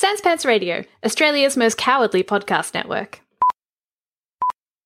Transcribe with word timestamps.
Sans 0.00 0.18
Pants 0.22 0.46
Radio, 0.46 0.82
Australia's 1.04 1.58
most 1.58 1.76
cowardly 1.76 2.22
podcast 2.22 2.72
network. 2.72 3.20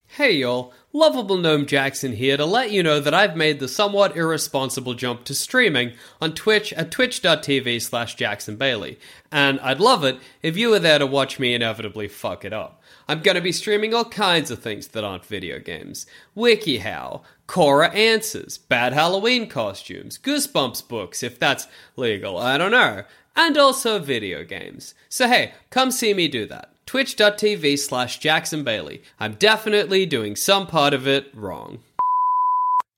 Hey 0.08 0.32
y'all, 0.32 0.72
Lovable 0.92 1.36
Gnome 1.36 1.66
Jackson 1.66 2.14
here 2.14 2.36
to 2.36 2.44
let 2.44 2.72
you 2.72 2.82
know 2.82 2.98
that 2.98 3.14
I've 3.14 3.36
made 3.36 3.60
the 3.60 3.68
somewhat 3.68 4.16
irresponsible 4.16 4.94
jump 4.94 5.22
to 5.26 5.34
streaming 5.36 5.92
on 6.20 6.34
Twitch 6.34 6.72
at 6.72 6.90
twitch.tv 6.90 7.80
slash 7.80 8.16
Jackson 8.16 8.56
Bailey, 8.56 8.98
and 9.30 9.60
I'd 9.60 9.78
love 9.78 10.02
it 10.02 10.18
if 10.42 10.56
you 10.56 10.70
were 10.70 10.80
there 10.80 10.98
to 10.98 11.06
watch 11.06 11.38
me 11.38 11.54
inevitably 11.54 12.08
fuck 12.08 12.44
it 12.44 12.52
up. 12.52 12.82
I'm 13.06 13.20
gonna 13.20 13.40
be 13.40 13.52
streaming 13.52 13.94
all 13.94 14.04
kinds 14.06 14.50
of 14.50 14.58
things 14.58 14.88
that 14.88 15.04
aren't 15.04 15.26
video 15.26 15.60
games. 15.60 16.06
WikiHow, 16.36 17.22
Quora 17.46 17.94
Answers, 17.94 18.58
Bad 18.58 18.92
Halloween 18.92 19.48
costumes, 19.48 20.18
Goosebumps 20.18 20.88
books, 20.88 21.22
if 21.22 21.38
that's 21.38 21.68
legal, 21.96 22.36
I 22.36 22.58
don't 22.58 22.72
know, 22.72 23.04
and 23.36 23.56
also 23.56 23.98
video 23.98 24.44
games. 24.44 24.94
So 25.08 25.28
hey, 25.28 25.52
come 25.70 25.90
see 25.90 26.14
me 26.14 26.28
do 26.28 26.46
that 26.46 26.70
twitch.tv 26.86 27.78
slash 27.78 28.18
Jackson 28.18 28.62
Bailey. 28.62 29.02
I'm 29.18 29.34
definitely 29.34 30.06
doing 30.06 30.36
some 30.36 30.66
part 30.66 30.94
of 30.94 31.06
it 31.08 31.30
wrong. 31.34 31.80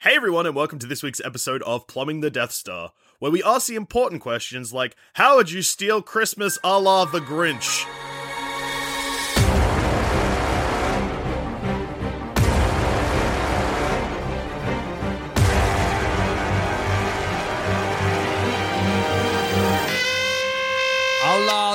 Hey 0.01 0.15
everyone, 0.17 0.47
and 0.47 0.55
welcome 0.55 0.79
to 0.81 0.87
this 0.87 1.03
week's 1.03 1.23
episode 1.25 1.63
of 1.63 1.87
Plumbing 1.87 2.21
the 2.21 2.31
Death 2.31 2.53
Star, 2.53 2.93
where 3.19 3.33
we 3.33 3.43
ask 3.43 3.67
the 3.69 3.75
important 3.75 4.21
questions 4.21 4.73
like 4.73 4.95
How 5.15 5.37
would 5.37 5.51
you 5.51 5.63
steal 5.63 6.03
Christmas 6.03 6.59
a 6.63 6.79
la 6.79 7.05
the 7.07 7.21
Grinch? 7.21 7.87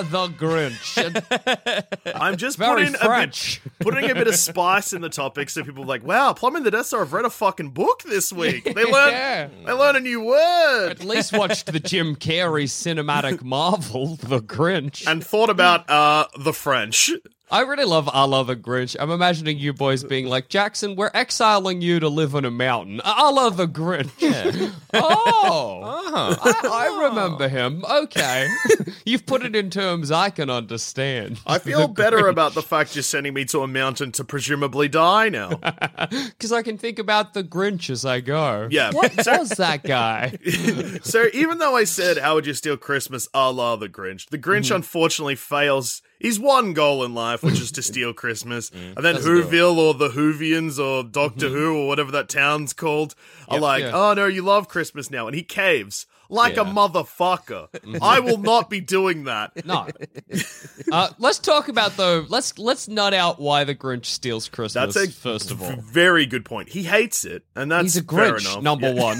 A 0.01 0.03
the 0.03 0.27
Grinch. 0.29 2.15
I'm 2.15 2.37
just 2.37 2.57
Very 2.57 2.85
putting 2.85 2.99
French. 2.99 3.61
A 3.65 3.69
bit, 3.69 3.79
putting 3.79 4.09
a 4.09 4.13
bit 4.15 4.27
of 4.27 4.35
spice 4.35 4.93
in 4.93 5.01
the 5.01 5.09
topic 5.09 5.49
so 5.49 5.63
people 5.63 5.83
are 5.83 5.87
like, 5.87 6.03
wow, 6.03 6.33
Plumbing 6.33 6.63
the 6.63 6.71
Death 6.71 6.87
Star 6.87 7.01
have 7.01 7.13
read 7.13 7.25
a 7.25 7.29
fucking 7.29 7.69
book 7.69 8.01
this 8.03 8.33
week. 8.33 8.63
They 8.63 8.83
learn 8.85 9.11
Yeah. 9.11 9.49
they 9.65 9.71
learn 9.73 9.95
a 9.95 9.99
new 9.99 10.21
word. 10.23 10.89
At 10.91 11.03
least 11.03 11.33
watched 11.33 11.71
the 11.71 11.79
Jim 11.79 12.15
Carrey 12.15 12.63
cinematic 12.65 13.43
marvel, 13.43 14.15
The 14.15 14.39
Grinch. 14.39 15.05
And 15.05 15.23
thought 15.25 15.49
about 15.49 15.89
uh 15.89 16.25
the 16.39 16.53
French. 16.53 17.11
I 17.51 17.61
really 17.61 17.83
love 17.83 18.09
A 18.13 18.25
la 18.25 18.43
the 18.43 18.55
Grinch. 18.55 18.95
I'm 18.97 19.11
imagining 19.11 19.59
you 19.59 19.73
boys 19.73 20.03
being 20.05 20.27
like, 20.27 20.47
Jackson, 20.47 20.95
we're 20.95 21.11
exiling 21.13 21.81
you 21.81 21.99
to 21.99 22.07
live 22.07 22.33
on 22.33 22.45
a 22.45 22.51
mountain. 22.51 23.01
A 23.03 23.29
la 23.29 23.49
the 23.49 23.67
Grinch. 23.67 24.09
oh, 24.93 26.37
I, 26.41 26.69
I 26.71 27.07
remember 27.09 27.49
him. 27.49 27.83
Okay. 27.89 28.47
You've 29.05 29.25
put 29.25 29.43
it 29.43 29.53
in 29.55 29.69
terms 29.69 30.11
I 30.11 30.29
can 30.29 30.49
understand. 30.49 31.39
I 31.45 31.59
feel 31.59 31.89
better 31.89 32.27
about 32.27 32.53
the 32.53 32.61
fact 32.61 32.95
you're 32.95 33.03
sending 33.03 33.33
me 33.33 33.43
to 33.45 33.59
a 33.59 33.67
mountain 33.67 34.13
to 34.13 34.23
presumably 34.23 34.87
die 34.87 35.27
now. 35.29 35.49
Because 35.49 36.53
I 36.53 36.61
can 36.61 36.77
think 36.77 36.99
about 36.99 37.33
the 37.33 37.43
Grinch 37.43 37.89
as 37.89 38.05
I 38.05 38.21
go. 38.21 38.69
Yeah. 38.71 38.91
What 38.91 39.15
was 39.17 39.49
that 39.49 39.83
guy? 39.83 40.37
so 41.03 41.25
even 41.33 41.57
though 41.57 41.75
I 41.75 41.83
said 41.83 42.17
how 42.17 42.35
would 42.35 42.45
you 42.45 42.53
steal 42.53 42.77
Christmas 42.77 43.27
a 43.33 43.51
la 43.51 43.75
the 43.75 43.89
Grinch, 43.89 44.29
the 44.29 44.37
Grinch 44.37 44.61
Mm-hmm. 44.61 44.75
unfortunately 44.75 45.35
fails 45.35 46.01
his 46.21 46.39
one 46.39 46.73
goal 46.73 47.03
in 47.03 47.13
life, 47.13 47.41
which 47.43 47.59
is 47.59 47.71
to 47.73 47.81
steal 47.91 48.13
Christmas. 48.13 48.69
Mm. 48.69 48.95
and 48.95 49.05
then 49.05 49.15
Doesn't 49.15 49.33
do 49.33 49.41
it. 49.41 49.45
Whoville 49.47 49.77
or 49.77 49.93
the 49.93 50.09
Whovians 50.09 50.77
or 50.77 51.03
Doctor 51.03 51.49
Who 51.49 51.75
or 51.77 51.87
whatever 51.87 52.11
that 52.11 52.29
town's 52.29 52.73
called 52.73 53.15
are 53.47 53.59
like, 53.59 53.83
Mm-hmm. 53.83 53.95
Yeah. 53.95 54.09
oh 54.09 54.13
no, 54.13 54.25
you 54.27 54.41
love 54.43 54.67
Christmas 54.67 55.09
now. 55.09 55.27
And 55.27 55.35
he 55.35 55.43
caves 55.43 56.05
like 56.31 56.57
a 56.57 56.61
motherfucker. 56.63 57.67
I 58.01 58.19
will 58.19 58.37
not 58.39 58.69
be 58.69 58.81
doing 58.81 59.25
that. 59.25 59.51
No. 59.65 59.87
Uh, 60.91 61.09
let's 61.19 61.37
talk 61.39 61.67
about 61.67 61.95
though. 61.97 62.25
Let's 62.27 62.57
let's 62.57 62.87
nut 62.87 63.13
out 63.13 63.39
why 63.39 63.63
the 63.63 63.75
Grinch 63.75 64.05
steals 64.05 64.49
Christmas. 64.49 64.93
That's 64.95 65.07
a 65.07 65.11
first 65.11 65.51
of 65.51 65.61
all, 65.61 65.73
very 65.77 66.25
good 66.25 66.43
point. 66.45 66.69
He 66.69 66.83
hates 66.83 67.25
it, 67.25 67.43
and 67.55 67.71
that's 67.71 67.83
he's 67.93 67.97
a 67.97 68.03
fair 68.03 68.33
Grinch. 68.33 68.51
enough. 68.51 68.63
Number 68.63 68.91
Yeah. 68.93 69.03
one. 69.03 69.17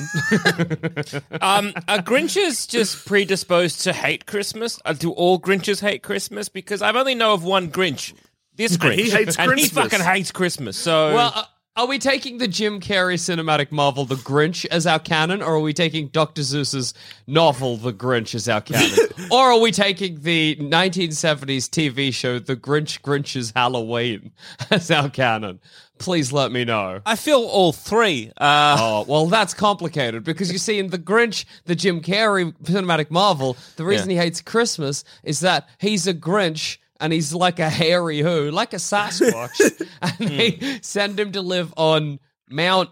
Um, 1.42 1.74
are 1.88 2.00
Grinches 2.00 2.68
just 2.68 3.06
predisposed 3.06 3.82
to 3.82 3.94
hate 3.94 4.26
Christmas? 4.26 4.80
Uh, 4.86 4.94
do 4.94 5.12
all 5.12 5.40
Grinches 5.40 5.82
hate 5.82 6.04
Christmas? 6.04 6.50
Because 6.50 6.82
I've 6.82 6.96
only 6.96 7.16
know 7.16 7.34
of 7.34 7.44
one 7.44 7.72
Grinch. 7.72 8.14
This 8.56 8.78
Grinch. 8.78 8.96
he 8.96 9.10
hates 9.10 9.38
and 9.38 9.58
he 9.60 9.68
fucking 9.68 10.00
hates 10.02 10.32
Christmas. 10.32 10.78
So 10.78 11.14
well, 11.16 11.32
uh, 11.36 11.44
are 11.78 11.88
we 11.88 11.98
taking 12.00 12.38
the 12.38 12.48
Jim 12.50 12.82
Carrey 12.82 13.16
cinematic 13.16 13.72
Marvel 13.72 14.04
The 14.06 14.16
Grinch 14.16 14.66
as 14.66 14.86
our 14.86 15.00
canon, 15.00 15.42
or 15.42 15.56
are 15.56 15.60
we 15.62 15.74
taking 15.74 16.08
Dr. 16.10 16.42
Seuss's 16.42 16.94
novel 17.28 17.78
The 17.78 17.94
Grinch 17.94 18.36
as 18.36 18.50
our 18.50 18.60
canon, 18.62 18.98
or 19.32 19.52
are 19.54 19.60
we 19.60 19.72
taking 19.72 20.20
the 20.22 20.58
1970s 20.58 21.70
TV 21.70 22.14
show 22.14 22.40
The 22.40 22.58
Grinch 22.58 23.02
Grinch's 23.02 23.52
Halloween 23.56 24.32
as 24.70 24.92
our 24.92 25.10
canon? 25.10 25.60
Please 25.98 26.34
let 26.34 26.52
me 26.52 26.66
know. 26.66 27.00
I 27.06 27.16
feel 27.16 27.44
all 27.44 27.72
three. 27.72 28.32
Uh, 28.36 28.76
Oh, 28.80 29.06
well, 29.08 29.28
that's 29.28 29.54
complicated 29.54 30.24
because 30.24 30.52
you 30.52 30.58
see, 30.58 30.78
in 30.80 30.90
The 30.90 30.98
Grinch, 30.98 31.46
the 31.66 31.76
Jim 31.76 32.02
Carrey 32.02 32.52
cinematic 32.64 33.12
Marvel, 33.12 33.56
the 33.78 33.86
reason 33.86 34.10
he 34.10 34.16
hates 34.18 34.42
Christmas 34.42 35.04
is 35.24 35.40
that 35.42 35.70
he's 35.80 36.08
a 36.08 36.14
Grinch 36.14 36.78
and 37.02 37.12
he's 37.12 37.34
like 37.34 37.60
a 37.60 37.70
hairy 37.70 38.20
who, 38.20 38.52
like 38.52 38.74
a 38.74 38.78
Sasquatch, 38.78 39.88
and 40.02 40.30
they 40.30 40.52
hmm. 40.52 40.78
send 40.82 41.20
him 41.20 41.32
to 41.34 41.42
live 41.42 41.74
on 41.76 42.20
Mount 42.50 42.90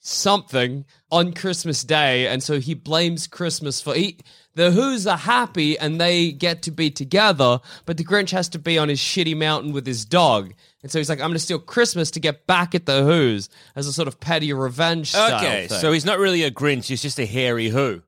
something 0.00 0.84
on 1.10 1.32
Christmas 1.32 1.84
Day, 1.84 2.26
and 2.26 2.42
so 2.42 2.58
he 2.58 2.74
blames 2.74 3.26
Christmas 3.26 3.80
for 3.80 3.94
he. 3.94 4.18
The 4.56 4.70
Who's 4.70 5.04
are 5.08 5.16
happy 5.16 5.76
and 5.76 6.00
they 6.00 6.30
get 6.30 6.62
to 6.62 6.70
be 6.70 6.88
together, 6.88 7.58
but 7.86 7.96
the 7.96 8.04
Grinch 8.04 8.30
has 8.30 8.48
to 8.50 8.58
be 8.60 8.78
on 8.78 8.88
his 8.88 9.00
shitty 9.00 9.36
mountain 9.36 9.72
with 9.72 9.84
his 9.84 10.04
dog. 10.04 10.54
And 10.80 10.92
so 10.92 11.00
he's 11.00 11.08
like, 11.08 11.18
I'm 11.18 11.30
going 11.30 11.32
to 11.32 11.40
steal 11.40 11.58
Christmas 11.58 12.12
to 12.12 12.20
get 12.20 12.46
back 12.46 12.72
at 12.72 12.86
the 12.86 13.02
Who's 13.02 13.48
as 13.74 13.88
a 13.88 13.92
sort 13.92 14.06
of 14.06 14.20
petty 14.20 14.52
revenge 14.52 15.10
style 15.10 15.38
okay, 15.38 15.66
thing. 15.66 15.80
so 15.80 15.90
he's 15.90 16.04
not 16.04 16.20
really 16.20 16.44
a 16.44 16.52
Grinch. 16.52 16.86
He's 16.86 17.02
just 17.02 17.18
a 17.18 17.26
hairy 17.26 17.68
who. 17.68 18.02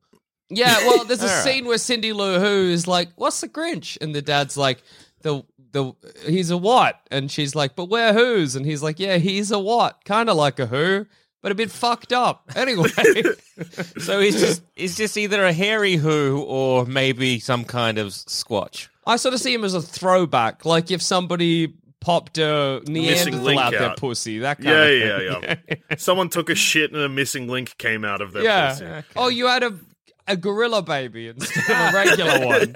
Yeah, 0.49 0.79
well, 0.87 1.05
there's 1.05 1.23
a 1.23 1.27
right. 1.27 1.45
scene 1.45 1.65
where 1.65 1.79
Cindy 1.79 2.13
Lou 2.13 2.39
Who 2.39 2.71
is 2.71 2.87
like, 2.87 3.09
"What's 3.17 3.41
the 3.41 3.49
Grinch?" 3.49 3.99
and 4.01 4.15
the 4.15 4.23
dad's 4.23 4.57
like, 4.57 4.83
"The 5.27 5.43
the 5.73 5.93
he's 6.27 6.51
a 6.51 6.57
what?" 6.57 7.01
and 7.11 7.31
she's 7.31 7.55
like, 7.55 7.77
"But 7.77 7.89
we're 7.91 8.13
Who's?" 8.13 8.57
and 8.57 8.65
he's 8.65 8.83
like, 8.83 8.99
"Yeah, 9.01 9.19
he's 9.19 9.51
a 9.51 9.59
what? 9.59 10.05
Kind 10.05 10.31
of 10.31 10.37
like 10.37 10.59
a 10.59 10.67
Who, 10.67 11.07
but 11.43 11.53
a 11.53 11.55
bit 11.55 11.71
fucked 11.71 12.13
up." 12.13 12.51
Anyway, 12.57 12.89
So 13.99 14.21
he's 14.21 14.41
just 14.41 14.63
he's 14.75 14.97
just 14.97 15.17
either 15.17 15.45
a 15.45 15.53
hairy 15.53 15.97
who 15.97 16.45
or 16.47 16.87
maybe 16.87 17.39
some 17.41 17.65
kind 17.65 17.99
of 17.99 18.09
squatch. 18.09 18.89
I 19.07 19.17
sort 19.17 19.35
of 19.35 19.41
see 19.41 19.55
him 19.55 19.65
as 19.65 19.75
a 19.75 19.81
throwback, 19.83 20.65
like 20.65 20.91
if 20.91 21.01
somebody 21.03 21.75
popped 22.01 22.39
a 22.39 22.83
Neanderthal 22.87 23.41
link 23.41 23.61
out 23.61 23.73
their 23.73 23.95
pussy, 23.97 24.39
that 24.41 24.59
kind 24.59 24.69
Yeah, 24.69 24.85
of 24.85 25.23
yeah, 25.23 25.41
thing. 25.55 25.59
yeah. 25.91 25.97
Someone 25.97 26.29
took 26.29 26.51
a 26.51 26.55
shit 26.55 26.93
and 26.93 27.01
a 27.03 27.09
missing 27.09 27.49
link 27.49 27.77
came 27.79 28.05
out 28.05 28.21
of 28.21 28.33
their 28.33 28.45
Yeah. 28.45 28.71
pussy. 28.71 28.87
Oh, 29.17 29.29
you 29.29 29.47
had 29.47 29.63
a 29.65 29.75
a 30.29 30.37
gorilla 30.37 30.83
baby 30.83 31.29
instead 31.29 31.65
of 31.71 31.95
a 31.95 31.97
regular 31.97 32.47
one. 32.47 32.75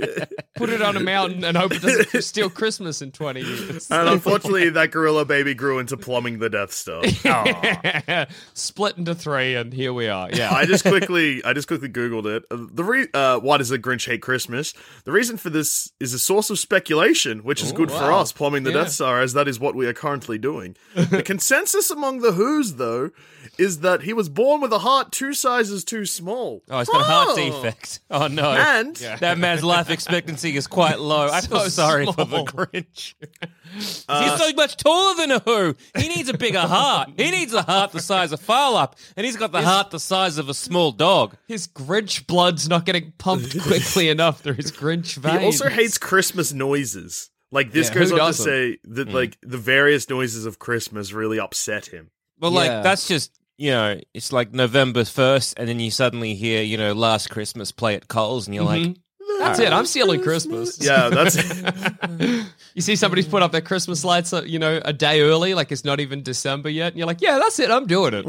Put 0.57 0.71
it 0.71 0.83
on 0.83 0.97
a 0.97 1.01
mountain 1.01 1.42
and 1.45 1.57
hope 1.57 1.72
it 1.72 1.83
doesn't 1.83 2.22
steal 2.22 2.51
Christmas 2.51 3.01
in 3.03 3.13
20 3.13 3.41
years. 3.41 3.91
And 3.91 4.09
unfortunately, 4.09 4.71
that 4.71 4.91
gorilla 4.91 5.24
baby 5.24 5.54
grew 5.54 5.78
into 5.78 5.97
plumbing 5.97 6.39
the 6.39 6.51
Death 6.51 6.72
Star. 6.72 7.03
Split 8.54 8.98
into 8.98 9.15
three, 9.15 9.54
and 9.54 9.72
here 9.72 9.92
we 9.92 10.09
are. 10.09 10.28
Yeah. 10.33 10.51
I 10.53 10.66
just 10.66 10.84
quickly, 10.84 11.42
I 11.45 11.53
just 11.53 11.69
quickly 11.69 11.89
googled 11.89 12.27
it. 12.27 12.45
Uh, 12.51 12.66
The 12.72 12.84
re- 12.84 13.09
uh, 13.15 13.39
why 13.39 13.57
does 13.59 13.69
the 13.71 13.78
Grinch 13.78 14.07
hate 14.07 14.22
Christmas? 14.22 14.74
The 15.04 15.13
reason 15.13 15.36
for 15.36 15.51
this 15.51 15.91
is 16.01 16.15
a 16.15 16.19
source 16.19 16.51
of 16.51 16.59
speculation, 16.59 17.41
which 17.41 17.63
is 17.63 17.72
good 17.72 17.91
for 17.91 18.13
us, 18.13 18.33
plumbing 18.33 18.65
the 18.65 18.71
Yeah. 18.71 18.83
Death 18.84 18.91
Star, 18.92 19.21
as 19.21 19.33
that 19.33 19.48
is 19.48 19.59
what 19.59 19.74
we 19.74 19.86
are 19.86 19.92
currently 19.95 20.39
doing. 20.39 20.77
the 20.95 21.22
consensus 21.24 21.91
among 21.91 22.21
the 22.21 22.33
Who's, 22.33 22.74
though, 22.74 23.10
is 23.59 23.80
that 23.80 24.03
he 24.03 24.13
was 24.13 24.28
born 24.28 24.60
with 24.60 24.72
a 24.72 24.78
heart 24.80 25.13
two 25.13 25.34
sizes 25.34 25.84
too 25.84 26.04
small. 26.07 26.63
Oh, 26.71 26.78
he's 26.78 26.89
got 26.89 27.01
a 27.01 27.04
heart 27.04 27.36
defect. 27.47 28.01
Oh 28.10 28.27
no. 28.27 28.51
And 28.53 28.97
That 28.97 29.39
man's 29.39 29.63
life 29.65 29.89
expectancy 29.89 30.57
is 30.57 30.66
quite 30.66 30.98
low. 30.98 31.28
I 31.31 31.41
feel 31.41 31.60
So 31.60 31.69
sorry 31.69 32.07
for 32.07 32.13
the 32.13 32.27
small. 32.27 32.47
Grinch. 32.47 33.15
He's 33.75 33.97
so 34.07 34.53
much 34.54 34.77
taller 34.77 35.15
than 35.16 35.31
a 35.31 35.39
Who. 35.41 35.77
He 35.97 36.09
needs 36.09 36.28
a 36.28 36.37
bigger 36.37 36.60
heart. 36.60 37.10
He 37.16 37.31
needs 37.31 37.54
a 37.54 37.63
heart 37.63 37.92
the 37.92 38.01
size 38.01 38.33
of 38.33 38.41
Phar 38.41 38.72
Lap, 38.72 38.97
and 39.16 39.25
he's 39.25 39.37
got 39.37 39.53
the 39.53 39.63
heart 39.63 39.91
the 39.91 40.01
size 40.01 40.39
of 40.39 40.48
a 40.48 40.54
small 40.54 40.91
dog. 40.92 41.37
His 41.47 41.69
Grinch 41.69 42.27
blood's 42.27 42.69
not 42.69 42.84
getting 42.84 43.13
pumped 43.19 43.59
quickly 43.63 44.09
enough 44.09 44.41
through 44.41 44.54
his 44.54 44.72
Grinch 44.72 45.16
veins. 45.16 45.39
he 45.41 45.45
also 45.47 45.69
hates 45.69 45.98
Christmas 45.98 46.53
noises. 46.53 47.31
Like 47.53 47.72
this 47.72 47.89
Yeah, 47.89 47.95
goes 47.95 48.13
on 48.13 48.19
to 48.19 48.25
doesn't? 48.25 48.45
say 48.45 48.78
that 48.84 49.09
hmm. 49.09 49.15
like 49.15 49.39
the 49.43 49.59
various 49.59 50.09
noises 50.10 50.47
of 50.47 50.59
Christmas 50.59 51.13
really 51.13 51.39
upset 51.39 51.86
him. 51.86 52.10
Well, 52.39 52.51
like 52.53 52.83
that's 52.83 53.07
just 53.07 53.39
you 53.60 53.71
know, 53.71 54.01
it's 54.15 54.33
like 54.33 54.53
November 54.54 55.04
first, 55.04 55.54
and 55.59 55.68
then 55.68 55.78
you 55.80 55.91
suddenly 55.91 56.34
hear 56.34 56.62
you 56.62 56.78
know 56.78 56.95
Last 56.95 57.28
Christmas 57.28 57.71
play 57.72 57.95
at 57.95 58.09
Coles, 58.09 58.47
and 58.48 58.54
you're 58.54 58.65
like, 58.65 58.97
That's 59.39 59.59
it. 59.59 59.72
I'm 59.72 59.84
stealing 59.86 60.22
Christmas. 60.22 60.78
Yeah, 60.83 61.10
that's 61.10 61.36
You 62.74 62.83
see 62.83 62.95
somebody's 62.97 63.27
put 63.27 63.42
up 63.42 63.51
their 63.53 63.60
Christmas 63.60 64.04
lights, 64.04 64.33
uh, 64.33 64.42
you 64.45 64.59
know, 64.60 64.80
a 64.84 64.92
day 64.92 65.22
early, 65.22 65.54
like 65.54 65.72
it's 65.72 65.84
not 65.84 65.98
even 66.01 66.22
December 66.22 66.68
yet, 66.71 66.89
and 66.92 66.98
you're 66.98 67.07
like, 67.07 67.21
"Yeah, 67.21 67.39
that's 67.39 67.59
it. 67.59 67.71
I'm 67.71 67.86
doing 67.86 68.15
it. 68.15 68.24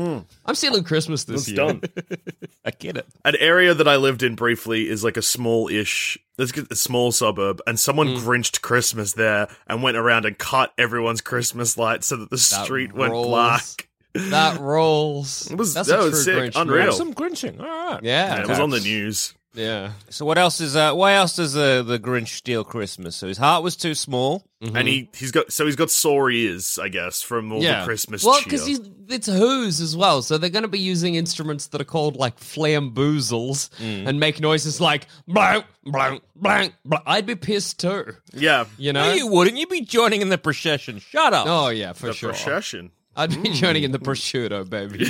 I'm 0.46 0.56
stealing 0.56 0.84
Christmas 0.84 1.24
this 1.26 1.42
it's 1.42 1.50
year." 1.50 1.58
done. 1.58 1.82
I 2.66 2.72
get 2.72 2.98
it. 2.98 3.08
An 3.24 3.36
area 3.40 3.74
that 3.74 3.88
I 3.88 3.96
lived 3.98 4.24
in 4.24 4.36
briefly 4.36 4.90
is 4.90 5.04
like 5.04 5.16
a 5.18 5.22
small-ish, 5.22 6.18
let's 6.38 6.52
get 6.52 6.72
a 6.72 6.76
small 6.76 7.12
suburb, 7.12 7.62
and 7.68 7.80
someone 7.80 8.08
Mm. 8.10 8.20
grinched 8.20 8.62
Christmas 8.62 9.14
there 9.14 9.48
and 9.68 9.82
went 9.84 9.96
around 9.98 10.26
and 10.26 10.38
cut 10.38 10.74
everyone's 10.78 11.22
Christmas 11.22 11.78
lights 11.78 12.08
so 12.08 12.18
that 12.18 12.30
the 12.32 12.38
street 12.38 12.94
went 12.94 13.14
rolls. 13.14 13.28
black. 13.28 13.88
That 14.14 14.60
rolls. 14.60 15.50
It 15.50 15.58
was- 15.58 15.74
that's 15.74 15.88
that 15.90 16.00
a 16.00 16.04
was 16.04 16.12
true 16.12 16.22
sick. 16.24 16.54
Grinch 16.54 16.62
Unreal. 16.62 16.86
move. 16.88 16.96
Some 16.96 17.14
Grinching. 17.14 17.60
All 17.60 17.66
right. 17.66 18.00
Yeah, 18.04 18.34
And 18.36 18.44
it 18.44 18.48
was 18.50 18.60
on 18.60 18.70
the 18.70 18.80
news. 18.82 19.34
yeah. 19.54 19.92
So 20.10 20.26
what 20.26 20.38
else 20.38 20.60
is 20.62 20.76
uh 20.76 20.94
why 20.94 21.14
else 21.14 21.36
does 21.36 21.54
the 21.54 21.84
the 21.86 21.98
Grinch 22.00 22.30
steal 22.30 22.64
Christmas? 22.64 23.16
So 23.16 23.28
his 23.28 23.38
heart 23.38 23.64
was 23.64 23.76
too 23.76 23.96
small. 23.96 24.44
And 24.62 24.88
he 24.88 25.10
he's 25.16 25.32
got 25.32 25.52
so 25.52 25.66
he's 25.66 25.76
got 25.76 25.90
sore 25.90 26.30
ears, 26.30 26.78
I 26.80 26.88
guess, 26.90 27.22
from 27.24 27.52
all 27.52 27.62
the 27.62 27.82
Christmas 27.86 28.24
Well, 28.24 28.36
cheer. 28.42 28.44
because 28.44 28.68
it's 29.10 29.28
Who's 29.28 29.82
as 29.82 29.98
well, 29.98 30.22
so 30.22 30.38
they're 30.38 30.52
going 30.52 30.62
to 30.64 30.70
be 30.70 30.80
using 30.80 31.16
instruments 31.16 31.68
that 31.68 31.82
are 31.82 31.86
called 31.86 32.16
like 32.16 32.40
flamboozles 32.40 33.70
Mm. 33.80 34.08
and 34.08 34.20
make 34.20 34.40
noises 34.40 34.80
like 34.80 35.08
blank, 35.28 35.66
blank, 35.84 36.22
blank, 36.36 36.74
blank. 36.86 37.04
I'd 37.08 37.26
be 37.26 37.36
pissed 37.36 37.80
too. 37.80 38.16
yeah, 38.34 38.66
You 38.78 38.94
know? 38.94 39.06
No, 39.10 39.14
you 39.14 39.28
wouldn't. 39.28 39.58
You'd 39.58 39.70
be 39.70 39.82
joining 39.82 40.22
in 40.22 40.30
the 40.30 40.38
procession. 40.38 41.00
Shut 41.00 41.34
up. 41.34 41.48
oh 41.48 41.70
yeah, 41.70 41.94
for 41.94 42.08
the 42.08 42.14
sure. 42.14 42.30
procession. 42.30 42.92
I'd 43.16 43.42
be 43.44 43.50
joining 43.50 43.84
in 43.84 43.92
the 43.92 44.00
prosciutto, 44.00 44.70
baby. 44.70 45.06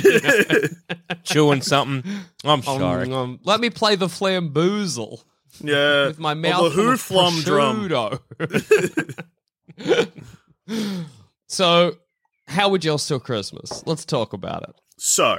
Chewing 1.24 1.62
something. 1.62 2.02
I'm 2.44 2.50
Um, 2.50 2.62
sorry. 2.62 3.12
um, 3.12 3.38
let 3.44 3.60
me 3.60 3.70
play 3.70 3.94
the 3.94 4.08
flamboozle 4.08 5.22
Yeah, 5.60 6.06
with 6.08 6.18
my 6.18 6.32
Or 6.32 6.34
mouth. 6.34 6.62
the 6.64 6.70
full 6.70 6.84
Who 6.84 6.92
of 6.92 7.00
flum 7.00 7.44
drum. 7.44 7.88
prosciutto. 9.78 10.12
so, 11.46 11.96
how 12.48 12.68
would 12.68 12.84
y'all 12.84 12.98
steal 12.98 13.20
Christmas? 13.20 13.82
Let's 13.86 14.04
talk 14.04 14.32
about 14.32 14.62
it. 14.64 14.74
So 14.98 15.38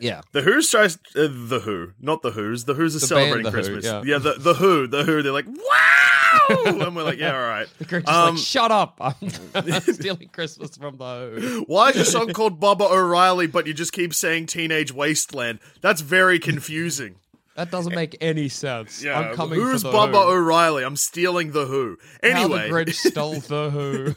Yeah. 0.00 0.20
the 0.32 0.42
Who's 0.42 0.70
tries 0.70 0.96
uh, 1.16 1.28
the 1.30 1.60
Who, 1.64 1.92
not 2.00 2.22
the 2.22 2.30
Who's. 2.30 2.64
The 2.64 2.74
Who's 2.74 2.94
are 2.96 3.00
The 3.00 3.06
celebrating 3.06 3.44
band 3.50 3.54
The 3.54 3.58
Who, 3.68 3.74
Christmas. 3.80 4.06
yeah. 4.06 4.18
the 4.18 4.34
the 4.38 4.54
Who, 4.54 4.86
the 4.86 5.04
Who. 5.04 5.22
They're 5.22 5.32
like 5.32 5.46
wow, 5.48 6.56
and 6.66 6.94
we're 6.96 7.02
like, 7.02 7.18
yeah, 7.18 7.34
all 7.34 7.40
right. 7.48 7.66
The 7.78 7.84
Grinch 7.84 8.02
is 8.04 8.08
Um, 8.08 8.34
like, 8.36 8.44
shut 8.44 8.70
up. 8.70 8.96
I'm 9.00 9.80
stealing 9.80 10.28
Christmas 10.28 10.76
from 10.76 10.98
the 10.98 11.32
Who. 11.40 11.64
Why 11.66 11.90
is 11.90 11.96
your 11.96 12.04
song 12.04 12.32
called 12.32 12.60
Baba 12.60 12.84
O'Riley, 12.84 13.46
but 13.48 13.66
you 13.66 13.74
just 13.74 13.92
keep 13.92 14.14
saying 14.14 14.46
Teenage 14.46 14.92
Wasteland? 14.92 15.58
That's 15.80 16.00
very 16.00 16.38
confusing. 16.38 17.16
That 17.56 17.72
doesn't 17.72 17.92
make 17.94 18.16
any 18.20 18.48
sense. 18.48 19.02
Yeah, 19.02 19.18
I'm 19.18 19.34
coming 19.34 19.58
who's 19.58 19.82
for 19.82 19.90
the 19.90 19.98
Bubba 19.98 20.12
Who. 20.26 20.30
O'Reilly? 20.30 20.84
I'm 20.84 20.94
stealing 20.94 21.50
the 21.50 21.66
Who. 21.66 21.96
Anyway, 22.22 22.40
How 22.40 22.48
the 22.48 22.84
Grinch 22.84 22.94
stole 22.94 23.40
the 23.40 24.14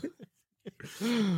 Who. 0.99 1.37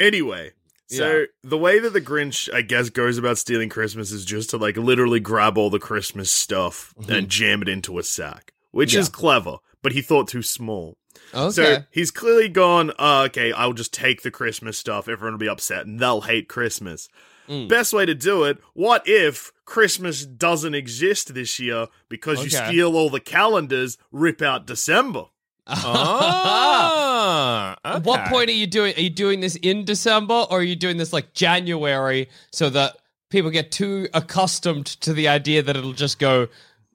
Anyway, 0.00 0.52
so 0.88 1.18
Yeah. 1.20 1.24
the 1.42 1.58
way 1.58 1.78
that 1.78 1.92
the 1.92 2.00
Grinch, 2.00 2.52
I 2.52 2.62
guess, 2.62 2.90
goes 2.90 3.18
about 3.18 3.38
stealing 3.38 3.68
Christmas 3.68 4.12
is 4.12 4.24
just 4.24 4.50
to 4.50 4.56
like 4.56 4.76
literally 4.76 5.20
grab 5.20 5.58
all 5.58 5.70
the 5.70 5.78
Christmas 5.78 6.30
stuff 6.30 6.94
and 7.08 7.28
jam 7.28 7.62
it 7.62 7.68
into 7.68 7.98
a 7.98 8.02
sack, 8.02 8.52
which 8.70 8.94
is 8.94 9.08
Mm-hmm. 9.08 9.20
Clever, 9.20 9.56
but 9.82 9.92
he 9.92 10.02
thought 10.02 10.28
too 10.28 10.42
small. 10.42 10.96
Okay. 11.34 11.50
So 11.50 11.84
he's 11.90 12.10
clearly 12.10 12.48
gone, 12.48 12.92
uh, 12.98 13.24
okay, 13.26 13.50
I'll 13.52 13.72
just 13.72 13.92
take 13.92 14.22
the 14.22 14.30
Christmas 14.30 14.78
stuff, 14.78 15.08
everyone 15.08 15.32
will 15.34 15.38
be 15.38 15.48
upset, 15.48 15.86
and 15.86 15.98
they'll 15.98 16.20
hate 16.22 16.48
Christmas. 16.48 17.08
Mm. 17.48 17.68
Best 17.68 17.92
way 17.92 18.04
to 18.06 18.14
do 18.14 18.44
it, 18.44 18.58
what 18.74 19.02
if 19.06 19.52
Christmas 19.64 20.26
doesn't 20.26 20.74
exist 20.74 21.32
this 21.34 21.58
year 21.60 21.86
because 22.08 22.42
you 22.44 22.50
steal 22.50 22.96
all 22.96 23.08
the 23.08 23.20
calendars, 23.20 23.96
rip 24.12 24.42
out 24.42 24.66
December? 24.66 25.24
Ah, 25.66 27.76
At 27.84 28.02
what 28.04 28.26
point 28.26 28.50
are 28.50 28.54
you 28.54 28.66
doing? 28.66 28.94
Are 28.96 29.00
you 29.00 29.10
doing 29.10 29.40
this 29.40 29.56
in 29.56 29.84
December, 29.84 30.34
or 30.34 30.60
are 30.60 30.62
you 30.62 30.76
doing 30.76 30.96
this 30.96 31.12
like 31.12 31.32
January, 31.34 32.28
so 32.52 32.70
that 32.70 32.96
people 33.30 33.50
get 33.50 33.72
too 33.72 34.08
accustomed 34.14 34.86
to 34.86 35.12
the 35.12 35.28
idea 35.28 35.62
that 35.62 35.76
it'll 35.76 35.92
just 35.92 36.18
go? 36.18 36.48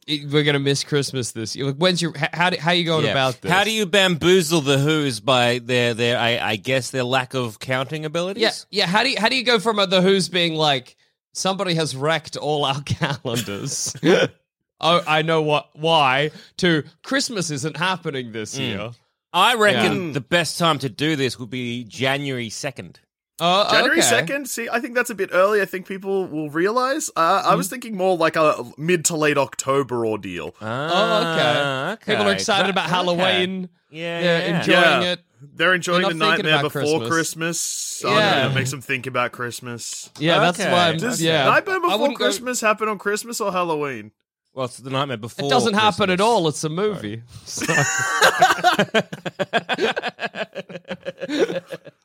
We're 0.07 0.43
gonna 0.43 0.59
miss 0.59 0.83
Christmas 0.83 1.31
this 1.31 1.55
year. 1.55 1.67
Like, 1.67 1.75
When's 1.75 2.01
your 2.01 2.13
how? 2.33 2.49
do- 2.49 2.57
How 2.59 2.71
are 2.71 2.73
you 2.73 2.83
going 2.85 3.05
Yeah. 3.05 3.11
about 3.11 3.39
this? 3.41 3.51
How 3.51 3.63
do 3.63 3.71
you 3.71 3.85
bamboozle 3.85 4.61
the 4.61 4.79
Who's 4.79 5.19
by 5.19 5.59
their 5.59 5.93
their 5.93 6.17
I, 6.17 6.39
I 6.39 6.55
guess 6.55 6.89
their 6.89 7.03
lack 7.03 7.35
of 7.35 7.59
counting 7.59 8.03
abilities? 8.03 8.41
Yeah, 8.41 8.51
yeah. 8.71 8.85
How 8.87 9.03
do 9.03 9.09
you 9.09 9.19
how 9.19 9.29
do 9.29 9.35
you 9.35 9.43
go 9.43 9.59
from 9.59 9.77
the 9.89 10.01
Who's 10.01 10.27
being 10.27 10.55
like 10.55 10.97
somebody 11.33 11.75
has 11.75 11.95
wrecked 11.95 12.35
all 12.35 12.65
our 12.65 12.81
calendars? 12.85 13.95
oh, 14.81 15.01
I 15.07 15.21
know 15.21 15.41
what 15.41 15.69
why. 15.73 16.31
To 16.57 16.83
Christmas 17.03 17.49
isn't 17.51 17.77
happening 17.77 18.31
this 18.31 18.57
year. 18.57 18.91
I 19.33 19.55
reckon 19.55 20.07
Yeah. 20.07 20.13
the 20.13 20.21
best 20.21 20.59
time 20.59 20.77
to 20.79 20.89
do 20.89 21.15
this 21.15 21.39
would 21.39 21.49
be 21.49 21.83
January 21.85 22.49
second. 22.49 22.99
Oh, 23.39 23.67
January 23.71 23.99
okay. 23.99 24.07
second. 24.07 24.49
See, 24.49 24.67
I 24.71 24.79
think 24.79 24.93
that's 24.93 25.09
a 25.09 25.15
bit 25.15 25.29
early. 25.33 25.61
I 25.61 25.65
think 25.65 25.87
people 25.87 26.27
will 26.27 26.49
realize. 26.51 27.09
Uh, 27.15 27.41
I 27.45 27.55
was 27.55 27.69
thinking 27.69 27.95
more 27.97 28.15
like 28.17 28.35
a 28.35 28.63
mid 28.77 29.05
to 29.05 29.15
late 29.15 29.37
October 29.37 30.05
ordeal. 30.05 30.53
Oh, 30.61 30.65
okay. 30.65 31.53
Ah, 31.55 31.91
okay. 31.93 32.11
People 32.13 32.27
are 32.29 32.33
excited 32.33 32.65
That- 32.65 32.69
about 32.71 32.85
okay. 32.85 32.93
Halloween. 32.95 33.69
Yeah, 33.89 34.19
Yeah, 34.19 34.23
yeah. 34.47 34.59
enjoying 34.59 35.01
Yeah. 35.01 35.11
it. 35.13 35.19
They're 35.41 35.73
enjoying 35.73 36.01
They're 36.03 36.11
the 36.11 36.17
not 36.17 36.25
thinking 36.37 36.45
nightmare 36.51 36.59
about 36.59 36.73
before 36.73 36.99
Christmas. 37.07 37.09
Christmas. 37.09 38.05
I 38.05 38.09
Yeah. 38.15 38.39
don't 38.43 38.49
know, 38.49 38.55
makes 38.59 38.71
them 38.71 38.81
think 38.81 39.07
about 39.07 39.31
Christmas. 39.31 40.09
Yeah, 40.19 40.39
that's 40.39 40.59
Okay. 40.59 40.71
why. 40.71 40.89
I'm, 40.89 40.97
Does 40.97 41.19
yeah, 41.21 41.45
Nightmare 41.45 41.77
I 41.77 41.79
Before 41.79 41.97
wouldn't 41.97 42.19
go- 42.19 42.25
Christmas 42.25 42.61
happen 42.61 42.87
on 42.89 42.99
Christmas 42.99 43.41
or 43.41 43.51
Halloween? 43.51 44.11
Well, 44.53 44.65
it's 44.65 44.77
the 44.77 44.89
nightmare 44.89 45.15
before. 45.17 45.45
It 45.47 45.49
doesn't 45.49 45.75
happen 45.75 46.09
at 46.09 46.19
all. 46.19 46.47
It's 46.49 46.63
a 46.63 46.69
movie. 46.69 47.23
So- 47.45 47.65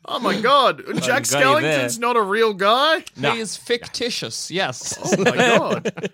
Oh 0.09 0.21
my 0.21 0.41
god, 0.41 0.83
Jack 1.03 1.29
got 1.29 1.33
you 1.57 1.61
there. 1.61 1.83
Skellington's 1.83 1.99
not 1.99 2.17
a 2.17 2.23
real 2.23 2.55
guy? 2.55 3.03
No. 3.17 3.33
He 3.33 3.41
is 3.41 3.57
fictitious. 3.57 4.51
Yes. 4.53 4.97
Oh 5.03 5.17
my 5.25 5.37
god. 5.37 6.13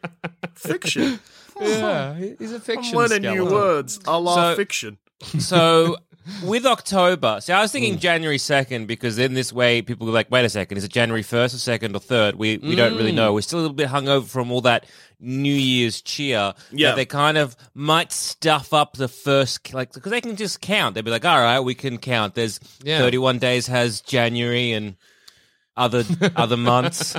Fiction. 0.55 1.21
yeah, 1.61 2.15
he- 2.17 2.35
he's 2.39 2.53
a 2.53 2.55
I'm 2.57 2.61
fiction. 2.63 2.97
learning 2.97 3.21
new 3.23 3.29
skeleton. 3.45 3.53
words. 3.55 4.01
A 4.07 4.19
la 4.19 4.35
So- 4.35 4.57
fiction. 4.57 4.97
So 5.39 5.99
with 6.43 6.67
October, 6.67 7.39
see, 7.41 7.53
I 7.53 7.61
was 7.61 7.71
Mm. 7.71 7.73
thinking 7.73 7.99
January 7.99 8.39
second 8.39 8.87
because 8.87 9.17
then 9.17 9.35
this 9.35 9.53
way 9.53 9.83
people 9.83 10.07
go 10.07 10.13
like, 10.13 10.31
wait 10.31 10.45
a 10.45 10.49
second, 10.49 10.79
is 10.79 10.85
it 10.85 10.93
January 10.93 11.23
first 11.23 11.55
or 11.55 11.59
second 11.59 11.95
or 11.97 12.01
third? 12.01 12.37
We 12.37 12.59
we 12.59 12.75
don't 12.75 12.95
Mm. 12.95 12.99
really 12.99 13.13
know. 13.13 13.33
We're 13.33 13.41
still 13.43 13.59
a 13.59 13.63
little 13.63 13.75
bit 13.77 13.89
hungover 13.89 14.27
from 14.27 14.51
all 14.53 14.61
that 14.63 14.87
New 15.21 15.55
Year's 15.55 16.01
cheer. 16.03 16.53
Yeah. 16.73 16.89
that 16.91 16.97
they 16.97 17.05
kind 17.07 17.39
of 17.39 17.57
might 17.75 18.13
stuff 18.13 18.73
up 18.73 18.97
the 18.97 19.09
first 19.09 19.73
like 19.73 19.93
because 19.93 20.11
they 20.11 20.21
can 20.21 20.37
just 20.37 20.61
count. 20.61 20.95
They'd 20.95 21.05
be 21.05 21.11
like, 21.11 21.25
all 21.25 21.41
right, 21.41 21.61
we 21.61 21.75
can 21.75 21.99
count. 21.99 22.35
There's 22.35 22.59
Yeah. 22.83 22.99
31 22.99 23.39
days 23.39 23.67
has 23.69 24.01
January 24.01 24.73
and 24.73 24.97
other 25.77 26.05
other 26.37 26.57
months. 26.57 27.17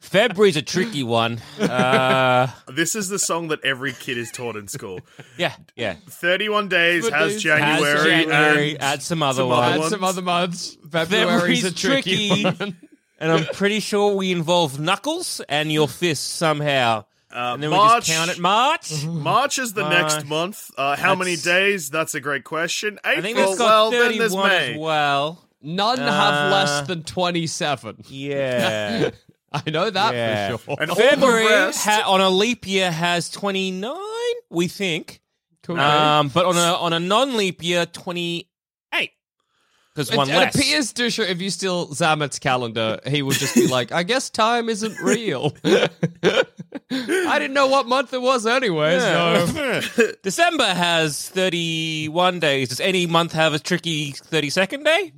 February's 0.00 0.56
a 0.56 0.62
tricky 0.62 1.02
one. 1.02 1.38
Uh, 1.60 2.48
This 2.68 2.94
is 2.94 3.08
the 3.08 3.18
song 3.18 3.48
that 3.48 3.64
every 3.64 3.92
kid 3.92 4.16
is 4.18 4.30
taught 4.30 4.56
in 4.56 4.66
school. 4.68 5.00
yeah, 5.36 5.54
yeah. 5.76 5.96
31 6.08 6.68
days 6.68 7.04
Good 7.04 7.12
has 7.12 7.32
days. 7.34 7.42
January, 7.42 7.92
Has 7.92 8.04
January, 8.04 8.70
and 8.74 8.82
add 8.82 9.02
some 9.02 9.22
other 9.22 9.42
some 9.42 9.48
ones. 9.48 9.84
Add 9.84 9.90
some 9.90 10.04
other 10.04 10.22
months. 10.22 10.76
February's 10.90 11.62
February's 11.62 11.64
a 11.64 11.74
tricky, 11.74 12.42
tricky. 12.42 12.44
one. 12.64 12.76
and 13.18 13.32
I'm 13.32 13.44
pretty 13.54 13.80
sure 13.80 14.14
we 14.16 14.32
involve 14.32 14.80
knuckles 14.80 15.40
and 15.48 15.70
your 15.70 15.86
fists 15.88 16.26
somehow. 16.26 17.04
Uh, 17.32 17.52
and 17.54 17.62
then 17.62 17.70
March, 17.70 18.08
we 18.08 18.14
just 18.14 18.18
count 18.18 18.30
it 18.32 18.40
March. 18.40 19.04
March 19.04 19.58
is 19.60 19.72
the 19.74 19.88
next 19.88 20.26
month. 20.26 20.68
Uh, 20.76 20.96
how 20.96 21.14
many 21.14 21.36
days? 21.36 21.88
That's 21.88 22.16
a 22.16 22.20
great 22.20 22.42
question. 22.42 22.98
April, 23.04 23.18
I 23.18 23.20
think 23.20 23.38
it's 23.38 23.60
well, 23.60 23.90
then 23.92 24.18
there's 24.18 24.34
May. 24.34 24.72
as 24.72 24.78
well. 24.78 25.44
None 25.62 25.98
have 25.98 26.34
Uh, 26.34 26.50
less 26.50 26.86
than 26.86 27.02
twenty-seven. 27.02 28.04
Yeah. 28.08 29.10
I 29.52 29.68
know 29.68 29.90
that 29.90 30.14
Yeah. 30.14 30.56
for 30.56 30.62
sure. 30.64 30.76
And 30.80 30.90
all 30.90 30.96
February 30.96 31.44
ha- 31.74 32.04
on 32.06 32.20
a 32.20 32.30
leap 32.30 32.66
year 32.68 32.90
has 32.92 33.28
29, 33.30 33.92
we 34.48 34.68
think. 34.68 35.20
Cool. 35.64 35.78
Um, 35.80 36.28
but 36.28 36.46
on 36.46 36.56
a 36.56 36.74
on 36.76 36.92
a 36.92 37.00
non 37.00 37.36
leap 37.36 37.62
year, 37.62 37.84
28. 37.84 38.46
Because 39.92 40.10
It, 40.10 40.16
one 40.16 40.30
it 40.30 40.36
less. 40.36 40.54
appears, 40.54 40.92
Duscher, 40.92 41.28
if 41.28 41.42
you 41.42 41.50
steal 41.50 41.88
Zammit's 41.88 42.38
calendar, 42.38 43.00
he 43.08 43.22
would 43.22 43.36
just 43.36 43.56
be 43.56 43.66
like, 43.66 43.90
I 43.90 44.04
guess 44.04 44.30
time 44.30 44.68
isn't 44.68 45.00
real. 45.00 45.52
I 46.92 47.38
didn't 47.38 47.54
know 47.54 47.66
what 47.66 47.86
month 47.88 48.12
it 48.14 48.22
was 48.22 48.46
anyway. 48.46 48.98
So 49.00 49.80
December 50.22 50.64
has 50.66 51.28
31 51.30 52.38
days. 52.38 52.68
Does 52.68 52.80
any 52.80 53.06
month 53.06 53.32
have 53.32 53.52
a 53.52 53.58
tricky 53.58 54.12
32nd 54.12 54.84
day? 54.84 55.12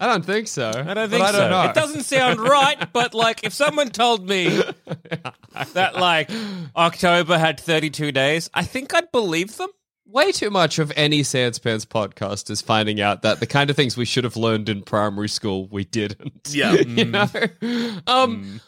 I 0.00 0.06
don't 0.06 0.24
think 0.24 0.48
so. 0.48 0.68
I 0.70 0.94
don't 0.94 0.94
But 0.94 1.10
think 1.10 1.24
I 1.24 1.32
so. 1.32 1.38
don't 1.38 1.50
know. 1.50 1.62
It 1.64 1.74
doesn't 1.74 2.02
sound 2.04 2.40
right, 2.40 2.92
but 2.92 3.14
like 3.14 3.44
if 3.44 3.52
someone 3.52 3.88
told 3.90 4.28
me 4.28 4.48
that 5.72 5.96
like 5.96 6.30
October 6.76 7.38
had 7.38 7.58
32 7.60 8.12
days, 8.12 8.48
I 8.54 8.64
think 8.64 8.94
I'd 8.94 9.10
believe 9.12 9.56
them. 9.56 9.70
Way 10.10 10.32
too 10.32 10.48
much 10.48 10.78
of 10.78 10.90
any 10.96 11.20
Sanspants 11.20 11.84
podcast 11.86 12.48
is 12.48 12.62
finding 12.62 12.98
out 12.98 13.20
that 13.22 13.40
the 13.40 13.46
kind 13.46 13.68
of 13.68 13.76
things 13.76 13.94
we 13.94 14.06
should 14.06 14.24
have 14.24 14.36
learned 14.36 14.70
in 14.70 14.80
primary 14.82 15.28
school 15.28 15.66
we 15.68 15.84
didn't. 15.84 16.48
Yeah. 16.50 16.72
you 16.86 17.04
know. 17.04 17.28
Um, 18.06 18.60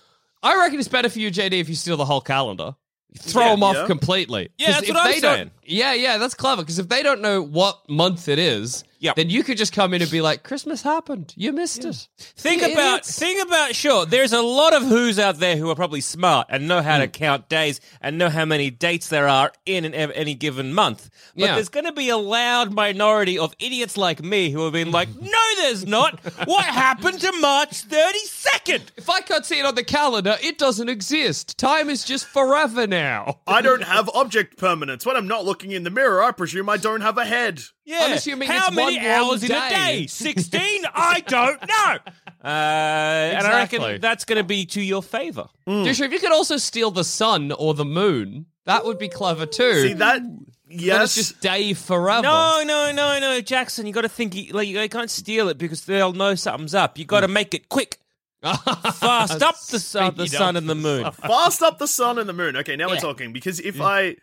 I 0.43 0.59
reckon 0.59 0.79
it's 0.79 0.89
better 0.89 1.09
for 1.09 1.19
you, 1.19 1.31
JD, 1.31 1.53
if 1.53 1.69
you 1.71 1.75
steal 1.77 1.97
the 1.97 2.05
whole 2.05 2.21
calendar. 2.21 2.75
Throw 3.19 3.43
Yeah, 3.45 3.51
them 3.53 3.63
off 3.63 3.75
yeah. 3.77 3.87
completely. 3.87 4.51
Yeah, 4.59 4.67
'Cause 4.67 4.75
that's 4.77 4.89
if 4.89 4.95
what 4.95 5.07
I'm 5.07 5.13
don't- 5.21 5.37
saying. 5.37 5.51
Yeah, 5.65 5.95
yeah, 5.95 6.19
that's 6.19 6.35
clever. 6.35 6.61
Because 6.63 6.79
if 6.79 6.89
they 6.89 7.03
don't 7.03 7.23
know 7.23 7.41
what 7.43 7.89
month 7.89 8.29
it 8.29 8.39
is, 8.39 8.85
Yep. 9.01 9.17
then 9.17 9.31
you 9.31 9.43
could 9.43 9.57
just 9.59 9.73
come 9.73 9.95
in 9.95 10.03
and 10.03 10.11
be 10.11 10.21
like, 10.21 10.43
"Christmas 10.43 10.83
happened. 10.83 11.33
You 11.37 11.53
missed 11.53 11.85
it." 11.85 12.07
Think 12.19 12.61
You 12.63 12.73
about 12.73 12.99
idiots. 13.01 13.19
think 13.19 13.43
about 13.47 13.75
sure. 13.75 14.05
There's 14.07 14.33
a 14.35 14.43
lot 14.43 14.75
of 14.75 14.83
who's 14.83 15.19
out 15.19 15.39
there 15.39 15.57
who 15.57 15.71
are 15.71 15.75
probably 15.75 16.01
smart 16.03 16.47
and 16.51 16.69
know 16.69 16.83
how 16.83 16.99
to 16.99 17.07
Hmm. 17.07 17.11
count 17.13 17.49
days 17.49 17.81
and 18.03 18.19
know 18.19 18.29
how 18.29 18.45
many 18.45 18.71
dates 18.71 19.09
there 19.09 19.27
are 19.27 19.53
in 19.65 19.85
an, 19.85 19.95
ev- 19.95 20.13
any 20.15 20.35
given 20.35 20.73
month. 20.75 21.09
But 21.35 21.45
Yeah. 21.45 21.55
there's 21.55 21.71
going 21.71 21.87
to 21.87 21.93
be 21.93 22.11
a 22.11 22.17
loud 22.19 22.73
minority 22.75 23.39
of 23.39 23.55
idiots 23.59 23.97
like 23.97 24.23
me 24.23 24.51
who 24.51 24.65
have 24.65 24.75
been 24.75 24.91
like, 24.93 25.09
"No, 25.21 25.43
there's 25.57 25.87
not. 25.87 26.21
What 26.47 26.65
happened 26.67 27.21
to 27.23 27.33
March 27.41 27.83
32nd?" 27.89 28.83
If 28.97 29.09
I 29.09 29.21
can't 29.23 29.47
see 29.47 29.59
it 29.59 29.65
on 29.65 29.75
the 29.75 29.85
calendar, 29.85 30.37
it 30.43 30.59
doesn't 30.59 30.89
exist. 30.89 31.57
Time 31.59 31.89
is 31.89 32.05
just 32.05 32.27
forever 32.27 32.87
now. 32.87 33.41
I 33.47 33.63
don't 33.63 33.83
have 33.85 34.09
object 34.15 34.57
permanence. 34.59 35.07
When 35.07 35.17
I'm 35.17 35.29
not 35.29 35.45
looking 35.45 35.73
in 35.73 35.85
the 35.85 35.91
mirror, 35.91 36.23
I 36.23 36.33
presume 36.33 36.69
I 36.69 36.77
don't 36.77 37.01
have 37.01 37.17
a 37.19 37.25
head. 37.25 37.63
Yeah. 37.85 38.01
I'm 38.03 38.13
assuming 38.13 38.49
how 38.49 38.69
it's 38.69 38.77
many 38.77 38.97
one 38.99 39.05
long 39.05 39.13
hours 39.13 39.43
in 39.45 39.51
a 39.51 39.55
day. 39.55 40.01
day? 40.01 40.07
16? 40.07 40.85
I 40.95 41.21
don't 41.21 41.61
know. 41.67 41.99
Uh, 42.43 42.47
And 42.47 43.47
I 43.47 43.59
reckon 43.59 44.01
that's 44.01 44.25
going 44.25 44.39
to 44.39 44.45
be 44.45 44.65
to 44.65 44.81
your 44.81 45.03
favor. 45.03 45.49
Hmm. 45.67 45.85
Joshua, 45.85 46.07
if 46.07 46.13
you 46.15 46.21
could 46.21 46.33
also 46.33 46.57
steal 46.57 46.91
the 46.91 47.05
sun 47.05 47.53
or 47.53 47.75
the 47.75 47.85
moon, 47.85 48.47
that 48.65 48.87
would 48.87 48.99
be 48.99 49.11
clever 49.11 49.45
too. 49.45 49.83
See 49.83 49.93
that? 49.93 50.23
Then 50.23 50.47
Yes. 50.71 51.17
it's 51.17 51.29
just 51.29 51.41
day 51.41 51.75
forever. 51.75 52.23
No, 52.23 52.63
no, 52.65 52.93
no, 52.93 53.19
no, 53.19 53.41
Jackson. 53.41 53.87
You 53.87 53.93
got 53.93 54.03
to 54.03 54.09
think. 54.09 54.37
Like 54.53 54.69
you 54.69 54.89
can't 54.89 55.11
steal 55.11 55.49
it 55.49 55.59
because 55.59 55.85
they'll 55.85 56.13
know 56.13 56.35
something's 56.37 56.75
up. 56.75 56.97
You 56.97 57.05
got 57.05 57.21
to 57.21 57.27
hmm. 57.27 57.33
make 57.33 57.55
it 57.55 57.69
quick, 57.69 57.99
fast 58.43 59.43
up 59.43 59.61
the 59.67 59.81
sun, 59.81 60.15
the 60.15 60.29
sun 60.29 60.57
and 60.57 60.69
the 60.69 60.77
moon. 60.77 61.11
fast 61.13 61.63
up 61.63 61.79
the 61.79 61.89
sun 61.89 62.19
and 62.19 62.29
the 62.29 62.33
moon. 62.33 62.57
Okay, 62.57 62.77
now 62.77 62.89
we're 62.89 62.97
talking 62.97 63.33
because 63.33 63.59
if 63.59 63.77
hmm. 63.77 63.83
I, 63.83 64.17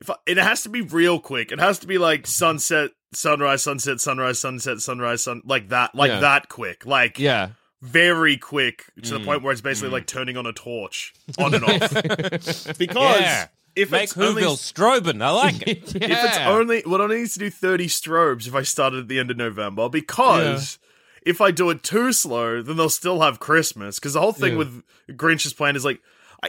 if 0.00 0.10
I, 0.10 0.14
it 0.26 0.36
has 0.38 0.62
to 0.62 0.68
be 0.68 0.80
real 0.80 1.20
quick. 1.20 1.52
It 1.52 1.58
has 1.60 1.78
to 1.80 1.86
be 1.86 1.98
like 1.98 2.26
sunset, 2.26 2.90
sunrise, 3.12 3.62
sunset, 3.62 4.00
sunrise, 4.00 4.38
sunset, 4.38 4.80
sunrise, 4.80 5.22
sun, 5.24 5.42
like 5.44 5.68
that, 5.68 5.94
like 5.94 6.10
Yeah. 6.10 6.20
that 6.20 6.48
quick, 6.48 6.86
like 6.86 7.18
Yeah. 7.18 7.50
very 7.80 8.36
quick 8.36 8.84
to 9.02 9.10
Mm. 9.14 9.18
the 9.18 9.20
point 9.24 9.42
where 9.42 9.52
it's 9.52 9.60
basically 9.60 9.90
like 9.90 10.06
turning 10.06 10.36
on 10.36 10.46
a 10.46 10.52
torch 10.52 11.12
on 11.38 11.54
and 11.54 11.64
off. 11.64 11.92
because 12.78 13.20
Yeah. 13.20 13.46
if 13.76 13.90
Make 13.90 14.04
it's 14.04 14.16
only, 14.16 14.42
Whoville 14.42 14.56
strobing. 14.56 15.22
I 15.22 15.30
like 15.30 15.62
it. 15.62 15.82
if 15.94 16.02
it's 16.02 16.36
Yeah. 16.38 16.50
only, 16.50 16.82
well, 16.86 17.00
I 17.00 17.04
only 17.04 17.20
need 17.22 17.30
to 17.30 17.38
do 17.38 17.50
thirty 17.50 17.86
strobes 17.86 18.46
if 18.46 18.54
I 18.54 18.62
started 18.62 19.00
at 19.00 19.08
the 19.08 19.18
end 19.18 19.30
of 19.30 19.36
November 19.36 19.88
because. 19.88 20.78
If 21.24 21.40
I 21.40 21.52
do 21.52 21.70
it 21.70 21.84
too 21.84 22.12
slow, 22.12 22.62
then 22.62 22.76
they'll 22.76 22.88
still 22.90 23.20
have 23.20 23.38
Christmas. 23.38 24.00
Because 24.00 24.14
the 24.14 24.20
whole 24.20 24.32
thing 24.32 24.54
Yeah. 24.54 24.58
with 24.58 24.82
Grinch's 25.16 25.52
plan 25.52 25.76
is 25.76 25.84
like, 25.84 26.00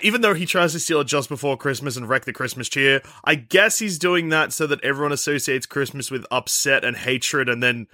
even 0.02 0.22
though 0.22 0.34
he 0.34 0.46
tries 0.46 0.72
to 0.74 0.80
steal 0.80 1.02
it 1.02 1.08
just 1.08 1.30
before 1.30 1.56
Christmas 1.58 1.96
and 1.98 2.10
wreck 2.10 2.26
the 2.26 2.34
Christmas 2.34 2.68
cheer, 2.70 3.02
I 3.24 3.36
guess 3.36 3.80
he's 3.80 4.00
doing 4.00 4.30
that 4.30 4.52
so 4.54 4.66
that 4.68 4.84
everyone 4.84 5.12
associates 5.12 5.66
Christmas 5.66 6.10
with 6.10 6.26
upset 6.32 6.84
and 6.84 6.98
hatred, 6.98 7.48
and 7.50 7.62
then 7.62 7.88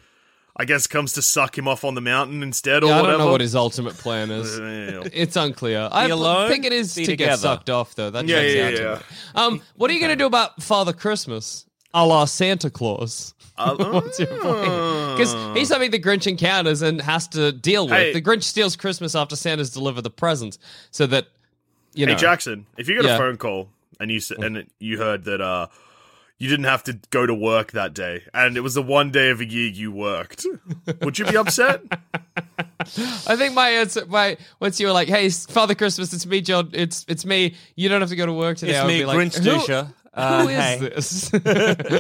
I 0.55 0.65
guess 0.65 0.87
comes 0.87 1.13
to 1.13 1.21
suck 1.21 1.57
him 1.57 1.67
off 1.67 1.83
on 1.83 1.95
the 1.95 2.01
mountain 2.01 2.43
instead 2.43 2.83
or 2.83 2.87
Yeah, 2.87 2.93
I 2.93 3.01
whatever. 3.01 3.17
don't 3.17 3.25
know 3.27 3.31
what 3.31 3.41
his 3.41 3.55
ultimate 3.55 3.95
plan 3.97 4.29
is. 4.31 4.59
It's 5.13 5.35
unclear. 5.35 5.87
I 5.91 6.07
alone, 6.07 6.49
think 6.49 6.65
it 6.65 6.73
is 6.73 6.95
be 6.95 7.05
to 7.05 7.15
get 7.15 7.39
sucked 7.39 7.69
off, 7.69 7.95
though. 7.95 8.09
That 8.09 8.27
Yeah, 8.27 8.41
checks 8.41 8.53
yeah, 8.55 8.65
out 8.65 8.73
yeah. 8.73 8.95
me. 8.95 9.55
Um, 9.57 9.61
what 9.75 9.89
are 9.89 9.93
you 9.93 9.99
going 9.99 10.11
to 10.11 10.15
do 10.17 10.25
about 10.25 10.61
Father 10.61 10.91
Christmas, 10.93 11.65
a 11.93 12.05
la 12.05 12.25
Santa 12.25 12.69
Claus? 12.69 13.33
Uh, 13.57 13.75
What's 13.91 14.19
your 14.19 14.27
plan? 14.39 15.17
Because 15.17 15.33
he's 15.57 15.67
something 15.67 15.91
the 15.91 15.99
Grinch 15.99 16.27
encounters 16.27 16.81
and 16.81 17.01
has 17.01 17.27
to 17.29 17.51
deal 17.51 17.85
with. 17.85 17.93
Hey. 17.93 18.13
The 18.13 18.21
Grinch 18.21 18.43
steals 18.43 18.75
Christmas 18.75 19.15
after 19.15 19.35
Santa's 19.35 19.69
delivered 19.69 20.01
the 20.03 20.09
presents, 20.09 20.59
so 20.91 21.05
that 21.07 21.27
you 21.93 22.05
know. 22.05 22.13
Hey 22.13 22.19
Jackson, 22.19 22.65
if 22.77 22.87
you 22.87 22.95
got 23.01 23.05
Yeah. 23.05 23.15
a 23.15 23.17
phone 23.17 23.37
call 23.37 23.69
and 23.99 24.09
you 24.11 24.19
and 24.39 24.65
you 24.79 24.97
heard 24.97 25.23
that 25.25 25.41
uh 25.41 25.67
you 26.37 26.47
didn't 26.47 26.65
have 26.65 26.83
to 26.83 26.93
go 27.09 27.25
to 27.25 27.33
work 27.33 27.73
that 27.73 27.93
day, 27.93 28.23
and 28.33 28.55
it 28.55 28.61
was 28.61 28.73
the 28.73 28.81
one 28.81 29.11
day 29.11 29.29
of 29.29 29.41
a 29.41 29.45
year 29.45 29.67
you 29.69 29.91
worked, 29.91 30.45
would 31.01 31.19
you 31.19 31.25
be 31.25 31.35
upset? 31.35 31.81
I 33.27 33.35
think 33.35 33.53
my 33.53 33.69
answer, 33.69 34.05
my 34.05 34.37
once 34.61 34.79
you 34.79 34.87
were 34.87 34.93
like, 34.93 35.09
"Hey, 35.09 35.29
Father 35.29 35.75
Christmas, 35.75 36.13
it's 36.13 36.25
me, 36.25 36.39
John. 36.41 36.69
It's 36.73 37.05
it's 37.09 37.25
me. 37.25 37.55
You 37.75 37.89
don't 37.89 37.99
have 38.01 38.09
to 38.09 38.15
go 38.15 38.25
to 38.25 38.33
work 38.33 38.57
today." 38.57 38.71
It's 38.71 38.79
I 38.79 38.83
would 38.85 38.87
me, 38.93 38.99
be 38.99 39.05
like, 39.05 39.17
Grinch 39.17 39.37
"Who- 39.43 39.49
Duscher. 39.49 39.93
Uh, 40.13 40.41
who 40.43 40.49
is 40.49 40.57
hey. 40.57 40.77
this? 40.79 41.33
I 41.33 41.37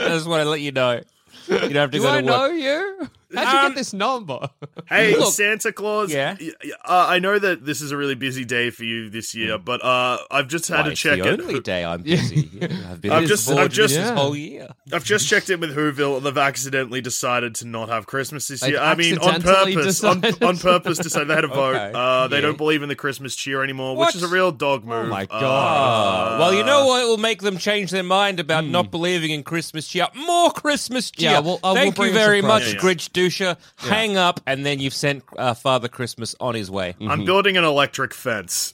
just 0.09 0.27
want 0.27 0.43
to 0.43 0.49
let 0.49 0.61
you 0.61 0.71
know. 0.71 1.01
You 1.47 1.59
don't 1.59 1.75
have 1.75 1.91
to 1.91 1.97
Do 1.97 2.03
go 2.03 2.09
I 2.11 2.21
to 2.21 2.25
work. 2.25 2.25
know 2.25 2.39
work. 2.49 2.53
you? 2.53 3.09
How'd 3.35 3.53
you 3.53 3.59
Um, 3.59 3.67
get 3.71 3.77
this 3.77 3.93
number? 3.93 4.39
Hey, 4.89 5.15
Look- 5.15 5.33
Santa 5.33 5.71
Claus. 5.71 6.11
Yeah? 6.11 6.35
y- 6.39 6.49
y- 6.63 6.71
Uh, 6.83 7.05
I 7.09 7.19
know 7.19 7.37
that 7.37 7.63
this 7.63 7.79
is 7.81 7.91
a 7.91 7.97
really 7.97 8.15
busy 8.15 8.43
day 8.43 8.71
for 8.71 8.83
you 8.83 9.07
this 9.11 9.35
year, 9.35 9.59
but 9.59 9.83
uh, 9.85 10.17
I've 10.31 10.47
just 10.47 10.67
had 10.67 10.77
Why, 10.77 10.83
to 10.85 10.89
it's 10.91 10.99
check 10.99 11.19
the 11.21 11.33
it. 11.33 11.39
only 11.41 11.59
day 11.59 11.85
I'm 11.85 12.01
busy. 12.01 12.49
Yeah, 12.51 12.67
I've 12.91 13.01
been 13.01 13.11
I've 13.11 13.27
just- 13.27 13.49
I've 13.51 13.71
just- 13.71 13.93
this 13.93 14.03
Yeah. 14.07 14.15
whole 14.15 14.35
year. 14.35 14.69
I've 14.91 15.03
just 15.03 15.27
checked 15.27 15.51
in 15.51 15.59
with 15.59 15.75
Whoville, 15.75 16.17
and 16.17 16.25
they've 16.25 16.37
accidentally 16.37 17.01
decided 17.01 17.53
to 17.55 17.67
not 17.67 17.89
have 17.89 18.07
Christmas 18.07 18.47
this 18.47 18.61
They've 18.61 18.71
year. 18.71 18.79
I 18.81 18.95
mean, 18.95 19.19
on 19.19 19.41
purpose, 19.43 20.03
on, 20.03 20.21
decided 20.21 20.43
on 20.43 20.57
purpose, 20.57 20.97
decided 20.97 21.27
they 21.27 21.35
had 21.35 21.43
a 21.43 21.47
vote. 21.61 21.75
Okay. 21.75 21.91
Uh, 21.93 22.27
they 22.27 22.37
Yeah. 22.37 22.41
don't 22.41 22.57
believe 22.57 22.81
in 22.81 22.89
the 22.89 22.95
Christmas 22.95 23.35
cheer 23.35 23.63
anymore, 23.63 23.95
What? 23.95 24.07
which 24.07 24.15
is 24.15 24.23
a 24.23 24.27
real 24.27 24.51
dog 24.51 24.83
move. 24.85 25.07
my 25.09 25.27
Uh, 25.29 25.39
God. 25.39 26.39
well, 26.39 26.53
you 26.53 26.63
know 26.63 26.87
what 26.87 27.07
will 27.07 27.17
make 27.17 27.41
them 27.43 27.57
change 27.59 27.91
their 27.91 28.01
mind 28.03 28.39
about 28.39 28.65
not 28.65 28.89
believing 28.89 29.29
in 29.29 29.43
Christmas 29.43 29.87
cheer? 29.87 30.07
More 30.15 30.51
Christmas 30.51 31.11
cheer. 31.11 31.29
Hmm. 31.29 31.33
Yeah, 31.35 31.39
well, 31.41 31.55
uh, 31.57 31.59
we'll 31.63 31.75
Thank 31.75 31.97
you 31.99 32.11
very 32.11 32.41
much, 32.41 32.63
surprise. 32.63 32.81
Yeah, 33.19 33.45
yeah. 33.45 33.53
Duscher. 33.55 33.57
Hang 33.89 34.17
up, 34.17 34.39
and 34.45 34.65
then 34.65 34.79
you've 34.79 34.93
sent 34.93 35.23
uh, 35.37 35.53
Father 35.53 35.87
Christmas 35.87 36.35
on 36.39 36.55
his 36.55 36.69
way. 36.71 36.95
I'm 37.01 37.25
building 37.25 37.57
an 37.57 37.63
electric 37.63 38.13
fence. 38.13 38.73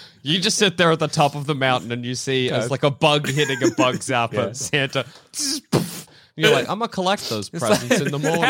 You 0.22 0.38
just 0.38 0.58
sit 0.58 0.76
there 0.76 0.92
at 0.92 0.98
the 0.98 1.08
top 1.08 1.34
of 1.34 1.46
the 1.46 1.54
mountain 1.54 1.90
and 1.92 2.04
you 2.04 2.14
see 2.14 2.50
it's 2.50 2.70
like 2.70 2.82
a 2.82 2.90
bug 2.90 3.26
hitting 3.26 3.56
a 3.62 3.70
bug 3.70 3.94
zapper, 3.96 4.54
Santa. 4.70 5.06
You're 6.36 6.52
like, 6.52 6.68
I'm 6.68 6.78
gonna 6.78 6.88
collect 6.88 7.26
those 7.30 7.48
presents 7.48 8.00
in 8.00 8.10
the 8.10 8.18
morning. 8.28 8.44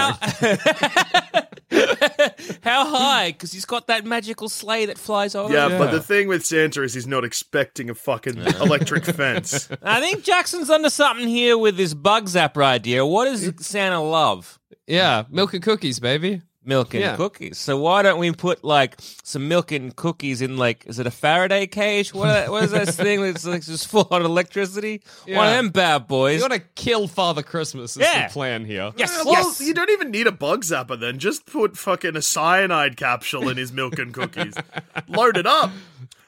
How 2.63 2.87
high? 2.87 3.33
Because 3.33 3.53
he's 3.53 3.65
got 3.65 3.87
that 3.89 4.05
magical 4.05 4.49
sleigh 4.49 4.87
that 4.87 4.99
flies 4.99 5.35
over. 5.35 5.53
Yeah, 5.53 5.69
but 5.79 5.91
the 5.91 6.03
thing 6.03 6.29
with 6.29 6.45
Santa 6.45 6.83
is 6.83 6.95
he's 6.95 7.07
not 7.07 7.25
expecting 7.25 7.91
a 7.91 7.95
fucking 7.95 8.39
electric 8.61 9.05
fence. 9.05 9.69
I 9.83 10.01
think 10.01 10.25
Jackson's 10.25 10.71
under 10.71 10.91
something 10.91 11.29
here 11.29 11.57
with 11.59 11.77
this 11.77 11.95
bug 11.95 12.27
zapper 12.27 12.65
idea. 12.65 13.05
What 13.07 13.27
does 13.27 13.53
Santa 13.67 14.03
love? 14.03 14.59
yeah, 14.87 15.25
milk 15.31 15.55
and 15.55 15.63
cookies, 15.63 16.01
baby. 16.01 16.43
Milk 16.63 16.93
and 16.93 17.03
Yeah. 17.03 17.17
cookies. 17.17 17.57
So 17.57 17.79
why 17.79 18.03
don't 18.03 18.19
we 18.19 18.31
put 18.33 18.63
like 18.63 18.97
some 19.25 19.49
milk 19.49 19.73
and 19.73 19.97
cookies 19.97 20.43
in 20.43 20.59
like 20.59 20.85
is 20.87 20.99
it 20.99 21.07
a 21.07 21.11
Faraday 21.11 21.67
cage? 21.67 22.13
What 22.13 22.51
what 22.51 22.65
is 22.65 22.71
that 22.73 22.89
thing 22.89 23.23
that's 23.23 23.47
like 23.47 23.63
just 23.63 23.89
full 23.89 24.07
on 24.11 24.23
electricity? 24.27 25.01
One 25.27 25.47
of 25.47 25.53
them 25.55 25.71
bad 25.71 26.07
boys. 26.07 26.37
You 26.37 26.43
want 26.43 26.53
to 26.53 26.69
kill 26.75 27.09
Father 27.09 27.43
Christmas 27.43 27.93
is 27.97 28.03
Yeah. 28.03 28.27
the 28.29 28.33
plan 28.35 28.67
here. 28.67 28.93
Yes, 28.97 29.11
Uh, 29.19 29.23
well, 29.25 29.35
yes. 29.49 29.61
you 29.63 29.73
don't 29.73 29.89
even 29.91 30.11
need 30.11 30.27
a 30.27 30.33
bug 30.33 30.63
zapper 30.63 31.01
then. 31.01 31.19
Just 31.19 31.47
put 31.47 31.79
fucking 31.79 32.15
a 32.15 32.21
cyanide 32.23 32.99
capsule 32.99 33.49
in 33.49 33.57
his 33.57 33.73
milk 33.73 33.99
and 33.99 34.13
cookies. 34.13 34.53
Load 35.09 35.39
it 35.39 35.47
up. 35.47 35.71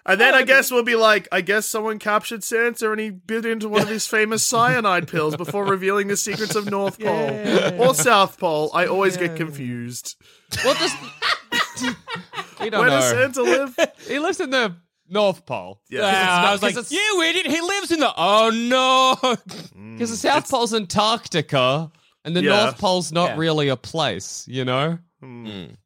And 0.05 0.21
then 0.21 0.35
oh, 0.35 0.39
I 0.39 0.43
guess 0.43 0.71
we'll 0.73 0.83
be 0.83 0.97
like, 0.97 1.29
I 1.31 1.43
guess 1.43 1.67
someone 1.67 1.99
captured 2.01 2.43
Santa 2.43 2.91
and 2.91 3.01
he 3.01 3.11
bit 3.11 3.47
into 3.47 3.69
one 3.69 3.83
of 3.83 3.89
his 3.89 4.07
famous 4.09 4.45
cyanide 4.45 5.07
pills 5.07 5.37
before 5.37 5.65
revealing 5.65 6.09
the 6.09 6.17
secrets 6.17 6.57
of 6.57 6.69
North 6.69 6.99
Pole 6.99 7.81
or 7.81 7.95
South 7.95 8.37
Pole. 8.39 8.71
I 8.75 8.87
always 8.87 9.17
get 9.17 9.37
confused. 9.37 10.17
Well, 10.65 10.75
just 10.75 10.97
we 12.61 12.71
don't 12.71 12.81
Where 12.81 12.91
know. 12.91 13.01
does 13.01 13.11
Santa 13.11 13.43
live? 13.43 13.77
He 14.09 14.19
lives 14.19 14.41
in 14.41 14.51
the 14.51 14.75
North 15.09 15.47
Pole. 15.47 15.81
Yeah. 15.89 16.01
Wow, 16.03 16.49
I 16.49 16.53
was 16.53 16.63
like, 16.63 16.75
because 16.75 16.91
it's- 16.93 17.01
you 17.15 17.23
idiot! 17.23 17.47
He 17.47 17.61
lives 17.61 17.91
in 17.93 18.01
the. 18.01 18.13
Oh 18.17 18.51
no! 18.53 19.17
Mm, 19.77 19.93
because 19.95 20.11
the 20.11 20.17
South 20.17 20.51
Pole's 20.51 20.75
Antarctica, 20.75 21.91
and 22.25 22.35
the 22.35 22.43
Yeah. 22.43 22.65
North 22.65 22.79
Pole's 22.79 23.13
not 23.13 23.31
Yeah. 23.31 23.37
really 23.37 23.69
a 23.69 23.77
place, 23.77 24.45
you 24.49 24.65
know? 24.65 24.99
Hmm. 25.21 25.47
Mm. 25.47 25.77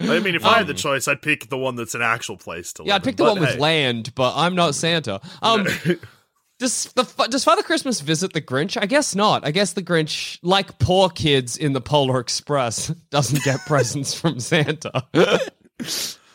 I 0.00 0.20
mean, 0.20 0.34
if 0.34 0.44
I 0.44 0.58
had 0.58 0.66
the 0.66 0.74
choice, 0.74 1.08
I'd 1.08 1.22
pick 1.22 1.48
the 1.48 1.58
one 1.58 1.76
that's 1.76 1.94
an 1.94 2.02
actual 2.02 2.36
place 2.36 2.72
to 2.74 2.82
live. 2.82 2.88
Yeah, 2.88 2.94
I'd 2.96 3.04
pick 3.04 3.16
the 3.16 3.24
one 3.24 3.38
but 3.38 3.52
with 3.52 3.58
land, 3.58 4.14
but 4.14 4.34
I'm 4.36 4.54
not 4.54 4.74
Santa. 4.74 5.20
Um, 5.42 5.66
does 6.58 6.92
the 6.94 7.04
does 7.28 7.42
Father 7.42 7.62
Christmas 7.62 8.00
visit 8.00 8.32
the 8.32 8.42
Grinch? 8.42 8.80
I 8.80 8.86
guess 8.86 9.14
not. 9.14 9.46
I 9.46 9.50
guess 9.50 9.72
the 9.72 9.82
Grinch, 9.82 10.38
like 10.42 10.78
poor 10.78 11.08
kids 11.08 11.56
in 11.56 11.72
the 11.72 11.80
Polar 11.80 12.20
Express, 12.20 12.88
doesn't 13.10 13.42
get 13.42 13.60
presents 13.66 14.14
from 14.14 14.38
Santa. 14.38 15.04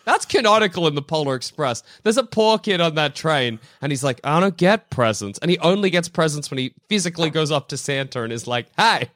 That's 0.05 0.25
canonical 0.25 0.87
in 0.87 0.95
the 0.95 1.01
Polar 1.01 1.35
Express. 1.35 1.81
There's 2.03 2.17
a 2.17 2.23
poor 2.23 2.59
kid 2.59 2.79
on 2.81 2.95
that 2.95 3.15
train, 3.15 3.59
and 3.81 3.91
he's 3.91 4.03
like, 4.03 4.19
I 4.23 4.39
don't 4.39 4.55
get 4.55 4.89
presents. 4.89 5.39
And 5.39 5.49
he 5.49 5.57
only 5.59 5.89
gets 5.89 6.09
presents 6.09 6.51
when 6.51 6.59
he 6.59 6.73
physically 6.89 7.31
goes 7.31 7.51
up 7.51 7.69
to 7.69 7.77
Santa 7.77 8.21
and 8.21 8.31
is 8.31 8.45
like, 8.45 8.67
hey, 8.77 9.09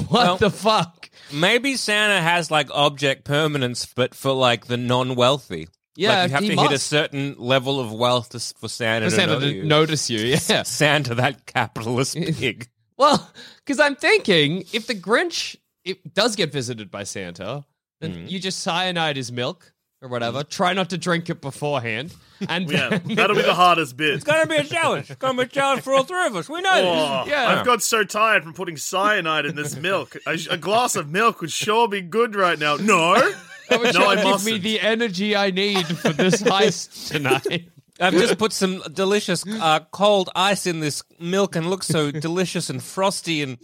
what 0.00 0.10
Well- 0.10 0.36
the 0.36 0.50
fuck? 0.50 1.10
Maybe 1.32 1.76
Santa 1.76 2.20
has 2.22 2.50
like 2.50 2.68
object 2.70 3.24
permanence, 3.24 3.86
but 3.94 4.14
for 4.14 4.32
like 4.32 4.66
the 4.66 4.76
non-wealthy. 4.76 5.68
Yeah, 5.96 6.20
like 6.22 6.28
you 6.28 6.34
have 6.34 6.56
to 6.56 6.62
hit 6.62 6.72
a 6.72 6.78
certain 6.78 7.34
level 7.38 7.80
of 7.80 7.90
wealth 7.92 8.28
to, 8.30 8.38
for 8.58 8.68
Santa, 8.68 9.06
For 9.06 9.10
to, 9.10 9.16
Santa 9.16 9.32
know 9.34 9.40
to 9.40 9.52
you. 9.52 9.64
notice 9.64 10.10
you, 10.10 10.18
yeah. 10.20 10.62
Santa, 10.62 11.14
that 11.16 11.46
capitalist 11.46 12.14
pig. 12.36 12.68
Well, 12.98 13.30
because 13.64 13.80
I'm 13.80 13.96
thinking 13.96 14.64
if 14.72 14.86
the 14.86 14.94
Grinch 14.94 15.56
it 15.84 16.12
does 16.14 16.36
get 16.36 16.52
visited 16.52 16.90
by 16.90 17.04
Santa, 17.04 17.64
then 18.00 18.12
Mm. 18.14 18.30
you 18.30 18.38
just 18.38 18.60
cyanide 18.60 19.16
his 19.16 19.32
milk 19.32 19.72
or 20.06 20.08
whatever. 20.08 20.42
Try 20.44 20.72
not 20.72 20.90
to 20.90 20.98
drink 20.98 21.28
it 21.28 21.40
beforehand, 21.40 22.14
and 22.48 22.70
Yeah, 22.70 22.98
that'll 23.04 23.36
be 23.36 23.42
the 23.42 23.54
hardest 23.66 23.96
bit. 23.96 24.14
It's 24.14 24.24
gonna 24.24 24.46
be 24.46 24.56
a 24.56 24.64
challenge. 24.64 25.10
It's 25.10 25.18
gonna 25.18 25.36
be 25.36 25.42
a 25.44 25.46
challenge 25.46 25.82
for 25.82 25.92
all 25.94 26.04
three 26.04 26.26
of 26.26 26.36
us. 26.36 26.48
We 26.48 26.60
know 26.62 26.70
Oh, 26.72 27.24
this. 27.24 27.32
Yeah. 27.32 27.48
I've 27.58 27.66
got 27.66 27.82
so 27.82 28.04
tired 28.04 28.42
from 28.44 28.54
putting 28.54 28.76
cyanide 28.76 29.46
in 29.46 29.56
this 29.56 29.76
milk. 29.88 30.16
A, 30.26 30.38
a 30.50 30.56
glass 30.56 30.96
of 30.96 31.10
milk 31.10 31.40
would 31.40 31.52
sure 31.52 31.88
be 31.88 32.00
good 32.00 32.34
right 32.34 32.58
now. 32.58 32.76
No, 32.76 33.14
that 33.68 33.80
would 33.80 33.94
no, 33.94 34.06
I 34.06 34.16
give 34.16 34.24
me 34.24 34.30
mustn't. 34.30 34.62
the 34.62 34.80
energy 34.80 35.36
I 35.36 35.50
need 35.50 35.86
for 35.86 36.10
this 36.10 36.42
heist 36.42 37.08
tonight. 37.08 37.68
I've 37.98 38.12
just 38.12 38.36
put 38.38 38.52
some 38.52 38.82
delicious 38.92 39.42
uh, 39.46 39.80
cold 39.90 40.28
ice 40.36 40.66
in 40.66 40.80
this 40.80 41.02
milk 41.18 41.56
and 41.56 41.70
looks 41.70 41.86
so 41.86 42.10
delicious 42.10 42.68
and 42.68 42.82
frosty 42.82 43.42
and 43.42 43.56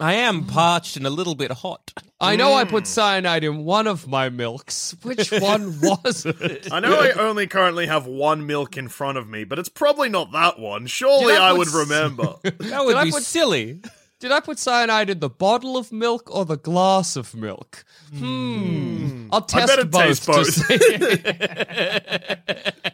I 0.00 0.14
am 0.14 0.44
parched 0.46 0.96
and 0.96 1.06
a 1.06 1.10
little 1.10 1.34
bit 1.34 1.50
hot. 1.50 1.92
I 2.20 2.36
know 2.36 2.54
I 2.54 2.64
put 2.64 2.86
cyanide 2.86 3.44
in 3.44 3.64
one 3.64 3.86
of 3.86 4.06
my 4.08 4.28
milks. 4.28 4.94
Which 5.02 5.30
one 5.30 5.80
was 5.80 6.26
it? 6.26 6.68
I 6.72 6.80
know 6.80 6.98
I 7.00 7.12
only 7.12 7.46
currently 7.46 7.86
have 7.86 8.06
one 8.06 8.46
milk 8.46 8.76
in 8.76 8.88
front 8.88 9.18
of 9.18 9.28
me, 9.28 9.44
but 9.44 9.58
it's 9.58 9.68
probably 9.68 10.08
not 10.08 10.32
that 10.32 10.58
one. 10.58 10.86
Surely 10.86 11.34
Did 11.34 11.40
I 11.40 11.48
I 11.48 11.50
put 11.50 11.58
would 11.58 11.68
s- 11.68 11.74
remember. 11.74 12.34
That 12.58 12.84
would 12.84 12.96
I 12.96 13.04
be 13.04 13.10
put- 13.12 13.22
silly. 13.22 13.80
Did 14.20 14.32
I 14.32 14.40
put 14.40 14.58
cyanide 14.58 15.10
in 15.10 15.18
the 15.18 15.28
bottle 15.28 15.76
of 15.76 15.92
milk 15.92 16.34
or 16.34 16.46
the 16.46 16.56
glass 16.56 17.14
of 17.16 17.34
milk? 17.34 17.84
Hmm. 18.16 19.28
I'll 19.30 19.42
test 19.42 19.66
better 19.66 19.84
both. 19.84 20.02
taste 20.02 20.24
to 20.24 20.32
both. 20.32 20.54
see. 20.54 20.78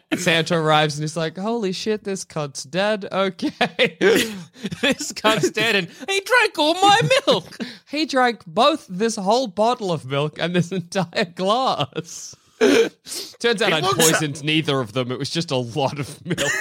Santa 0.17 0.55
arrives 0.57 0.95
and 0.97 1.03
he's 1.03 1.17
like, 1.17 1.37
"Holy 1.37 1.71
shit, 1.71 2.03
this 2.03 2.23
cunt's 2.23 2.63
dead." 2.63 3.07
Okay, 3.11 3.97
this 4.81 5.11
cunt's 5.13 5.51
dead 5.51 5.75
and 5.75 5.87
he 6.09 6.21
drank 6.21 6.57
all 6.59 6.73
my 6.75 7.01
milk. 7.27 7.57
he 7.89 8.05
drank 8.05 8.45
both 8.45 8.85
this 8.89 9.15
whole 9.15 9.47
bottle 9.47 9.91
of 9.91 10.05
milk 10.05 10.37
and 10.39 10.55
this 10.55 10.71
entire 10.71 11.25
glass. 11.25 12.35
Turns 13.39 13.61
out 13.61 13.73
I 13.73 13.81
poisoned 13.81 14.43
neither 14.43 14.79
of 14.79 14.93
them. 14.93 15.11
It 15.11 15.17
was 15.17 15.29
just 15.31 15.49
a 15.49 15.57
lot 15.57 15.97
of 15.97 16.23
milk. 16.25 16.51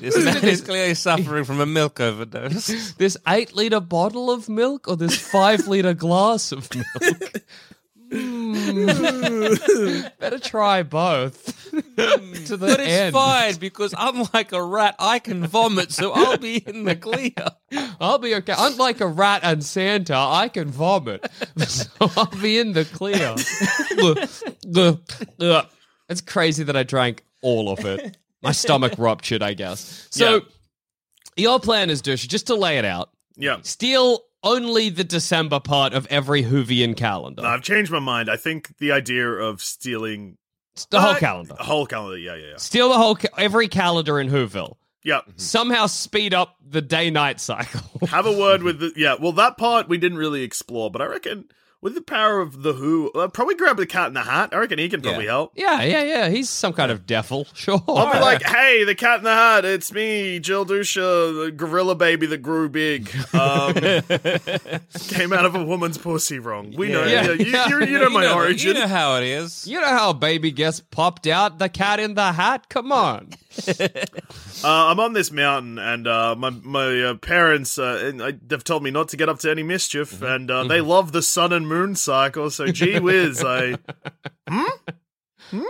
This 0.00 0.24
man 0.24 0.44
is 0.48 0.60
clearly 0.60 0.94
suffering 0.94 1.44
from 1.44 1.60
a 1.60 1.66
milk 1.66 2.00
overdose. 2.00 2.92
this 2.94 3.16
eight 3.28 3.54
liter 3.54 3.80
bottle 3.80 4.30
of 4.30 4.48
milk 4.48 4.88
or 4.88 4.96
this 4.96 5.16
five 5.16 5.66
liter 5.68 5.94
glass 5.94 6.52
of 6.52 6.68
milk? 6.74 7.32
Hmm. 8.12 10.02
Better 10.18 10.38
try 10.38 10.82
both 10.82 11.70
to 11.70 12.56
the 12.56 12.66
But 12.66 12.80
it's 12.80 12.90
end. 12.92 13.12
fine 13.14 13.56
because 13.56 13.94
unlike 13.96 14.52
a 14.52 14.62
rat, 14.62 14.94
I 14.98 15.18
can 15.18 15.46
vomit, 15.46 15.92
so 15.92 16.12
I'll 16.12 16.36
be 16.38 16.56
in 16.58 16.84
the 16.84 16.94
clear. 16.94 17.32
I'll 18.00 18.18
be 18.18 18.34
okay. 18.36 18.54
Unlike 18.56 19.00
a 19.00 19.06
rat 19.06 19.40
and 19.44 19.64
Santa, 19.64 20.14
I 20.16 20.48
can 20.48 20.68
vomit, 20.70 21.26
so 21.66 21.88
I'll 22.16 22.26
be 22.40 22.58
in 22.58 22.72
the 22.72 22.84
clear. 22.84 23.34
it's 26.08 26.20
crazy 26.20 26.64
that 26.64 26.76
I 26.76 26.82
drank 26.82 27.24
all 27.42 27.70
of 27.70 27.84
it. 27.84 28.16
My 28.42 28.52
stomach 28.52 28.94
ruptured, 28.98 29.42
I 29.42 29.54
guess. 29.54 30.08
So, 30.10 30.34
Yeah. 30.34 30.40
your 31.36 31.60
plan 31.60 31.90
is, 31.90 32.02
Duscher, 32.02 32.28
just 32.28 32.48
to 32.48 32.54
lay 32.56 32.78
it 32.78 32.84
out, 32.84 33.10
yeah. 33.36 33.58
steal 33.62 34.20
only 34.42 34.88
the 34.88 35.04
December 35.04 35.60
part 35.60 35.92
of 35.94 36.06
every 36.06 36.42
Whovian 36.44 36.96
calendar. 36.96 37.44
I've 37.44 37.62
changed 37.62 37.90
my 37.92 37.98
mind. 38.00 38.30
I 38.30 38.36
think 38.36 38.76
the 38.78 38.92
idea 38.92 39.28
of 39.28 39.60
stealing 39.62 40.36
the 40.90 41.00
whole 41.00 41.10
Uh, 41.10 41.18
calendar. 41.18 41.54
whole 41.58 41.86
calendar, 41.86 42.18
yeah, 42.18 42.34
yeah, 42.34 42.46
yeah. 42.52 42.56
Steal 42.56 42.88
the 42.88 42.96
whole, 42.98 43.14
ca- 43.16 43.28
every 43.36 43.68
calendar 43.68 44.18
in 44.18 44.28
Whoville. 44.30 44.76
Yeah. 45.04 45.20
Somehow 45.36 45.86
speed 45.86 46.32
up 46.32 46.56
the 46.66 46.80
day-night 46.80 47.40
cycle. 47.40 47.80
Have 48.08 48.24
a 48.26 48.32
word 48.32 48.62
with 48.64 48.78
the 48.78 48.92
yeah. 48.96 49.16
Well, 49.20 49.32
that 49.32 49.56
part 49.58 49.88
we 49.88 49.98
didn't 49.98 50.18
really 50.18 50.42
explore, 50.44 50.90
but 50.90 51.02
I 51.02 51.06
reckon 51.06 51.46
with 51.82 51.94
the 51.94 52.00
power 52.00 52.40
of 52.40 52.62
the 52.62 52.72
Who, 52.74 53.10
uh, 53.12 53.28
probably 53.28 53.56
grab 53.56 53.76
the 53.76 53.86
Cat 53.86 54.06
in 54.08 54.14
the 54.14 54.22
Hat. 54.22 54.50
I 54.54 54.58
reckon 54.58 54.78
he 54.78 54.88
can 54.88 55.02
probably 55.02 55.26
help. 55.26 55.52
yeah, 55.56 55.82
yeah, 55.82 56.02
yeah. 56.02 56.28
He's 56.30 56.48
some 56.48 56.72
kind 56.72 56.90
of 56.90 57.06
devil, 57.06 57.46
sure. 57.54 57.82
I'll 57.88 58.12
be 58.12 58.18
like, 58.20 58.42
hey, 58.46 58.84
the 58.84 58.94
Cat 58.94 59.18
in 59.18 59.24
the 59.24 59.34
Hat, 59.34 59.64
it's 59.64 59.92
me, 59.92 60.38
Jill 60.38 60.64
Duscher, 60.64 61.44
the 61.46 61.50
gorilla 61.52 61.94
baby 61.94 62.26
that 62.26 62.38
grew 62.38 62.68
big. 62.68 63.10
Um, 63.34 63.74
came 65.08 65.32
out 65.32 65.44
of 65.44 65.54
a 65.54 65.64
woman's 65.64 65.98
pussy 65.98 66.38
wrong. 66.38 66.72
We 66.76 66.88
know, 66.88 67.04
Yeah. 67.04 67.32
yeah, 67.32 67.32
you, 67.32 67.78
you, 67.86 67.92
you 67.92 67.98
know 67.98 68.10
my 68.10 68.22
you 68.22 68.28
know, 68.28 68.34
origin. 68.36 68.68
You 68.68 68.80
know 68.80 68.86
how 68.88 69.16
it 69.16 69.24
is. 69.24 69.66
You 69.66 69.80
know 69.80 69.88
how 69.88 70.10
a 70.10 70.14
baby 70.14 70.52
gets 70.52 70.80
popped 70.80 71.26
out? 71.26 71.58
The 71.58 71.68
cat 71.68 71.98
in 72.00 72.14
the 72.14 72.32
hat? 72.32 72.68
Come 72.68 72.92
on. 72.92 73.30
Uh, 74.64 74.86
I'm 74.92 75.00
on 75.00 75.12
this 75.12 75.32
mountain, 75.32 75.76
and 75.78 76.06
uh, 76.06 76.36
my 76.36 76.50
my 76.50 77.02
uh, 77.02 77.14
parents 77.14 77.78
uh, 77.80 78.12
I, 78.22 78.34
they've 78.46 78.62
told 78.62 78.84
me 78.84 78.92
not 78.92 79.08
to 79.08 79.16
get 79.16 79.28
up 79.28 79.40
to 79.40 79.50
any 79.50 79.64
mischief, 79.64 80.12
Mm-hmm. 80.12 80.24
and 80.24 80.50
uh, 80.52 80.64
they 80.64 80.80
love 80.80 81.10
the 81.10 81.20
sun 81.22 81.52
and 81.52 81.66
moon 81.66 81.96
cycle. 81.96 82.48
So, 82.48 82.66
gee 82.68 83.00
whiz, 83.00 83.42
I 83.44 83.76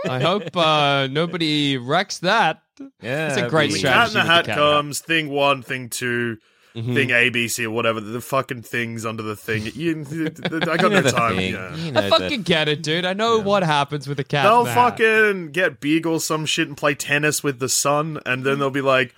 I 0.07 0.19
hope 0.19 0.55
uh, 0.55 1.07
nobody 1.07 1.77
wrecks 1.77 2.19
that. 2.19 2.61
Yeah, 3.01 3.29
It's 3.29 3.37
a 3.37 3.49
great 3.49 3.71
the 3.71 3.79
strategy. 3.79 4.13
Cat 4.13 4.21
in 4.21 4.27
the 4.27 4.33
Hat 4.33 4.45
cat 4.45 4.57
in 4.57 4.63
the 4.63 4.71
comes. 4.75 4.99
Thing 4.99 5.29
one, 5.29 5.61
thing 5.63 5.89
2 5.89 6.37
Mm-hmm. 6.75 6.93
thing 6.95 7.09
ABC 7.09 7.65
or 7.65 7.69
whatever. 7.69 7.99
The 8.01 8.19
fucking 8.19 8.63
things 8.63 9.05
under 9.05 9.21
the 9.21 9.35
thing. 9.35 9.67
You, 9.75 10.03
I 10.43 10.77
got 10.77 10.81
You 10.83 10.89
know 10.89 11.01
no 11.01 11.11
time. 11.11 11.39
Yeah. 11.39 11.75
You 11.75 11.91
know 11.91 12.01
I 12.01 12.09
fucking 12.09 12.41
get 12.41 12.67
it, 12.67 12.81
dude. 12.81 13.05
I 13.05 13.13
know 13.13 13.37
what 13.37 13.61
happens 13.61 14.07
with 14.07 14.19
a 14.19 14.23
cat. 14.23 14.43
They'll 14.45 14.61
in 14.61 14.65
the 14.65 14.71
hat. 14.71 14.89
fucking 14.97 15.51
get 15.51 15.79
big 15.79 16.07
or 16.07 16.19
some 16.19 16.47
shit 16.47 16.67
and 16.67 16.75
play 16.75 16.95
tennis 16.95 17.43
with 17.43 17.59
the 17.59 17.69
sun, 17.69 18.19
and 18.25 18.43
then 18.43 18.57
they'll 18.57 18.71
be 18.71 18.81
like, 18.81 19.13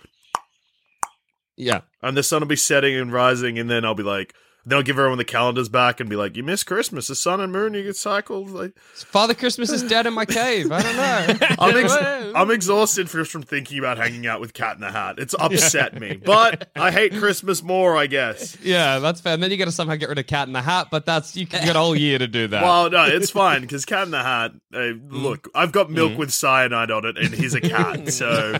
Yeah. 1.56 1.82
and 2.02 2.18
the 2.18 2.24
sun 2.24 2.42
will 2.42 2.48
be 2.48 2.56
setting 2.58 2.96
and 2.96 3.14
rising, 3.14 3.58
and 3.58 3.70
then 3.70 3.86
I'll 3.86 3.96
be 3.96 4.04
like, 4.04 4.34
then 4.66 4.78
I'll 4.78 4.84
give 4.84 4.98
everyone 4.98 5.18
the 5.18 5.26
calendars 5.26 5.70
back 5.70 6.00
and 6.00 6.10
be 6.10 6.16
like, 6.16 6.36
you 6.36 6.44
missed 6.44 6.66
Christmas, 6.66 7.08
the 7.08 7.16
sun 7.16 7.40
and 7.40 7.52
moon, 7.52 7.74
you 7.74 7.84
get 7.84 7.96
cycled. 7.96 8.50
Like, 8.50 8.78
Father 8.94 9.34
Christmas 9.34 9.70
is 9.72 9.84
dead 9.84 10.06
in 10.08 10.14
my 10.14 10.26
cave. 10.26 10.72
I 10.72 10.82
don't 10.82 10.96
know. 10.96 11.48
I'm, 11.60 11.78
ex- 11.78 12.34
I'm 12.36 12.52
exhausted 12.52 13.08
just 13.08 13.32
from 13.32 13.44
thinking 13.44 13.80
about 13.80 13.98
hanging 13.98 14.26
out 14.28 14.42
with 14.42 14.54
Cat 14.54 14.76
in 14.76 14.82
the 14.82 14.92
Hat. 14.92 15.20
It's 15.20 15.36
upset 15.38 16.00
me, 16.00 16.16
but 16.16 16.70
I 16.76 16.92
hate 16.92 17.14
Christmas 17.14 17.62
more, 17.64 17.96
I 17.96 18.08
guess. 18.08 18.58
yeah, 18.62 19.00
that's 19.00 19.22
fair. 19.22 19.34
And 19.36 19.44
then 19.44 19.52
you 19.52 19.58
got 19.58 19.66
to 19.66 19.72
somehow 19.72 19.96
get 19.96 20.10
rid 20.10 20.18
of 20.20 20.28
cat 20.28 20.48
in 20.48 20.54
the 20.54 20.62
hat, 20.62 20.88
but 20.92 21.06
that's 21.06 21.36
you 21.36 21.46
can 21.46 21.64
get 21.66 21.76
a 21.76 21.80
whole 21.80 21.96
year 21.96 22.18
to 22.20 22.28
do 22.28 22.48
that. 22.48 22.64
Well, 22.64 22.90
no, 22.90 23.06
it's 23.06 23.30
fine 23.30 23.62
because 23.62 23.86
Cat 23.86 24.06
in 24.06 24.12
the 24.12 24.24
Hat. 24.24 24.52
Uh, 24.74 24.78
Mm. 24.96 25.08
look, 25.12 25.50
I've 25.56 25.72
got 25.72 25.90
milk 25.90 26.18
with 26.18 26.32
cyanide 26.34 26.92
on 26.92 27.06
it, 27.06 27.18
and 27.18 27.34
he's 27.34 27.54
a 27.54 27.62
cat. 27.62 28.10
So 28.12 28.58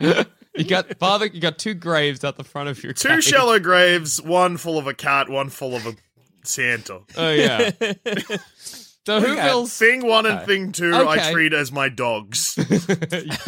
you 0.56 0.64
got 0.64 0.98
father. 0.98 1.26
You 1.26 1.40
got 1.40 1.58
two 1.58 1.74
graves 1.74 2.22
at 2.24 2.36
the 2.36 2.44
front 2.44 2.68
of 2.68 2.82
your 2.82 2.92
two 2.92 3.08
cave. 3.08 3.24
shallow 3.24 3.58
graves, 3.58 4.20
one 4.22 4.56
full 4.56 4.78
of 4.78 4.86
a 4.86 4.94
cat, 4.94 5.28
one 5.28 5.50
full 5.50 5.74
of 5.74 5.86
a 5.86 5.94
Santa. 6.44 7.00
Oh 7.16 7.30
yeah. 7.30 7.70
the 7.80 8.40
Whovilles 9.20 9.76
Thing 9.76 10.06
one 10.06 10.26
and 10.26 10.46
thing 10.46 10.72
two, 10.72 10.94
I 10.94 11.30
treat 11.32 11.52
as 11.52 11.72
my 11.72 11.88
dogs. 11.88 12.54
feed 12.54 13.38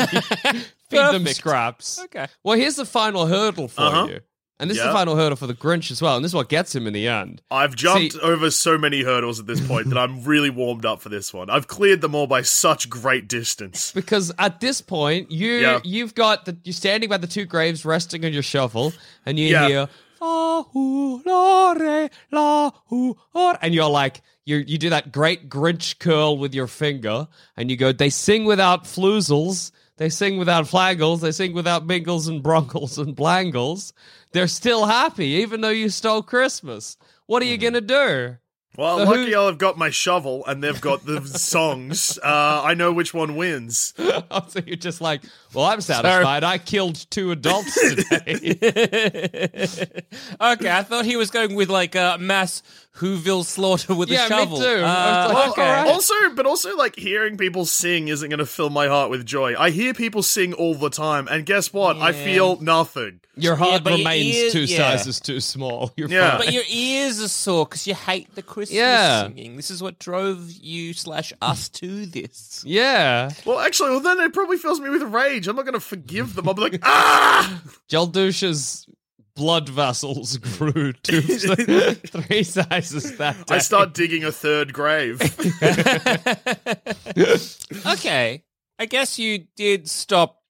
them 0.91 1.27
scraps. 1.27 1.99
Okay. 2.05 2.27
Well, 2.43 2.57
here's 2.59 2.77
the 2.77 2.85
final 2.87 3.27
hurdle 3.27 3.69
for 3.69 3.81
Uh-huh. 3.83 4.07
you. 4.11 4.21
And 4.59 4.71
this 4.71 4.79
is 4.79 4.85
the 4.85 4.93
final 4.93 5.17
hurdle 5.17 5.37
for 5.37 5.47
the 5.47 5.55
Grinch 5.55 5.91
as 5.91 6.01
well. 6.01 6.17
And 6.17 6.25
this 6.25 6.31
is 6.31 6.35
what 6.35 6.49
gets 6.49 6.75
him 6.75 6.87
in 6.87 6.95
the 6.95 7.07
end. 7.09 7.43
I've 7.51 7.77
jumped 7.77 8.15
See- 8.15 8.21
over 8.21 8.51
so 8.51 8.79
many 8.79 9.03
hurdles 9.03 9.39
at 9.39 9.47
this 9.47 9.61
point 9.67 9.89
that 9.91 9.99
I'm 9.99 10.25
really 10.25 10.49
warmed 10.49 10.87
up 10.87 11.03
for 11.03 11.11
this 11.11 11.35
one. 11.35 11.51
I've 11.51 11.69
cleared 11.69 12.01
them 12.01 12.15
all 12.15 12.27
by 12.27 12.41
such 12.43 12.89
great 12.89 13.29
distance. 13.29 13.93
Because 13.95 14.33
at 14.39 14.61
this 14.61 14.81
point, 14.81 15.31
you 15.31 15.53
Yeah. 15.53 15.81
you've 15.85 16.15
got 16.15 16.47
the 16.47 16.57
you're 16.65 16.73
standing 16.73 17.09
by 17.11 17.19
the 17.19 17.27
two 17.27 17.45
graves 17.45 17.85
resting 17.85 18.25
on 18.25 18.33
your 18.33 18.43
shovel, 18.43 18.93
and 19.27 19.39
you 19.39 19.49
Yeah. 19.49 19.69
hear 19.69 19.89
fa 20.19 20.63
hu 20.73 21.23
la 21.27 21.73
re 21.73 22.09
la 22.31 22.71
hu 22.87 23.17
or 23.35 23.59
and 23.61 23.75
you're 23.75 23.91
like 23.91 24.23
you 24.47 24.57
you 24.67 24.79
do 24.79 24.89
that 24.91 25.13
great 25.13 25.51
Grinch 25.51 25.99
curl 25.99 26.39
with 26.39 26.55
your 26.55 26.67
finger, 26.67 27.29
and 27.59 27.71
you 27.71 27.77
go, 27.77 27.93
they 27.93 28.09
sing 28.11 28.45
without 28.47 28.85
floozles, 28.85 29.71
they 29.97 30.09
sing 30.09 30.39
without 30.39 30.67
flagles, 30.69 31.21
they 31.21 31.33
sing 31.33 31.53
without 31.55 31.87
mingles 31.87 32.29
and 32.29 32.43
bronkles 32.43 32.99
and 32.99 33.15
blangles. 33.17 33.93
They're 34.33 34.47
still 34.49 34.87
happy, 34.87 35.27
even 35.27 35.61
though 35.63 35.71
you 35.71 35.89
stole 35.89 36.23
Christmas. 36.23 36.97
What 37.27 37.43
are 37.43 37.47
you 37.47 37.57
gonna 37.59 37.81
do? 37.81 38.37
Well, 38.77 38.99
The 38.99 39.05
lucky 39.07 39.33
Who- 39.33 39.41
I've 39.41 39.57
got 39.57 39.79
my 39.79 39.89
shovel 39.89 40.45
and 40.45 40.63
they've 40.63 40.79
got 40.83 41.07
the 41.07 41.27
songs. 41.27 42.19
Uh, 42.23 42.61
I 42.63 42.75
know 42.75 42.93
which 42.93 43.15
one 43.15 43.35
wins. 43.35 43.95
so 43.97 44.61
you're 44.67 44.77
just 44.77 45.01
like, 45.01 45.23
Well, 45.55 45.65
I'm 45.65 45.81
satisfied. 45.81 46.45
I 46.45 46.59
killed 46.59 47.07
two 47.11 47.31
adults 47.31 47.73
today. 47.81 49.49
Okay, 50.41 50.71
I 50.71 50.83
thought 50.83 51.07
he 51.07 51.17
was 51.17 51.31
going 51.31 51.55
with 51.55 51.71
like 51.71 51.95
a 51.95 52.19
mass 52.21 52.63
Whoville 52.97 53.45
slaughter 53.45 53.95
with 53.95 54.09
Yeah, 54.09 54.27
a 54.27 54.31
me 54.31 54.37
shovel. 54.37 54.59
too. 54.59 54.65
I 54.65 54.71
was 55.27 55.31
Uh, 55.31 55.35
like, 55.35 55.49
okay. 55.51 55.63
alright. 55.63 55.87
Also, 55.93 56.15
but 56.35 56.47
also, 56.47 56.77
like 56.77 56.97
hearing 56.97 57.37
people 57.37 57.65
sing 57.67 58.09
isn't 58.09 58.29
going 58.29 58.39
to 58.39 58.47
fill 58.47 58.71
my 58.71 58.89
heart 58.89 59.11
with 59.11 59.25
joy. 59.27 59.55
I 59.59 59.71
hear 59.71 59.95
people 59.95 60.23
sing 60.23 60.53
all 60.55 60.75
the 60.75 60.91
time, 60.91 61.29
and 61.31 61.45
guess 61.47 61.73
what? 61.73 61.97
I 61.99 62.13
feel 62.13 62.59
nothing. 62.61 63.21
Your 63.39 63.55
heart 63.57 63.85
but 63.85 63.91
your 63.91 63.99
remains 63.99 64.53
two 64.53 64.61
yeah. 64.65 64.97
sizes 64.97 65.21
too 65.21 65.41
small. 65.41 65.93
You're 65.99 66.09
Yeah. 66.09 66.39
fine. 66.39 66.47
But 66.47 66.55
your 66.55 66.63
ears 66.71 67.23
are 67.23 67.29
sore 67.29 67.67
because 67.67 67.87
you 67.87 67.95
hate 67.95 68.35
the 68.35 68.41
Christmas 68.43 68.77
Yeah. 68.79 69.25
singing. 69.27 69.57
This 69.57 69.71
is 69.71 69.83
what 69.83 69.99
drove 69.99 70.51
you 70.53 70.95
slash 70.95 71.35
us 71.43 71.69
to 71.69 72.07
this. 72.07 72.63
yeah. 72.65 73.31
Well, 73.45 73.59
actually, 73.59 73.91
well, 73.91 74.01
then 74.01 74.21
it 74.21 74.33
probably 74.33 74.57
fills 74.57 74.81
me 74.81 74.89
with 74.89 75.03
rage. 75.03 75.49
I'm 75.49 75.57
not 75.57 75.67
going 75.67 75.75
to 75.75 75.81
forgive 75.81 76.35
them. 76.35 76.49
I'll 76.49 76.55
be 76.55 76.63
like, 76.63 76.81
ah! 76.83 77.61
Jaldusha's 77.91 78.87
blood 79.37 79.69
vessels 79.69 80.37
grew 80.39 80.93
to 80.93 81.23
three 81.95 82.43
sizes 82.43 83.17
that 83.19 83.47
day. 83.47 83.55
I 83.55 83.59
start 83.59 83.95
digging 83.95 84.25
a 84.25 84.33
third 84.33 84.73
grave. 84.73 85.21
Okay, 87.87 88.43
I 88.79 88.87
guess 88.87 89.19
you 89.19 89.47
did 89.57 89.89
stop. 89.89 90.41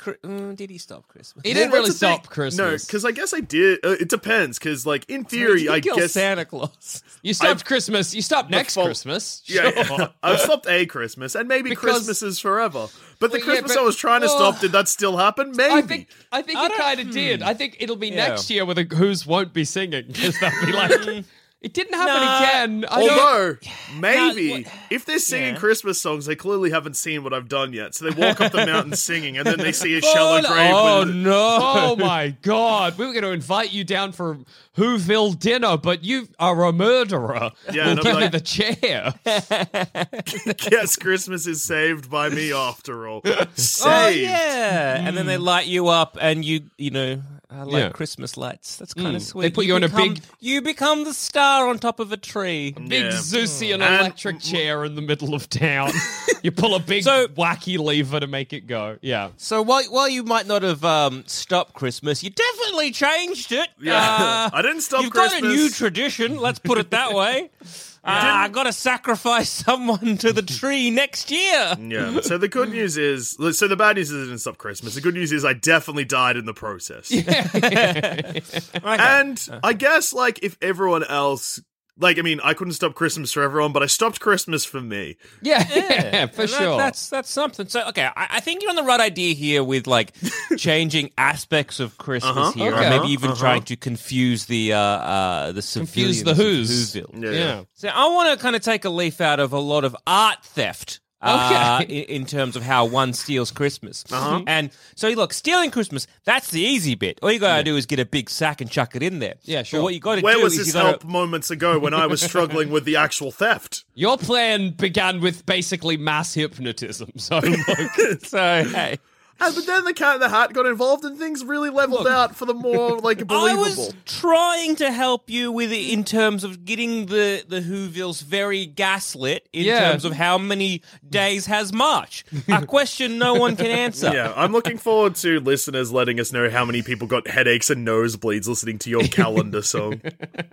Chri- 0.00 0.18
mm, 0.22 0.56
did 0.56 0.70
he 0.70 0.78
stop 0.78 1.06
Christmas? 1.08 1.42
He 1.44 1.52
didn't 1.52 1.72
Well, 1.72 1.82
really 1.82 1.92
stop 1.92 2.26
the 2.26 2.34
thing. 2.34 2.50
stop 2.52 2.66
No, 2.70 2.76
because 2.78 3.04
I 3.04 3.10
guess 3.10 3.34
I 3.34 3.40
did. 3.40 3.80
Uh, 3.84 3.90
it 4.00 4.08
depends, 4.08 4.58
because, 4.58 4.86
like, 4.86 5.04
in 5.10 5.24
theory, 5.24 5.64
You 5.64 5.72
I 5.72 5.80
killed 5.80 5.98
guess. 5.98 6.12
Santa 6.12 6.46
Claus. 6.46 7.02
you 7.22 7.34
stopped 7.34 7.50
I've- 7.50 7.64
Christmas. 7.64 8.14
You 8.14 8.22
stopped 8.22 8.50
next 8.50 8.74
fault- 8.76 8.86
Christmas. 8.86 9.42
Yeah, 9.44 9.82
Sure. 9.84 10.08
I've 10.22 10.40
stopped 10.40 10.66
a 10.68 10.86
Christmas, 10.86 11.34
and 11.34 11.46
maybe 11.48 11.68
Because- 11.70 11.82
Christmas 12.06 12.22
is 12.22 12.38
forever. 12.38 12.88
But 13.18 13.32
the 13.32 13.38
Well, 13.38 13.40
yeah, 13.40 13.44
Christmas 13.52 13.74
but- 13.74 13.80
I 13.80 13.84
was 13.84 13.96
trying 13.96 14.22
to 14.22 14.28
well, 14.28 14.52
stop, 14.52 14.60
did 14.62 14.72
that 14.72 14.88
still 14.88 15.18
happen? 15.18 15.52
Maybe. 15.54 15.74
I 15.74 15.82
think 15.82 16.08
I 16.32 16.40
think 16.40 16.58
I 16.58 16.66
it 16.66 16.72
kind 16.78 17.00
of 17.00 17.10
did. 17.10 17.42
I 17.42 17.52
think 17.52 17.76
it'll 17.78 17.96
be 17.96 18.08
Yeah. 18.08 18.28
next 18.28 18.48
year 18.48 18.64
where 18.64 18.74
the 18.74 18.84
Who's 18.96 19.26
won't 19.26 19.52
be 19.52 19.64
singing 19.66 20.04
because 20.06 20.38
they'll 20.40 20.50
be 20.64 20.72
like, 20.72 21.24
it 21.60 21.74
didn't 21.74 21.94
happen 21.94 22.22
Nah. 22.22 22.38
again. 22.38 22.84
I 22.88 23.00
don't- 23.00 23.10
Although, 23.10 23.56
maybe 23.98 24.50
what- 24.64 24.72
if 24.88 25.04
they're 25.04 25.18
singing 25.18 25.54
Yeah. 25.54 25.60
Christmas 25.60 26.00
songs, 26.00 26.24
they 26.26 26.34
clearly 26.34 26.70
haven't 26.70 26.96
seen 26.96 27.22
what 27.22 27.34
I've 27.34 27.48
done 27.48 27.72
yet. 27.74 27.94
So 27.94 28.08
they 28.08 28.10
walk 28.18 28.40
up 28.40 28.52
the 28.52 28.64
mountain 28.72 28.96
singing, 28.96 29.36
and 29.36 29.46
then 29.46 29.58
they 29.58 29.72
see 29.72 29.96
a 29.98 30.00
shallow 30.00 30.40
grave. 30.40 30.72
Oh 30.74 31.00
with, 31.00 31.14
no! 31.14 31.58
Oh 31.60 31.96
my 31.96 32.34
god, 32.42 32.96
we 32.96 33.06
were 33.06 33.12
going 33.12 33.24
to 33.24 33.32
invite 33.32 33.72
you 33.72 33.84
down 33.84 34.12
for 34.12 34.38
Whoville 34.78 35.38
dinner, 35.38 35.76
but 35.76 36.02
you 36.02 36.28
are 36.38 36.64
a 36.64 36.72
murderer. 36.72 37.50
Yeah, 37.72 37.86
we'll 37.88 37.96
give 37.96 38.06
you 38.06 38.12
like- 38.14 38.32
the 38.32 38.40
chair. 38.40 39.14
Yes, 40.70 40.96
Christmas 40.96 41.46
is 41.46 41.62
saved 41.62 42.10
by 42.10 42.28
me 42.30 42.52
after 42.52 43.06
all. 43.06 43.22
Oh, 43.30 43.46
saved. 43.54 43.86
Oh 43.86 44.08
yeah, 44.08 45.06
and 45.06 45.16
then 45.16 45.26
they 45.26 45.36
hmm. 45.36 45.44
light 45.44 45.66
you 45.66 45.88
up, 45.88 46.16
and 46.20 46.44
you 46.44 46.62
you 46.78 46.90
know 46.90 47.20
uh, 47.52 47.64
like 47.66 47.82
Yeah. 47.82 47.88
Christmas 47.90 48.36
lights. 48.36 48.76
That's 48.76 48.94
kind 48.94 49.16
of 49.16 49.22
Mm. 49.22 49.26
sweet. 49.26 49.42
They 49.42 49.50
put 49.50 49.66
you 49.66 49.76
in 49.76 49.82
a 49.84 49.88
become- 49.88 50.14
big- 50.14 50.22
You 50.38 50.62
become 50.62 51.04
the 51.04 51.12
star 51.14 51.68
on 51.68 51.78
top 51.78 51.98
of 52.00 52.12
a 52.12 52.16
tree. 52.16 52.72
Big 52.72 53.04
Yeah. 53.04 53.20
Zeusian 53.20 53.82
And- 53.82 54.00
electric 54.00 54.40
chair 54.40 54.84
in 54.84 54.94
the 54.94 55.02
middle 55.02 55.34
of 55.34 55.48
town. 55.48 55.90
you 56.42 56.50
pull 56.52 56.74
a 56.74 56.80
big 56.80 57.04
So- 57.04 57.26
wacky 57.28 57.78
lever 57.78 58.20
to 58.20 58.26
make 58.26 58.52
it 58.52 58.66
go. 58.66 58.98
Yeah. 59.02 59.30
So 59.36 59.62
while 59.62 59.82
while 59.84 60.08
you 60.08 60.22
might 60.22 60.46
not 60.46 60.62
have 60.62 60.84
um, 60.84 61.24
stopped 61.26 61.74
Christmas, 61.74 62.22
you 62.22 62.30
definitely 62.30 62.92
changed 62.92 63.52
it. 63.52 63.68
Yeah. 63.80 63.96
Uh, 63.96 64.50
I 64.56 64.62
didn't 64.62 64.82
stop 64.82 65.02
You've 65.02 65.12
got 65.12 65.26
a 65.26 65.40
Christmas. 65.40 65.54
new 65.56 65.70
tradition. 65.70 66.38
Let's 66.38 66.58
put 66.60 66.78
it 66.78 66.90
that 66.92 67.12
way. 67.14 67.50
Uh, 68.02 68.18
I 68.22 68.48
got 68.48 68.64
to 68.64 68.72
sacrifice 68.72 69.50
someone 69.66 70.16
to 70.18 70.32
the 70.32 70.42
tree 70.42 70.90
next 70.90 71.30
year. 71.30 71.76
Yeah. 71.78 72.20
So 72.22 72.38
the 72.38 72.48
good 72.48 72.70
news 72.70 72.96
is, 72.96 73.36
so 73.52 73.68
the 73.68 73.76
bad 73.76 73.96
news 73.96 74.10
is 74.10 74.22
I 74.22 74.24
didn't 74.24 74.38
stop 74.38 74.58
Christmas. 74.58 74.94
The 74.94 75.00
good 75.00 75.14
news 75.14 75.32
is 75.32 75.44
I 75.44 75.52
definitely 75.52 76.04
died 76.06 76.36
in 76.36 76.46
the 76.46 76.54
process. 76.54 77.10
And 78.84 79.48
I 79.62 79.72
guess 79.72 80.12
like 80.12 80.40
if 80.42 80.56
everyone 80.62 81.04
else, 81.04 81.60
like 82.00 82.18
I 82.18 82.22
mean, 82.22 82.40
I 82.42 82.54
couldn't 82.54 82.72
stop 82.74 82.94
Christmas 82.94 83.32
for 83.32 83.42
everyone, 83.42 83.72
but 83.72 83.82
I 83.82 83.86
stopped 83.86 84.20
Christmas 84.20 84.64
for 84.64 84.80
me. 84.80 85.16
Yeah, 85.42 85.64
yeah, 85.74 86.26
for 86.32 86.42
that- 86.42 86.50
sure. 86.50 86.76
that's 86.76 87.08
that's 87.10 87.30
something. 87.30 87.68
So 87.68 87.86
okay, 87.88 88.04
I, 88.16 88.26
I 88.30 88.40
think 88.40 88.62
you're 88.62 88.70
on 88.70 88.76
the 88.76 88.82
right 88.82 89.00
idea 89.00 89.34
here 89.34 89.62
with 89.62 89.86
like 89.86 90.12
changing 90.56 91.10
aspects 91.18 91.78
of 91.80 91.96
Christmas 91.98 92.36
Uh-huh, 92.36 92.52
here, 92.52 92.72
okay. 92.74 92.86
or 92.86 92.90
maybe 93.00 93.12
even 93.12 93.30
Uh-huh. 93.30 93.40
trying 93.40 93.62
to 93.62 93.76
confuse 93.76 94.46
the 94.46 94.72
uh, 94.72 94.78
uh, 94.78 95.52
the 95.52 95.62
Confuse 95.62 96.22
the 96.24 96.34
Who's. 96.34 96.94
Whoville. 96.94 97.22
Yeah. 97.22 97.30
yeah. 97.30 97.62
So 97.74 97.88
I 97.88 98.06
want 98.08 98.36
to 98.36 98.42
kind 98.42 98.56
of 98.56 98.62
take 98.62 98.84
a 98.84 98.90
leaf 98.90 99.20
out 99.20 99.38
of 99.40 99.52
a 99.52 99.58
lot 99.60 99.84
of 99.84 99.94
art 100.06 100.42
theft. 100.44 101.00
Uh, 101.22 101.80
Okay. 101.82 101.92
in, 102.00 102.22
in 102.22 102.26
terms 102.26 102.56
of 102.56 102.62
how 102.62 102.84
one 102.86 103.12
steals 103.12 103.50
Christmas. 103.50 104.04
Uh-huh. 104.10 104.42
And 104.46 104.70
so, 104.94 105.08
look, 105.10 105.32
stealing 105.34 105.70
Christmas, 105.70 106.06
that's 106.24 106.50
the 106.50 106.60
easy 106.62 106.94
bit. 106.94 107.18
All 107.22 107.30
you 107.30 107.38
got 107.38 107.58
to 107.58 107.62
do 107.62 107.76
is 107.76 107.84
get 107.84 107.98
a 107.98 108.06
big 108.06 108.30
sack 108.30 108.60
and 108.62 108.70
chuck 108.70 108.96
it 108.96 109.02
in 109.02 109.18
there. 109.18 109.34
Yeah, 109.42 109.60
But 109.60 109.66
sure. 109.66 109.82
what 109.82 109.92
you 109.94 110.00
got 110.00 110.14
to 110.16 110.22
Where 110.22 110.38
was 110.42 110.54
is 110.54 110.58
this 110.60 110.66
you 110.68 110.72
gotta, 110.72 110.88
help 110.88 111.04
moments 111.04 111.50
ago 111.50 111.78
when 111.78 111.92
I 111.92 112.06
was 112.06 112.22
struggling 112.22 112.70
with 112.70 112.84
the 112.86 112.96
actual 112.96 113.30
theft? 113.32 113.84
Your 113.94 114.16
plan 114.16 114.70
began 114.70 115.20
with 115.20 115.44
basically 115.44 115.96
mass 115.98 116.32
hypnotism. 116.32 117.10
So 117.18 117.38
look, 117.40 117.90
So, 118.24 118.64
hey. 118.64 118.98
Uh, 119.40 119.50
but 119.54 119.64
then 119.66 119.84
the 119.84 119.94
cat 119.94 120.16
in 120.16 120.20
the 120.20 120.28
hat 120.28 120.52
got 120.52 120.66
involved 120.66 121.04
and 121.04 121.18
things 121.18 121.44
really 121.44 121.70
leveled 121.70 122.06
out 122.06 122.36
for 122.36 122.44
the 122.44 122.54
more 122.54 122.98
like 123.00 123.26
believable. 123.26 123.64
I 123.64 123.68
was 123.68 123.94
trying 124.04 124.76
to 124.76 124.92
help 124.92 125.30
you 125.30 125.50
with 125.50 125.72
it 125.72 125.90
in 125.92 126.04
terms 126.04 126.44
of 126.44 126.64
getting 126.64 127.06
the 127.06 127.44
the 127.48 127.60
Whovilles 127.62 128.20
very 128.20 128.66
gaslit 128.66 129.48
in 129.52 129.64
Yeah. 129.64 129.90
terms 129.90 130.04
of 130.04 130.12
how 130.12 130.36
many 130.38 130.82
days 131.08 131.46
has 131.46 131.72
March. 131.72 132.24
A 132.48 132.66
question 132.66 133.18
no 133.18 133.34
one 133.34 133.56
can 133.56 133.66
answer. 133.66 134.12
Yeah, 134.12 134.32
I'm 134.36 134.52
looking 134.52 134.76
forward 134.78 135.14
to 135.16 135.40
listeners 135.40 135.90
letting 135.92 136.20
us 136.20 136.32
know 136.32 136.50
how 136.50 136.64
many 136.64 136.82
people 136.82 137.06
got 137.06 137.26
headaches 137.26 137.70
and 137.70 137.86
nosebleeds 137.86 138.46
listening 138.46 138.78
to 138.80 138.90
your 138.90 139.04
calendar 139.04 139.62
song. 139.62 140.00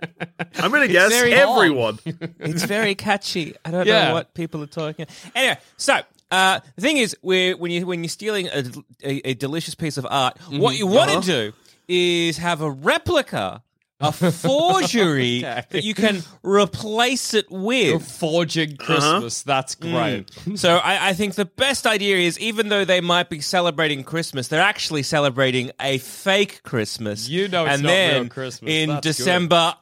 I'm 0.56 0.70
gonna 0.70 0.88
guess 0.88 1.10
very 1.12 1.34
long. 1.34 1.56
everyone. 1.58 1.98
It's 2.40 2.64
very 2.64 2.94
catchy. 2.94 3.54
I 3.64 3.70
don't 3.70 3.86
Yeah. 3.86 4.08
know 4.08 4.14
what 4.14 4.34
people 4.34 4.62
are 4.62 4.66
talking. 4.66 5.06
Anyway, 5.34 5.58
so 5.76 6.00
uh, 6.30 6.60
the 6.76 6.82
thing 6.82 6.98
is, 6.98 7.16
we're, 7.22 7.56
when 7.56 7.70
you 7.70 7.86
when 7.86 8.02
you're 8.02 8.10
stealing 8.10 8.48
a, 8.48 8.64
a, 9.02 9.30
a 9.30 9.34
delicious 9.34 9.74
piece 9.74 9.96
of 9.96 10.06
art, 10.08 10.38
mm-hmm. 10.38 10.58
what 10.58 10.76
you 10.76 10.86
want 10.86 11.10
to 11.10 11.18
uh-huh. 11.18 11.26
do 11.26 11.52
is 11.88 12.36
have 12.36 12.60
a 12.60 12.70
replica, 12.70 13.62
a 14.00 14.12
forgery 14.12 15.40
that 15.42 15.82
you 15.82 15.94
can 15.94 16.22
replace 16.42 17.32
it 17.32 17.50
with. 17.50 18.06
forging 18.06 18.72
uh-huh. 18.72 18.84
Christmas. 18.84 19.42
That's 19.42 19.74
mm. 19.76 19.92
great. 19.92 20.58
So 20.58 20.76
I, 20.76 21.10
I 21.10 21.12
think 21.14 21.34
the 21.34 21.44
best 21.44 21.86
idea 21.86 22.16
is, 22.18 22.38
even 22.38 22.68
though 22.68 22.84
they 22.84 23.00
might 23.00 23.30
be 23.30 23.40
celebrating 23.40 24.04
Christmas, 24.04 24.48
they're 24.48 24.60
actually 24.60 25.02
celebrating 25.04 25.72
a 25.80 25.98
fake 25.98 26.62
Christmas. 26.62 27.28
You 27.28 27.48
know 27.48 27.64
it's 27.64 27.74
and 27.74 27.82
not 27.82 27.88
then 27.88 28.20
real 28.22 28.30
Christmas. 28.30 28.70
in 28.70 28.88
That's 28.90 29.06
good. 29.06 29.16
December. 29.16 29.74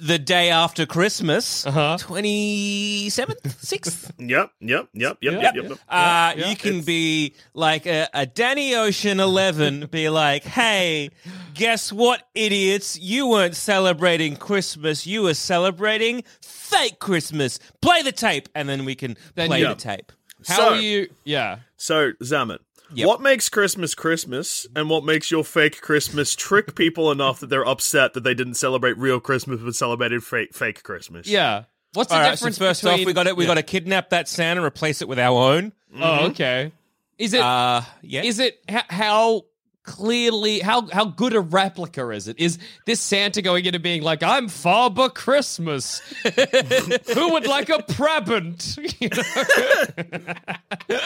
The 0.00 0.18
day 0.18 0.50
after 0.50 0.86
Christmas, 0.86 1.66
Uh-huh. 1.66 1.96
twenty 1.98 3.08
seventh, 3.10 3.60
sixth, 3.62 4.12
Yep, 4.18 4.50
yep, 4.60 4.88
yep, 4.92 5.18
yep, 5.20 5.32
Yep. 5.32 5.42
yep, 5.42 5.54
yep. 5.54 5.64
yep. 5.70 5.72
uh, 5.88 6.34
yeah, 6.36 6.48
you 6.48 6.56
can 6.56 6.82
be 6.82 7.34
like 7.54 7.86
a, 7.86 8.08
a 8.14 8.26
Danny 8.26 8.74
Ocean 8.74 9.20
11, 9.20 9.86
be 9.90 10.08
like, 10.08 10.44
hey, 10.44 11.10
guess 11.54 11.92
what, 11.92 12.22
idiots? 12.34 12.98
You 12.98 13.28
weren't 13.28 13.56
celebrating 13.56 14.36
Christmas. 14.36 15.06
You 15.06 15.22
were 15.22 15.34
celebrating 15.34 16.24
fake 16.42 16.98
Christmas. 16.98 17.58
Play 17.80 18.02
the 18.02 18.12
tape, 18.12 18.48
and 18.54 18.68
then 18.68 18.84
we 18.84 18.94
can 18.94 19.16
Then 19.34 19.48
play 19.48 19.60
you- 19.60 19.68
the 19.68 19.74
tape. 19.74 20.12
How 20.48 20.56
So- 20.56 20.68
are 20.70 20.76
you? 20.80 21.08
Yeah. 21.24 21.58
So, 21.76 22.12
Zaman, 22.22 22.58
Yep. 22.92 23.06
what 23.06 23.20
makes 23.20 23.48
Christmas 23.48 23.94
Christmas 23.94 24.66
and 24.74 24.90
what 24.90 25.04
makes 25.04 25.30
your 25.30 25.44
fake 25.44 25.80
Christmas 25.80 26.34
trick 26.34 26.74
people 26.74 27.10
enough 27.12 27.40
that 27.40 27.48
they're 27.48 27.66
upset 27.66 28.14
that 28.14 28.24
they 28.24 28.34
didn't 28.34 28.54
celebrate 28.54 28.96
real 28.98 29.20
Christmas 29.20 29.60
but 29.62 29.74
celebrated 29.74 30.22
fake 30.24 30.54
fake 30.54 30.82
Christmas? 30.82 31.26
Yeah. 31.26 31.64
What's 31.92 32.10
the 32.10 32.16
All 32.16 32.20
right, 32.20 32.30
so 32.38 32.46
difference 32.46 32.58
first 32.58 32.82
between? 32.82 33.00
off, 33.00 33.06
we 33.06 33.12
got 33.12 33.22
to 33.24 33.34
we 33.34 33.46
got 33.46 33.54
to 33.54 33.62
kidnap 33.62 34.10
that 34.10 34.28
Santa, 34.28 34.60
and 34.60 34.66
replace 34.66 35.02
it 35.02 35.08
with 35.08 35.18
our 35.18 35.36
own. 35.54 35.72
Oh, 36.00 36.26
okay. 36.28 36.72
Is 37.18 37.34
it? 37.34 37.40
Uh, 37.40 37.82
yeah. 38.02 38.22
Is 38.22 38.38
it 38.38 38.60
h- 38.68 38.84
how 38.88 39.42
clearly 39.90 40.60
how 40.60 40.86
how 40.90 41.04
good 41.06 41.34
a 41.34 41.40
replica 41.40 42.10
is 42.10 42.28
it? 42.28 42.38
Is 42.38 42.58
this 42.86 43.00
Santa 43.00 43.42
going 43.42 43.64
into 43.64 43.78
being 43.80 44.02
like, 44.02 44.22
"I'm 44.22 44.48
Faber 44.48 45.08
Christmas"? 45.08 46.00
Who 47.14 47.32
would 47.32 47.46
like 47.46 47.68
a 47.68 47.82
present? 47.82 48.76
You 49.00 49.08
know? 49.08 49.22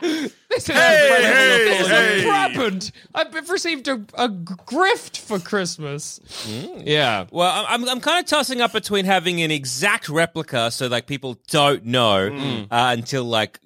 this 0.00 0.32
is 0.50 0.66
Hey, 0.68 1.08
a, 1.10 1.26
hey, 1.26 1.64
this 1.64 1.80
is 1.80 1.88
hey. 1.88 2.24
a 2.24 2.54
present. 2.54 2.92
I've 3.14 3.50
received 3.50 3.88
a, 3.88 3.94
a 4.14 4.28
grift 4.28 5.18
for 5.18 5.38
Christmas. 5.38 6.20
Yeah. 6.46 7.26
Well, 7.30 7.50
I'm 7.66 7.82
I'm, 7.84 7.88
I'm 7.88 8.00
kind 8.00 8.18
of 8.22 8.26
tossing 8.26 8.60
up 8.60 8.72
between 8.72 9.04
having 9.04 9.40
an 9.42 9.50
exact 9.50 10.08
replica, 10.08 10.70
so 10.70 10.86
like 10.88 11.06
people 11.06 11.38
don't 11.48 11.84
know 11.84 12.28
Mm. 12.28 12.64
uh, 12.70 12.94
until 12.96 13.24
like 13.24 13.58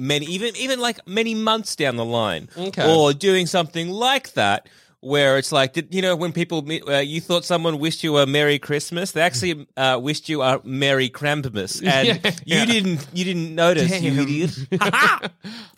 many 0.00 0.26
even 0.26 0.56
even 0.56 0.80
like 0.80 0.98
many 1.06 1.34
months 1.34 1.76
down 1.76 1.96
the 1.96 2.04
line, 2.04 2.48
Okay. 2.56 2.86
or 2.90 3.12
doing 3.12 3.46
something 3.46 3.90
like 3.90 4.32
that 4.34 4.68
where 5.02 5.38
it's 5.38 5.50
like, 5.50 5.72
did, 5.72 5.94
you 5.94 6.02
know, 6.02 6.14
when 6.14 6.30
people 6.30 6.60
meet- 6.60 6.86
uh, 6.86 6.98
you 6.98 7.22
thought 7.22 7.42
someone 7.42 7.78
wished 7.78 8.04
you 8.04 8.18
a 8.18 8.26
Merry 8.26 8.58
Christmas, 8.58 9.12
they 9.12 9.22
actually 9.22 9.66
uh, 9.76 9.98
wished 9.98 10.28
you 10.28 10.42
a 10.42 10.60
Merry 10.62 11.08
Krampus, 11.08 11.80
and 11.86 12.20
Yeah. 12.44 12.60
you 12.60 12.66
didn't 12.66 13.06
you 13.14 13.24
didn't 13.24 13.54
notice, 13.54 13.90
you 14.02 14.10
Damn. 14.10 14.22
idiot. 14.24 14.50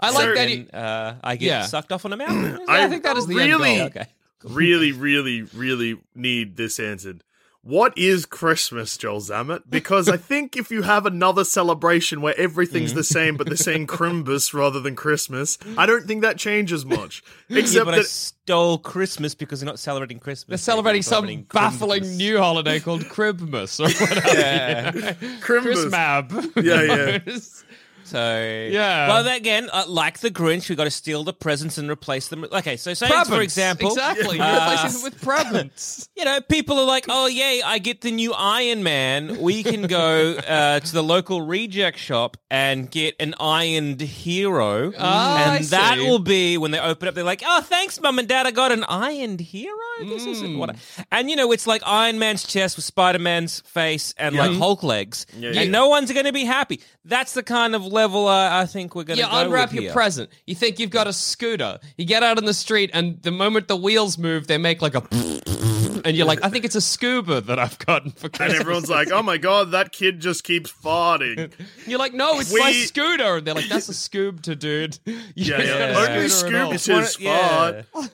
I 0.00 0.10
like 0.10 0.34
that. 0.36 0.48
He, 0.48 0.54
and, 0.54 0.74
uh, 0.74 1.14
I 1.22 1.36
get 1.36 1.46
Yeah. 1.46 1.66
sucked 1.66 1.92
off 1.92 2.04
on 2.04 2.12
a 2.12 2.16
mountain. 2.16 2.60
I 2.68 2.88
think 2.88 3.02
that 3.04 3.16
is 3.16 3.26
the 3.26 3.38
end 3.40 3.50
really, 3.52 3.76
goal. 3.78 3.86
okay. 3.86 4.06
really, 4.44 4.92
really, 4.92 5.42
really 5.42 6.00
need 6.14 6.56
this 6.56 6.80
answered. 6.80 7.22
What 7.64 7.96
is 7.96 8.26
Christmas, 8.26 8.96
Joel 8.96 9.20
Zammit? 9.20 9.62
Because 9.70 10.08
I 10.08 10.16
think 10.16 10.56
if 10.56 10.72
you 10.72 10.82
have 10.82 11.06
another 11.06 11.44
celebration 11.44 12.20
where 12.20 12.36
everything's 12.36 12.90
mm. 12.92 12.96
the 12.96 13.04
same, 13.04 13.36
but 13.36 13.46
they're 13.46 13.56
saying 13.56 13.86
Crimbus 13.86 14.52
rather 14.52 14.80
than 14.80 14.96
Christmas, 14.96 15.58
I 15.78 15.86
don't 15.86 16.04
think 16.04 16.22
that 16.22 16.38
changes 16.38 16.84
much. 16.84 17.22
Yeah, 17.48 17.60
Except 17.60 17.84
but 17.84 17.94
I 17.94 17.98
that 17.98 18.06
stole 18.06 18.78
Christmas 18.78 19.36
because 19.36 19.60
they're 19.60 19.66
not 19.66 19.78
celebrating 19.78 20.18
Christmas. 20.18 20.48
They're 20.48 20.58
celebrating 20.58 21.02
some 21.02 21.26
celebrating 21.26 21.46
baffling 21.52 22.02
Crimbus. 22.02 22.16
new 22.16 22.38
holiday 22.38 22.80
called 22.80 23.02
Cribmas 23.02 23.78
or 23.78 23.84
whatever. 24.06 25.14
Crimbus. 25.40 25.86
Chrismab. 25.86 26.64
Yeah, 26.64 26.82
yeah. 26.82 27.38
yeah. 28.04 28.10
So 28.10 28.68
Yeah. 28.70 29.08
Well, 29.08 29.28
again, 29.28 29.68
uh, 29.72 29.84
like 29.86 30.20
the 30.20 30.30
Grinch, 30.30 30.68
we 30.68 30.76
got 30.76 30.84
to 30.84 30.90
steal 30.90 31.24
the 31.24 31.32
presents 31.32 31.78
and 31.78 31.90
replace 31.90 32.28
them. 32.28 32.44
Okay, 32.50 32.76
so 32.76 32.94
say 32.94 33.08
for 33.24 33.40
example, 33.40 33.88
Exactly. 33.88 34.40
Uh, 34.40 34.70
replacing 34.70 34.92
them 34.92 35.02
with 35.02 35.22
presents. 35.22 36.08
you 36.16 36.24
know, 36.24 36.40
people 36.40 36.78
are 36.78 36.86
like, 36.86 37.06
"Oh, 37.08 37.26
yay! 37.26 37.62
I 37.64 37.78
get 37.78 38.00
the 38.00 38.10
new 38.10 38.32
Iron 38.32 38.82
Man. 38.82 39.40
We 39.40 39.62
can 39.62 39.86
go 39.86 40.34
uh, 40.34 40.80
to 40.80 40.92
the 40.92 41.02
local 41.02 41.42
reject 41.42 41.98
shop 41.98 42.36
and 42.50 42.90
get 42.90 43.14
an 43.20 43.34
ironed 43.40 44.00
hero, 44.00 44.92
Ah, 44.98 45.56
and 45.56 45.64
that 45.66 45.98
will 45.98 46.18
be 46.18 46.58
when 46.58 46.70
they 46.70 46.78
open 46.80 47.08
up. 47.08 47.14
They're 47.14 47.24
like, 47.24 47.42
"Oh, 47.44 47.60
thanks, 47.62 48.00
mum 48.00 48.18
and 48.18 48.28
dad. 48.28 48.46
I 48.46 48.50
got 48.50 48.72
an 48.72 48.84
ironed 48.84 49.40
hero. 49.40 49.76
This 50.00 50.26
isn't 50.26 50.58
what." 50.58 50.70
I... 50.70 50.76
And 51.10 51.30
you 51.30 51.36
know, 51.36 51.52
it's 51.52 51.66
like 51.66 51.82
Iron 51.84 52.18
Man's 52.18 52.46
chest 52.46 52.76
with 52.76 52.84
Spider 52.84 53.18
Man's 53.18 53.60
face 53.60 54.14
and 54.18 54.36
like 54.36 54.52
Hulk 54.52 54.82
legs, 54.82 55.26
yeah. 55.36 55.52
and 55.56 55.72
no 55.72 55.88
one's 55.88 56.12
going 56.12 56.26
to 56.26 56.32
be 56.32 56.44
happy. 56.44 56.80
That's 57.04 57.34
the 57.34 57.42
kind 57.42 57.74
of 57.74 57.84
level 57.92 58.26
uh, 58.26 58.48
I 58.50 58.66
think 58.66 58.94
we're 58.94 59.04
going 59.04 59.18
to 59.18 59.22
You 59.24 59.28
unwrap 59.30 59.72
your 59.72 59.82
here. 59.84 59.92
present. 59.92 60.30
You 60.46 60.54
think 60.54 60.78
you've 60.80 60.90
got 60.90 61.06
a 61.06 61.12
scooter. 61.12 61.78
You 61.96 62.04
get 62.04 62.22
out 62.22 62.38
on 62.38 62.44
the 62.46 62.54
street, 62.54 62.90
and 62.92 63.22
the 63.22 63.30
moment 63.30 63.68
the 63.68 63.76
wheels 63.76 64.18
move, 64.18 64.46
they 64.48 64.58
make 64.58 64.82
like 64.82 64.94
a. 64.94 65.71
And 66.04 66.16
you're 66.16 66.26
like, 66.26 66.44
I 66.44 66.48
think 66.48 66.64
it's 66.64 66.74
a 66.74 66.80
scuba 66.80 67.40
that 67.42 67.58
I've 67.58 67.78
gotten 67.78 68.10
for 68.10 68.28
Christmas. 68.28 68.52
and 68.52 68.60
everyone's 68.60 68.90
like, 68.90 69.10
"Oh 69.12 69.22
my 69.22 69.38
god, 69.38 69.70
that 69.72 69.92
kid 69.92 70.20
just 70.20 70.44
keeps 70.44 70.70
farting." 70.72 71.52
You're 71.86 71.98
like, 71.98 72.14
no, 72.14 72.38
it's 72.40 72.52
my 72.56 72.72
scooter. 72.72 73.36
And 73.36 73.46
they're 73.46 73.54
like, 73.54 73.68
that's 73.68 73.88
a 73.88 73.92
scoobta, 73.92 74.58
dude. 74.58 74.98
You 75.06 75.16
Yeah, 75.34 75.56
ain't 75.56 75.66
yeah. 75.66 76.04
a 76.06 76.10
Only 76.16 76.28
scooter 76.28 76.56
at 76.56 76.62
all. 76.64 76.72
Scooby 76.72 76.84
Doo's 77.00 77.20
Yeah. 77.20 77.82
fart. 77.92 78.10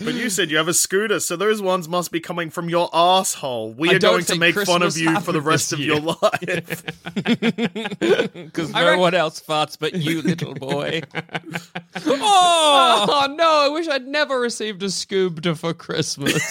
But 0.00 0.14
you 0.14 0.30
said 0.30 0.50
you 0.50 0.56
have 0.58 0.68
a 0.68 0.74
scooter, 0.74 1.20
so 1.20 1.36
those 1.36 1.60
ones 1.62 1.88
must 1.88 2.10
be 2.12 2.20
coming 2.20 2.50
from 2.50 2.68
your 2.68 2.88
asshole. 2.92 3.72
We 3.74 3.90
I 3.90 3.94
are 3.94 3.98
going 3.98 4.20
to 4.20 4.24
think 4.26 4.40
make 4.40 4.54
fun 4.66 4.82
of 4.82 4.96
you 4.96 5.18
for 5.20 5.32
the 5.32 5.40
rest 5.40 5.72
of 5.72 5.80
your 5.80 6.00
life. 6.22 6.84
because 7.14 8.70
no 8.72 8.86
rec- 8.86 8.98
one 8.98 9.14
else 9.14 9.40
farts 9.40 9.76
but 9.78 9.94
you, 9.94 10.22
little 10.22 10.54
boy. 10.54 11.02
oh, 12.06 13.06
Oh 13.08 13.34
no, 13.36 13.48
I 13.64 13.68
wish 13.68 13.88
I'd 13.88 14.06
never 14.06 14.38
received 14.40 14.82
a 14.82 14.86
scoobda 14.86 15.56
for 15.58 15.74
Christmas. 15.74 16.42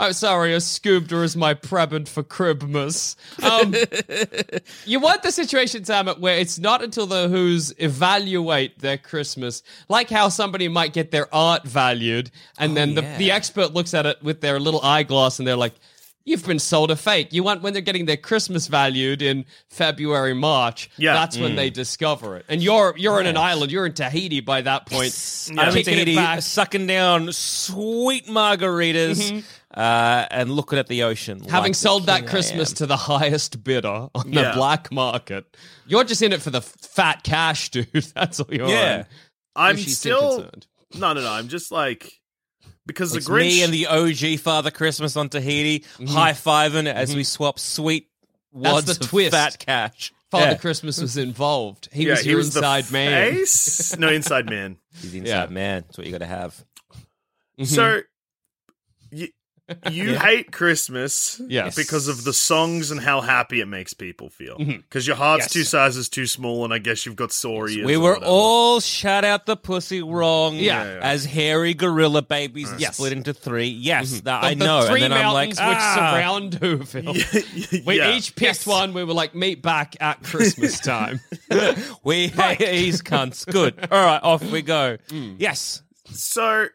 I'm 0.00 0.14
sorry, 0.14 0.54
a 0.54 0.56
scoobda 0.56 1.22
is 1.22 1.36
my 1.36 1.52
present 1.52 2.08
for 2.08 2.22
Cribmas. 2.22 3.16
Um, 3.42 3.74
you 4.86 4.98
want 4.98 5.22
the 5.22 5.30
situation, 5.30 5.84
Sam, 5.84 6.08
where 6.08 6.38
it's 6.38 6.58
not 6.58 6.82
until 6.82 7.06
the 7.06 7.28
Who's 7.28 7.74
evaluate 7.76 8.78
their 8.78 8.96
Christmas, 8.96 9.62
like 9.90 10.08
how 10.08 10.30
somebody 10.30 10.68
might 10.68 10.94
get 10.94 11.10
their 11.10 11.32
art 11.34 11.64
valued, 11.64 12.30
and 12.58 12.74
then 12.74 12.94
the, 12.94 13.02
yeah. 13.02 13.18
the 13.18 13.30
expert 13.30 13.74
looks 13.74 13.92
at 13.92 14.06
it 14.06 14.22
with 14.22 14.40
their 14.40 14.58
little 14.58 14.80
eyeglass 14.82 15.38
and 15.38 15.46
they're 15.46 15.54
like, 15.54 15.74
You've 16.24 16.46
been 16.46 16.58
sold 16.58 16.90
a 16.90 16.96
fake. 16.96 17.32
You 17.32 17.42
want 17.42 17.62
when 17.62 17.72
they're 17.72 17.82
getting 17.82 18.04
their 18.04 18.16
Christmas 18.18 18.66
valued 18.66 19.22
in 19.22 19.46
February, 19.70 20.34
March. 20.34 20.90
Yeah. 20.98 21.14
that's 21.14 21.38
when 21.38 21.56
they 21.56 21.70
discover 21.70 22.36
it. 22.36 22.44
And 22.48 22.62
you're 22.62 22.94
you're 22.96 23.20
in 23.20 23.26
an 23.26 23.36
island. 23.38 23.72
You're 23.72 23.86
in 23.86 23.94
Tahiti 23.94 24.40
by 24.40 24.60
that 24.60 24.86
point. 24.86 25.14
I'm 25.58 25.74
in 25.76 25.82
Tahiti, 25.84 26.40
sucking 26.42 26.86
down 26.86 27.32
sweet 27.32 28.26
margaritas 28.26 29.44
uh, 29.74 30.26
and 30.30 30.50
looking 30.52 30.78
at 30.78 30.88
the 30.88 31.04
ocean. 31.04 31.38
Mm-hmm. 31.40 31.50
having 31.50 31.70
like 31.70 31.74
sold 31.76 32.06
that 32.06 32.26
Christmas 32.26 32.74
to 32.74 32.86
the 32.86 32.96
highest 32.96 33.64
bidder 33.64 34.08
on 34.14 34.32
Yeah. 34.32 34.50
the 34.50 34.56
black 34.56 34.92
market. 34.92 35.56
You're 35.86 36.04
just 36.04 36.22
in 36.22 36.32
it 36.32 36.42
for 36.42 36.50
the 36.50 36.58
f- 36.58 36.74
fat 36.80 37.22
cash, 37.22 37.70
dude. 37.70 37.88
That's 38.14 38.40
all 38.40 38.46
you're 38.50 38.68
Yeah. 38.68 39.04
on. 39.56 39.70
I'm 39.70 39.76
still 39.78 40.36
concerned. 40.42 40.66
no, 40.96 41.12
no, 41.14 41.22
no. 41.22 41.30
I'm 41.32 41.48
just 41.48 41.72
like 41.72 42.19
because 42.90 43.14
It's 43.14 43.26
the 43.26 43.32
Grinch. 43.32 43.38
me 43.42 43.62
and 43.62 43.72
the 43.72 43.86
OG 43.86 44.40
Father 44.40 44.70
Christmas 44.70 45.16
on 45.16 45.28
Tahiti, 45.28 45.84
high 46.08 46.32
fiving 46.32 46.86
as 46.92 47.14
we 47.14 47.24
swap 47.24 47.58
sweet 47.58 48.06
Mm-hmm. 48.52 48.62
That's 48.64 48.74
wads 48.74 48.98
the 48.98 49.04
of 49.04 49.10
twist. 49.10 49.30
fat 49.30 49.58
cash. 49.60 50.12
Father 50.28 50.46
Yeah. 50.46 50.54
Christmas 50.56 51.00
was 51.00 51.16
involved. 51.16 51.88
He 51.92 52.04
yeah, 52.06 52.10
was 52.14 52.20
he 52.22 52.30
your 52.30 52.38
was 52.38 52.46
inside 52.56 52.84
the 52.84 52.92
man. 52.92 53.32
face. 53.34 53.96
no, 53.96 54.08
inside 54.08 54.46
man. 54.50 54.76
He's 55.00 55.14
inside 55.14 55.28
Yeah. 55.28 55.46
man. 55.46 55.82
That's 55.86 55.96
what 55.98 56.06
you 56.08 56.12
got 56.12 56.18
to 56.18 56.26
have. 56.26 56.64
So 57.64 58.00
you, 59.12 59.28
you 59.90 60.18
hate 60.18 60.52
Christmas 60.52 61.40
Yes. 61.48 61.74
because 61.76 62.08
of 62.08 62.24
the 62.24 62.32
songs 62.32 62.90
and 62.90 63.00
how 63.00 63.20
happy 63.20 63.60
it 63.60 63.66
makes 63.66 63.94
people 63.94 64.28
feel. 64.28 64.56
Because 64.58 65.06
your 65.06 65.16
heart's 65.16 65.44
Yes. 65.44 65.52
two 65.52 65.64
sizes 65.64 66.08
too 66.08 66.26
small, 66.26 66.64
and 66.64 66.72
I 66.74 66.78
guess 66.78 67.06
you've 67.06 67.16
got 67.16 67.32
sore 67.32 67.68
ears. 67.68 67.84
We 67.86 67.96
were 67.96 68.10
whatever. 68.14 68.26
all 68.26 68.80
shut 68.80 69.24
out 69.24 69.46
the 69.46 69.56
pussy 69.56 70.02
wrong. 70.02 70.56
Yeah. 70.56 70.60
Yeah, 70.84 70.94
yeah. 70.94 71.00
As 71.02 71.24
hairy 71.24 71.74
gorilla 71.74 72.22
babies 72.22 72.72
Yes. 72.78 72.96
split 72.96 73.12
into 73.12 73.32
three. 73.34 73.68
Yes, 73.68 74.20
that 74.22 74.38
Of 74.38 74.44
I 74.44 74.54
the 74.54 74.64
know. 74.64 74.86
three 74.86 75.02
and 75.02 75.12
then 75.12 75.24
I'm 75.26 75.32
like, 75.32 75.56
mountains 75.56 75.58
which 75.58 75.78
ah. 75.80 76.12
surround 76.14 76.52
Whoville. 76.60 77.84
We 77.86 77.96
Yeah. 77.98 78.14
each 78.16 78.34
picked 78.36 78.66
one. 78.66 78.92
We 78.94 79.04
were 79.04 79.14
like, 79.14 79.34
meet 79.34 79.62
back 79.62 79.96
at 80.00 80.22
Christmas 80.22 80.78
time. 80.94 81.20
We 82.04 82.28
hate 82.28 82.58
these 82.58 83.02
cunts. 83.02 83.46
Good. 83.50 83.88
All 83.90 84.04
right, 84.04 84.20
off 84.22 84.42
we 84.50 84.62
go. 84.62 84.96
Mm. 85.08 85.36
Yes. 85.38 85.82
So, 86.12 86.66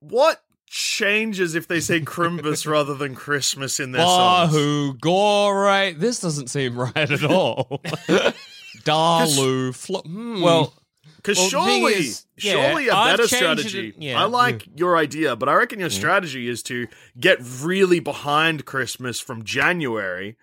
what 0.00 0.40
changes 0.70 1.54
if 1.54 1.66
they 1.68 1.80
say 1.80 2.00
Crimbus 2.00 2.64
rather 2.70 2.94
than 2.94 3.14
Christmas 3.14 3.78
in 3.80 3.92
their 3.92 4.06
songs? 4.06 4.52
Wahoo, 4.54 4.94
gore. 4.94 5.92
This 5.92 6.20
doesn't 6.20 6.48
seem 6.48 6.78
right 6.78 6.96
at 7.10 7.24
all. 7.24 7.82
Dalu, 8.84 9.74
flo- 9.74 10.02
hmm. 10.02 10.40
Well, 10.40 10.72
Because 11.16 11.36
Well, 11.38 11.50
the 11.50 11.50
thing 11.66 11.80
surely, 11.82 11.92
is, 11.94 12.24
yeah, 12.38 12.52
surely 12.52 12.88
a 12.88 12.94
I've 12.94 13.16
better 13.16 13.28
strategy. 13.28 13.88
it- 13.88 13.94
yeah. 13.98 14.20
I 14.22 14.24
like 14.24 14.66
your 14.74 14.96
idea, 14.96 15.36
but 15.36 15.48
I 15.48 15.54
reckon 15.54 15.80
your 15.80 15.90
strategy 15.90 16.48
is 16.48 16.62
to 16.64 16.86
get 17.18 17.38
really 17.62 18.00
behind 18.00 18.64
Christmas 18.64 19.20
from 19.20 19.44
January. 19.44 20.36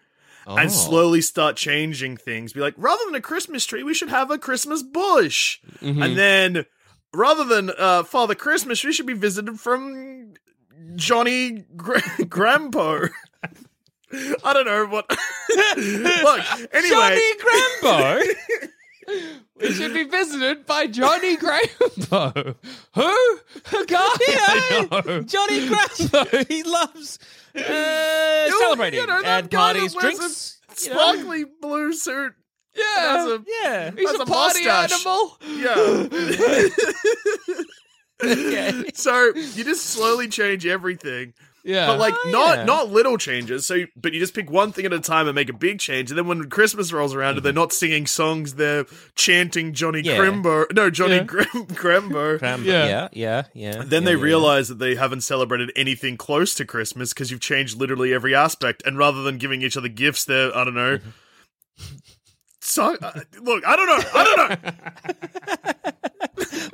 Oh. 0.49 0.55
And 0.55 0.71
slowly 0.71 1.19
start 1.19 1.57
changing 1.57 2.15
things. 2.15 2.53
Be 2.53 2.61
like, 2.61 2.73
rather 2.77 3.01
than 3.07 3.15
a 3.15 3.21
Christmas 3.21 3.65
tree, 3.65 3.83
we 3.83 3.93
should 3.93 4.07
have 4.07 4.31
a 4.31 4.37
Christmas 4.37 4.81
bush. 4.81 5.59
Mm-hmm. 5.81 6.01
And 6.01 6.17
then, 6.17 6.65
rather 7.13 7.43
than 7.43 7.71
uh, 7.77 8.03
Father 8.03 8.35
Christmas, 8.35 8.83
we 8.83 8.93
should 8.93 9.05
be 9.05 9.13
visited 9.13 9.59
from 9.59 10.33
Johnny 10.95 11.63
Grampo. 11.75 13.09
I 14.43 14.53
don't 14.53 14.65
know 14.65 14.85
what. 14.85 15.09
Look, 15.77 16.41
anyway, 16.73 16.89
Johnny 16.89 17.33
Grambo. 17.35 18.23
we 19.59 19.73
should 19.73 19.93
be 19.93 20.03
visited 20.03 20.65
by 20.65 20.87
Johnny 20.87 21.35
Grambo. 21.35 22.55
Who? 22.95 23.01
A 23.01 23.85
guy 23.85 23.97
I 24.19 24.87
know. 24.89 25.21
Johnny 25.23 25.67
Grambo. 25.67 26.47
He 26.47 26.63
loves 26.63 27.19
uh, 27.55 28.49
celebrating 28.49 28.99
you 29.01 29.07
know, 29.07 29.21
and 29.25 29.51
parties, 29.51 29.93
drinks. 29.93 30.59
you 30.83 30.89
know. 30.93 30.95
sparkly 30.95 31.45
blue 31.61 31.91
suit. 31.93 32.33
Yeah. 32.77 33.17
Has 33.17 33.27
a- 33.27 33.43
Yeah. 33.63 33.91
He's 33.97 34.09
has 34.09 34.19
a, 34.19 34.23
a 34.23 34.25
party 34.25 34.65
mustache. 34.65 35.05
animal. 35.05 35.37
Yeah. 35.47 36.07
okay. 38.23 38.83
so 38.93 39.33
you 39.35 39.63
just 39.63 39.85
slowly 39.85 40.27
change 40.27 40.65
everything. 40.65 41.33
Yeah. 41.63 41.87
But 41.87 41.99
like 41.99 42.13
Oh, 42.23 42.29
not 42.31 42.57
yeah. 42.59 42.63
not 42.63 42.89
little 42.91 43.17
changes. 43.17 43.65
So 43.65 43.85
but 43.97 44.13
you 44.13 44.19
just 44.21 44.33
pick 44.33 44.49
one 44.49 44.71
thing 44.71 44.85
at 44.85 44.93
a 44.93 44.99
time 45.01 45.27
and 45.27 45.35
make 45.35 45.49
a 45.49 45.53
big 45.53 45.79
change. 45.79 46.09
And 46.09 46.17
then 46.17 46.25
when 46.25 46.49
Christmas 46.49 46.93
rolls 46.93 47.13
around 47.13 47.35
and 47.35 47.43
they're 47.43 47.51
mm-hmm. 47.51 47.59
not 47.59 47.73
singing 47.73 48.07
songs, 48.07 48.53
they're 48.55 48.85
chanting 49.15 49.73
Johnny 49.73 49.99
Yeah. 50.01 50.15
Crimbo. 50.17 50.65
No, 50.73 50.89
Johnny 50.89 51.15
Yeah. 51.17 51.23
Grim- 51.23 51.45
Grambo. 51.67 52.39
Grambo. 52.39 52.63
Yeah. 52.63 52.85
Yeah, 52.87 53.07
yeah, 53.11 53.43
yeah. 53.53 53.83
Then 53.83 54.03
yeah, 54.03 54.11
they 54.11 54.15
yeah. 54.15 54.23
realize 54.23 54.69
that 54.69 54.79
they 54.79 54.95
haven't 54.95 55.21
celebrated 55.21 55.73
anything 55.75 56.15
close 56.15 56.53
to 56.55 56.65
Christmas 56.65 57.13
because 57.13 57.31
you've 57.31 57.41
changed 57.41 57.77
literally 57.77 58.13
every 58.13 58.33
aspect. 58.33 58.81
And 58.85 58.97
rather 58.97 59.21
than 59.23 59.37
giving 59.37 59.61
each 59.61 59.75
other 59.75 59.89
gifts, 59.89 60.23
they're 60.23 60.55
I 60.55 60.63
don't 60.63 60.73
know. 60.75 60.97
Mm-hmm. 60.99 61.97
So, 62.69 62.97
uh, 63.01 63.21
look, 63.41 63.65
I 63.65 63.75
don't 63.77 63.87
know. 63.87 64.09
I 64.13 64.23
don't 64.23 64.49
know. 64.49 65.91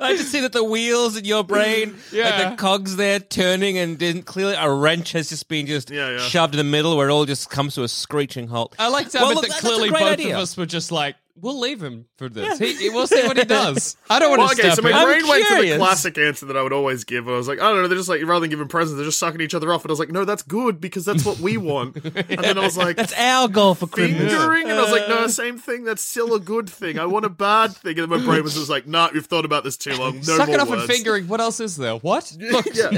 I 0.00 0.16
just 0.16 0.30
see 0.32 0.40
that 0.40 0.52
the 0.52 0.64
wheels 0.64 1.16
in 1.16 1.24
your 1.24 1.44
brain, 1.44 1.94
Yeah. 2.12 2.30
like 2.30 2.50
the 2.50 2.56
cogs 2.56 2.96
there 2.96 3.20
turning, 3.20 3.78
and 3.78 3.96
then 3.98 4.22
clearly 4.22 4.54
a 4.54 4.70
wrench 4.70 5.12
has 5.12 5.28
just 5.28 5.48
been 5.48 5.66
just 5.66 5.90
Yeah, 5.90 6.10
yeah. 6.10 6.18
shoved 6.18 6.54
in 6.54 6.58
the 6.58 6.64
middle 6.64 6.96
where 6.96 7.08
it 7.08 7.12
all 7.12 7.24
just 7.26 7.48
comes 7.48 7.76
to 7.76 7.84
a 7.84 7.88
screeching 7.88 8.48
halt. 8.48 8.74
I 8.78 8.88
like 8.88 9.08
to 9.10 9.18
Well, 9.18 9.28
have 9.28 9.36
look, 9.36 9.44
that 9.46 9.52
that- 9.52 9.60
clearly 9.60 9.90
both 9.90 10.02
idea. 10.02 10.34
of 10.36 10.42
us 10.42 10.56
were 10.56 10.66
just 10.66 10.90
like, 10.90 11.14
we'll 11.36 11.58
leave 11.58 11.82
him 11.82 12.06
for 12.16 12.28
this. 12.28 12.58
He, 12.58 12.74
he- 12.74 12.90
we'll 12.90 13.06
see 13.06 13.26
what 13.26 13.36
he 13.36 13.44
does. 13.44 13.96
I 14.08 14.18
don't 14.18 14.30
want 14.30 14.40
Well, 14.40 14.48
to 14.48 14.54
okay, 14.54 14.62
step 14.70 14.76
so 14.76 14.82
my 14.82 14.90
in. 14.90 14.94
I'm 14.96 15.04
brain 15.06 15.26
went 15.28 15.46
to 15.48 15.62
the 15.70 15.76
classic 15.78 16.16
answer 16.18 16.46
that 16.46 16.56
I 16.56 16.62
would 16.62 16.72
always 16.72 17.04
give. 17.04 17.26
And 17.26 17.34
I 17.34 17.36
was 17.38 17.48
like, 17.48 17.58
I 17.60 17.68
don't 17.72 17.82
know, 17.82 17.88
they're 17.88 17.96
just 17.98 18.08
like, 18.08 18.22
rather 18.24 18.40
than 18.40 18.50
giving 18.50 18.68
presents, 18.68 18.96
they're 18.96 19.04
just 19.06 19.18
sucking 19.18 19.40
each 19.40 19.54
other 19.54 19.72
off. 19.72 19.82
And 19.84 19.90
I 19.90 19.92
was 19.92 19.98
like, 19.98 20.10
no, 20.10 20.24
that's 20.24 20.42
good 20.42 20.80
because 20.80 21.04
that's 21.04 21.24
what 21.24 21.38
we 21.40 21.56
want. 21.56 21.96
And 22.14 22.42
then 22.42 22.58
I 22.58 22.62
was 22.62 22.76
like, 22.76 22.96
That's 22.96 23.12
our 23.14 23.48
goal 23.48 23.74
for 23.74 23.86
Christmas. 23.86 24.32
fingering? 24.32 24.64
And 24.68 24.72
I 24.78 24.82
was 24.82 24.90
like, 24.92 25.08
no, 25.08 25.24
uh. 25.24 25.28
same 25.28 25.58
thing. 25.58 25.84
That's 25.84 26.02
still 26.02 26.34
a 26.34 26.40
good 26.40 26.68
thing. 26.70 26.98
I 26.98 27.06
want 27.06 27.24
a 27.24 27.28
bad 27.28 27.74
thing. 27.76 27.98
And 27.98 28.10
then 28.10 28.20
my 28.20 28.24
brain 28.24 28.42
was 28.42 28.54
just 28.54 28.70
like, 28.70 28.86
nah, 28.86 29.10
you've 29.14 29.26
thought 29.26 29.44
about 29.44 29.62
this 29.64 29.76
too 29.76 29.94
long. 29.96 30.16
No 30.16 30.22
Sucking 30.22 30.54
more 30.54 30.62
off 30.62 30.70
and 30.70 30.82
fingering. 30.82 31.28
What 31.28 31.40
else 31.40 31.60
is 31.60 31.76
there? 31.76 31.94
What? 31.96 32.36
Look, 32.40 32.66
Yeah. 32.74 32.90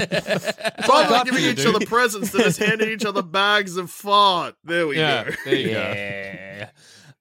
Rather 0.87 1.09
than 1.09 1.25
giving 1.25 1.43
each 1.43 1.65
other 1.65 1.85
presents, 1.85 2.31
they're 2.31 2.43
just 2.45 2.59
handing 2.59 2.89
each 2.89 3.05
other 3.05 3.21
bags 3.21 3.77
of 3.77 3.89
fart. 3.91 4.55
There 4.63 4.87
we 4.87 4.97
yeah, 4.97 5.23
go. 5.25 5.31
there 5.45 5.55
you 5.55 5.69
go. 5.69 6.67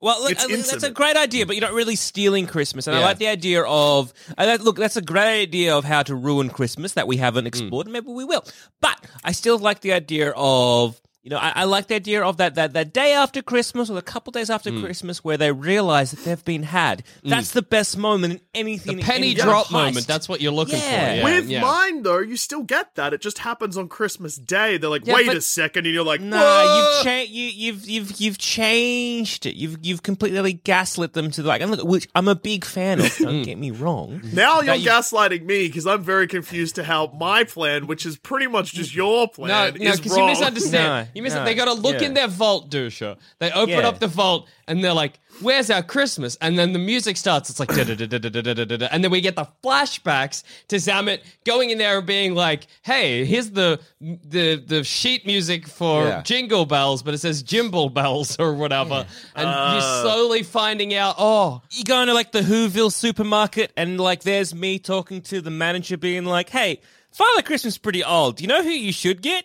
Yeah. 0.06 0.12
Well, 0.12 0.22
look, 0.22 0.32
It's 0.32 0.44
I- 0.44 0.72
that's 0.72 0.84
a 0.84 0.90
great 0.90 1.16
idea, 1.16 1.46
but 1.46 1.56
you're 1.56 1.66
not 1.66 1.72
really 1.72 1.96
stealing 1.96 2.46
Christmas. 2.46 2.86
And 2.86 2.96
I 2.96 3.00
like 3.00 3.18
the 3.18 3.28
idea 3.28 3.62
of, 3.62 4.12
uh, 4.38 4.46
I 4.46 4.56
look, 4.56 4.76
that's 4.76 4.96
a 4.96 5.02
great 5.02 5.42
idea 5.42 5.76
of 5.76 5.84
how 5.84 6.02
to 6.04 6.14
ruin 6.14 6.48
Christmas 6.48 6.92
that 6.92 7.06
we 7.08 7.16
haven't 7.16 7.44
mm. 7.44 7.48
explored, 7.48 7.86
and 7.86 7.92
maybe 7.92 8.08
we 8.08 8.24
will. 8.24 8.44
But 8.80 9.04
I 9.24 9.32
still 9.32 9.58
like 9.58 9.80
the 9.80 9.92
idea 9.92 10.32
of, 10.36 11.00
you 11.26 11.30
know, 11.30 11.38
I, 11.38 11.52
I 11.56 11.64
like 11.64 11.88
the 11.88 11.96
idea 11.96 12.22
of 12.22 12.36
that, 12.36 12.54
that 12.54 12.74
that 12.74 12.92
day 12.92 13.12
after 13.12 13.42
Christmas 13.42 13.90
or 13.90 13.98
a 13.98 14.02
couple 14.02 14.30
days 14.30 14.48
after 14.48 14.70
mm. 14.70 14.80
Christmas 14.80 15.24
where 15.24 15.36
they 15.36 15.50
realize 15.50 16.12
that 16.12 16.22
they've 16.24 16.44
been 16.44 16.62
had. 16.62 17.02
Mm. 17.24 17.30
That's 17.30 17.50
the 17.50 17.62
best 17.62 17.98
moment 17.98 18.34
in 18.34 18.40
anything. 18.54 18.98
The 18.98 19.02
penny 19.02 19.30
any 19.32 19.34
drop 19.34 19.66
heist. 19.66 19.72
moment. 19.72 20.06
That's 20.06 20.28
what 20.28 20.40
you're 20.40 20.52
looking 20.52 20.76
Yeah. 20.76 20.82
for. 21.10 21.16
Yeah, 21.16 21.24
With 21.24 21.48
yeah. 21.48 21.62
mine, 21.62 22.04
though, 22.04 22.20
you 22.20 22.36
still 22.36 22.62
get 22.62 22.94
that. 22.94 23.12
It 23.12 23.20
just 23.20 23.38
happens 23.38 23.76
on 23.76 23.88
Christmas 23.88 24.36
Day. 24.36 24.78
They're 24.78 24.88
like, 24.88 25.04
Yeah, 25.04 25.14
wait 25.14 25.26
a 25.34 25.40
second. 25.40 25.86
And 25.86 25.94
you're 25.96 26.04
like, 26.04 26.20
No, 26.20 26.36
"Whoa!" 26.38 26.76
you've 26.94 27.04
cha- 27.04 27.32
you, 27.32 27.46
you've 27.48 27.88
you've 27.88 28.20
you've 28.20 28.38
changed 28.38 29.46
it. 29.46 29.56
You've 29.56 29.78
you've 29.82 30.04
completely 30.04 30.52
gaslit 30.52 31.14
them 31.14 31.32
to 31.32 31.42
the 31.42 31.48
like. 31.48 31.60
And 31.60 31.72
look, 31.72 31.82
which 31.84 32.06
I'm 32.14 32.28
a 32.28 32.36
big 32.36 32.64
fan 32.64 33.00
of. 33.00 33.12
Don't 33.16 33.28
mm. 33.42 33.44
get 33.44 33.58
me 33.58 33.72
wrong. 33.72 34.20
Now 34.32 34.60
you're 34.60 34.76
you- 34.76 34.88
gaslighting 34.88 35.44
me 35.44 35.66
because 35.66 35.88
I'm 35.88 36.04
very 36.04 36.28
confused 36.28 36.76
to 36.76 36.84
how 36.84 37.08
my 37.18 37.42
plan, 37.42 37.88
which 37.88 38.06
is 38.06 38.16
pretty 38.16 38.46
much 38.46 38.74
just 38.74 38.94
your 38.94 39.22
No, 39.22 39.26
plan, 39.26 39.74
no, 39.74 39.90
is 39.90 39.96
because 39.96 40.12
wrong. 40.12 40.20
you 40.20 40.26
misunderstand. 40.26 41.08
No, 41.15 41.15
you 41.16 41.22
mis- 41.22 41.34
no, 41.34 41.44
They 41.44 41.54
got 41.54 41.64
to 41.64 41.72
look 41.72 42.00
yeah. 42.00 42.06
in 42.08 42.14
their 42.14 42.28
vault, 42.28 42.70
Duscher. 42.70 43.16
They 43.38 43.50
open 43.50 43.70
Yeah. 43.70 43.88
up 43.88 43.98
the 43.98 44.06
vault 44.06 44.46
and 44.68 44.82
they're 44.84 44.92
like, 44.92 45.18
"Where's 45.40 45.70
our 45.70 45.82
Christmas?" 45.82 46.36
And 46.40 46.58
then 46.58 46.72
the 46.72 46.78
music 46.78 47.16
starts. 47.16 47.50
It's 47.50 47.58
like, 47.60 47.70
da-da-da-da-da-da-da-da. 47.74 48.88
and 48.90 49.02
then 49.02 49.10
we 49.10 49.20
get 49.20 49.36
the 49.36 49.46
flashbacks 49.64 50.42
to 50.68 50.76
Zammit 50.76 51.20
going 51.44 51.70
in 51.70 51.78
there 51.78 51.98
and 51.98 52.06
being 52.06 52.34
like, 52.34 52.66
"Hey, 52.82 53.24
here's 53.24 53.50
the 53.50 53.80
the 54.00 54.56
the 54.66 54.84
sheet 54.84 55.26
music 55.26 55.66
for 55.66 56.04
Yeah. 56.04 56.22
Jingle 56.22 56.66
Bells, 56.66 57.02
but 57.02 57.14
it 57.14 57.18
says 57.18 57.42
Jimble 57.42 57.88
Bells 57.90 58.36
or 58.38 58.54
whatever." 58.54 59.06
And 59.34 59.48
Uh. 59.48 59.70
you're 59.72 60.02
slowly 60.02 60.42
finding 60.42 60.94
out, 60.94 61.14
oh, 61.18 61.62
You 61.70 61.84
go 61.84 62.00
into 62.02 62.14
like 62.14 62.32
the 62.32 62.40
Whoville 62.42 62.92
supermarket, 62.92 63.72
and 63.76 63.98
like 64.00 64.22
there's 64.22 64.54
me 64.54 64.78
talking 64.78 65.20
to 65.22 65.40
the 65.40 65.50
manager, 65.50 65.96
being 65.96 66.24
like, 66.24 66.50
"Hey, 66.50 66.80
Father 67.12 67.42
Christmas 67.42 67.74
is 67.74 67.78
pretty 67.78 68.04
old. 68.04 68.36
Do 68.36 68.44
you 68.44 68.48
know 68.48 68.62
who 68.62 68.68
you 68.70 68.92
should 68.92 69.22
get? 69.22 69.44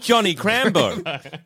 Johnny 0.00 0.34
Crambo. 0.34 1.40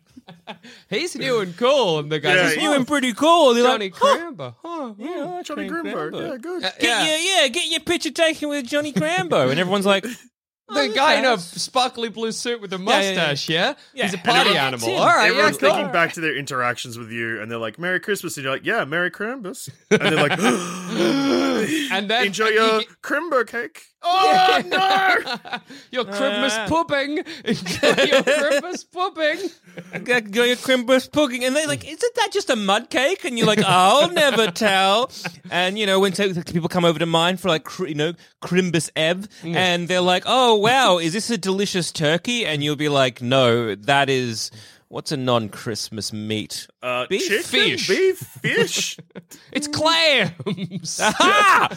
he's 0.90 1.14
new 1.16 1.40
and 1.40 1.56
cool, 1.56 1.98
and 1.98 2.10
the 2.10 2.18
guy's 2.20 2.36
Yeah, 2.36 2.42
like, 2.48 2.56
you 2.62 2.68
oh, 2.70 2.74
Doing 2.74 2.86
pretty 2.86 3.12
cool." 3.12 3.54
They're 3.54 3.64
Johnny 3.64 3.90
like, 3.90 3.94
huh, 3.96 4.18
Crambo. 4.18 4.54
Huh, 4.62 4.94
yeah, 4.98 5.42
Johnny 5.44 5.68
Grimberg. 5.68 6.12
Yeah, 6.30 6.36
good. 6.38 6.64
Uh, 6.64 6.70
yeah. 6.80 7.04
Get 7.04 7.08
your, 7.08 7.18
yeah, 7.42 7.48
get 7.48 7.70
your 7.70 7.80
picture 7.80 8.10
taken 8.10 8.48
with 8.48 8.66
Johnny 8.66 8.92
Crambo, 8.92 9.50
and 9.50 9.58
everyone's 9.60 9.86
like, 9.86 10.04
The 10.04 10.80
oh, 10.80 10.94
guy 10.94 11.16
in 11.18 11.26
a 11.26 11.36
sparkly 11.38 12.08
blue 12.08 12.32
suit 12.32 12.58
with 12.62 12.72
a 12.72 12.76
yeah, 12.78 12.82
yeah. 12.82 12.84
mustache, 12.98 13.48
yeah? 13.50 13.74
Yeah. 13.92 14.04
He's 14.04 14.14
a 14.14 14.16
And 14.16 14.24
party 14.24 14.40
everyone- 14.40 14.66
animal. 14.66 14.88
Tim, 14.88 14.98
All 14.98 15.06
right, 15.06 15.24
yeah, 15.24 15.30
Everyone's 15.32 15.58
cool. 15.58 15.70
thinking 15.70 15.92
back 15.92 16.14
to 16.14 16.20
their 16.22 16.34
interactions 16.36 16.96
with 16.98 17.10
you, 17.10 17.40
and 17.42 17.50
they're 17.50 17.58
like, 17.58 17.78
"Merry 17.78 18.00
Christmas," 18.00 18.36
and 18.38 18.44
you're 18.44 18.52
like, 18.54 18.64
"Yeah, 18.64 18.84
Merry 18.86 19.10
Krampus," 19.10 19.68
and 19.90 20.00
they're 20.00 20.12
like, 20.28 20.38
And 21.92 22.08
then 22.10 22.26
"Enjoy 22.26 22.46
and 22.46 22.54
your 22.54 22.80
you 22.80 22.86
Crimber 23.02 23.46
cake." 23.46 23.82
Oh 24.06 24.62
no! 24.66 25.38
get- 25.48 25.62
your 25.90 26.04
Christmas 26.04 26.52
Uh. 26.54 26.68
pudding. 26.68 27.18
Enjoy 27.44 28.04
your 28.04 28.22
Christmas 28.22 28.84
pudding. 28.84 29.50
Got 30.04 30.30
go 30.30 30.44
your 30.44 30.56
Crimbus 30.56 31.10
pudding, 31.10 31.44
and 31.44 31.56
they're 31.56 31.66
like, 31.66 31.84
"Isn't 31.84 32.14
that 32.16 32.28
just 32.32 32.50
a 32.50 32.56
mud 32.56 32.90
cake?" 32.90 33.24
And 33.24 33.38
you're 33.38 33.46
like, 33.46 33.62
"I'll 33.64 34.10
never 34.10 34.50
tell." 34.50 35.10
And 35.50 35.78
you 35.78 35.86
know, 35.86 35.98
when 36.00 36.12
so- 36.14 36.32
people 36.42 36.68
come 36.68 36.84
over 36.84 36.98
to 36.98 37.06
mine 37.06 37.36
for 37.38 37.48
like, 37.48 37.66
you 37.78 37.94
know, 37.94 38.12
Crimbus 38.42 38.90
Ebb, 38.94 39.28
and 39.42 39.88
they're 39.88 40.00
like, 40.00 40.24
"Oh 40.26 40.54
wow, 40.56 40.98
is 40.98 41.12
this 41.14 41.30
a 41.30 41.38
delicious 41.38 41.90
turkey?" 41.90 42.44
And 42.46 42.62
you'll 42.62 42.76
be 42.76 42.88
like, 42.90 43.22
"No, 43.22 43.74
that 43.74 44.10
is." 44.10 44.50
What's 44.94 45.10
a 45.10 45.16
non-Christmas 45.16 46.12
meat? 46.12 46.68
Uh, 46.80 47.06
Beef? 47.08 47.26
chicken, 47.26 47.42
Fish. 47.42 47.88
beef, 47.88 48.18
fish. 48.42 48.96
It's 49.50 49.66
clams. 49.66 51.00
Aha! 51.02 51.68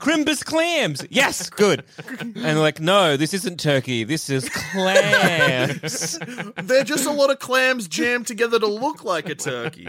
Crimbus 0.00 0.44
clams. 0.44 1.06
Yes, 1.08 1.50
good. 1.50 1.84
And 2.18 2.58
like, 2.58 2.80
"No, 2.80 3.16
this 3.16 3.32
isn't 3.32 3.60
turkey. 3.60 4.02
This 4.02 4.28
is 4.28 4.48
clams." 4.48 6.18
They're 6.56 6.82
just 6.82 7.06
a 7.06 7.12
lot 7.12 7.30
of 7.30 7.38
clams 7.38 7.86
jammed 7.86 8.26
together 8.26 8.58
to 8.58 8.66
look 8.66 9.04
like 9.04 9.28
a 9.28 9.36
turkey. 9.36 9.86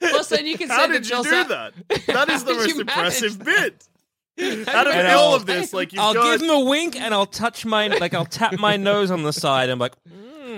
Plus, 0.00 0.28
then 0.28 0.46
you 0.46 0.58
can 0.58 0.68
How 0.68 0.88
did 0.88 1.08
you 1.08 1.22
do 1.22 1.32
out- 1.32 1.48
that? 1.48 1.72
That 2.08 2.28
is 2.28 2.42
the 2.42 2.54
most 2.54 2.76
impressive 2.76 3.38
manage 3.46 3.84
bit. 4.36 4.68
Out 4.68 4.88
of 4.88 4.94
And 4.94 5.06
all 5.06 5.36
of 5.36 5.46
this, 5.46 5.72
like 5.72 5.92
you've 5.92 6.02
I'll 6.02 6.12
got 6.12 6.32
give 6.40 6.42
him 6.42 6.50
a 6.50 6.64
wink 6.64 6.96
and 6.96 7.14
I'll 7.14 7.24
touch 7.24 7.64
my 7.64 7.86
like 7.86 8.14
I'll 8.14 8.26
tap 8.26 8.58
my 8.58 8.76
nose 8.76 9.12
on 9.12 9.22
the 9.22 9.32
side. 9.32 9.70
I'm 9.70 9.78
like 9.78 9.94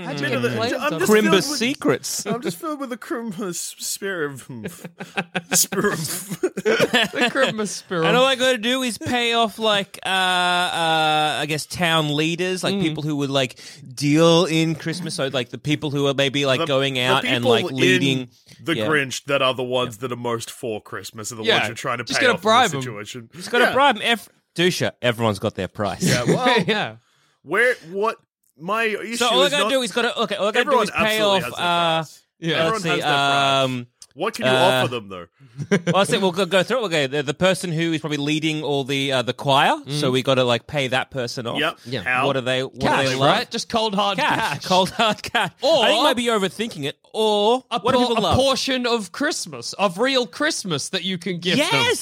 How'd 0.05 0.21
you 0.21 0.27
get 0.29 0.37
of 0.37 0.43
the- 0.43 0.51
clams 0.51 0.73
I'm 0.73 0.81
on 0.95 0.99
just 1.01 1.13
filled 1.13 1.25
Crimbus 1.25 1.49
with- 1.51 1.59
secrets. 1.59 2.27
I'm 2.27 2.43
just 2.43 2.59
filled 2.59 2.81
with 2.81 2.91
the 2.91 2.97
Crimbus 2.97 3.57
spirit. 3.81 4.39
spirit. 5.53 5.99
the 5.99 7.29
Christmas 7.31 7.71
spirit. 7.71 8.07
And 8.07 8.17
all 8.17 8.25
I 8.25 8.35
got 8.37 8.53
to 8.53 8.59
do 8.59 8.83
is 8.83 8.99
pay 8.99 9.33
off 9.35 9.59
like 9.59 9.99
uh 10.05 10.09
uh 10.09 11.39
I 11.41 11.47
guess 11.47 11.67
town 11.67 12.15
leaders, 12.17 12.61
Mm. 12.61 12.65
like 12.65 12.81
people 12.81 13.03
who 13.03 13.17
would 13.17 13.31
like 13.31 13.61
deal 13.95 14.45
in 14.47 14.75
Christmas. 14.75 15.15
So 15.15 15.29
like 15.29 15.51
the 15.51 15.59
people 15.59 15.91
who 15.91 16.07
are 16.07 16.15
maybe 16.15 16.47
like 16.47 16.61
The- 16.61 16.67
going 16.67 16.99
out 16.99 17.25
and 17.25 17.43
people 17.45 17.51
like 17.51 17.71
in 17.71 17.77
leading. 17.77 18.29
the 18.63 18.77
Yeah. 18.77 18.87
Grinch 18.87 19.25
that 19.25 19.43
are 19.43 19.55
the 19.55 19.63
ones 19.65 19.99
that 19.99 20.13
are 20.13 20.17
most 20.17 20.51
for 20.51 20.81
Christmas 20.83 21.33
are 21.33 21.37
the 21.37 21.45
Yeah, 21.45 21.57
ones 21.59 21.69
you're 21.69 21.75
trying 21.75 21.99
to 21.99 22.05
just 22.05 22.19
pay 22.21 22.27
gotta 22.27 22.37
off 22.37 22.43
bribe 22.43 22.71
in 22.71 22.77
'em. 22.77 22.81
the 22.81 22.83
situation. 22.85 23.31
Just 23.35 23.51
got 23.51 23.59
to 23.59 23.65
yeah. 23.65 23.73
bribe 23.73 23.97
'em. 23.97 24.03
Ev- 24.03 24.29
Duscher, 24.55 24.93
everyone's 25.03 25.39
got 25.39 25.55
their 25.55 25.69
price. 25.69 26.03
Yeah, 26.03 26.25
well, 26.25 26.61
yeah. 26.67 26.97
where 27.43 27.75
what 27.91 28.17
my 28.61 28.85
issue 28.85 29.17
So 29.17 29.29
all 29.29 29.43
I 29.43 29.51
gotta 29.51 29.65
not, 29.65 29.71
do 29.71 29.83
is 29.83 29.93
gotta 29.93 30.19
okay. 30.23 30.37
All 30.37 30.49
I 30.49 30.53
gotta 30.53 30.71
do 30.71 30.81
is 30.81 30.91
pay 30.91 31.21
off. 31.23 31.45
Uh. 31.59 32.05
Yeah. 32.41 32.57
Everyone 32.57 32.73
let's 32.73 32.83
see. 32.85 32.89
has 32.91 32.99
their 33.01 33.05
price. 33.05 33.65
Um, 33.65 33.87
What 34.15 34.35
can 34.35 34.47
you 34.47 34.51
uh, 34.53 34.55
offer 34.85 34.89
them 34.95 35.09
though? 35.09 35.27
well, 35.87 35.97
I 35.97 36.05
said 36.05 36.21
we'll 36.23 36.31
go, 36.33 36.45
go 36.47 36.63
through. 36.63 36.83
it. 36.83 36.87
Okay, 36.87 37.07
the, 37.09 37.23
the 37.25 37.35
person 37.35 37.73
who 37.73 37.93
is 37.93 38.01
probably 38.01 38.17
leading 38.19 38.63
all 38.63 38.85
the 38.85 39.13
uh, 39.13 39.23
the 39.23 39.33
choir. 39.33 39.77
So 39.89 40.11
we 40.13 40.23
got 40.23 40.37
to 40.37 40.45
like 40.45 40.67
pay 40.69 40.89
that 40.89 41.11
person 41.11 41.47
off. 41.49 41.59
Yep. 41.59 41.79
Yeah. 41.85 42.03
How? 42.03 42.27
What 42.27 42.37
are 42.37 42.41
they? 42.41 42.63
What 42.63 42.81
Cash, 42.81 43.03
do 43.05 43.09
they 43.11 43.15
love? 43.17 43.29
right? 43.37 43.51
Just 43.51 43.69
cold 43.69 43.95
hard 43.95 44.19
cash, 44.19 44.39
cash. 44.39 44.67
cold 44.67 44.91
hard 44.91 45.23
cash. 45.23 45.51
Or- 45.63 45.85
I 45.85 45.89
think 45.89 46.05
maybe 46.05 46.23
you're 46.25 46.39
overthinking 46.39 46.85
it. 46.85 46.97
Or 47.13 47.65
a, 47.71 47.81
what 47.81 47.93
do 47.93 47.99
por- 47.99 48.07
people 48.09 48.23
a 48.23 48.25
love? 48.25 48.37
portion 48.37 48.87
of 48.87 49.11
Christmas, 49.13 49.73
of 49.73 49.99
real 49.99 50.27
Christmas 50.27 50.91
that 50.91 51.03
you 51.05 51.19
can 51.19 51.39
give 51.41 51.59
them. 51.59 51.67
yes, 51.73 51.99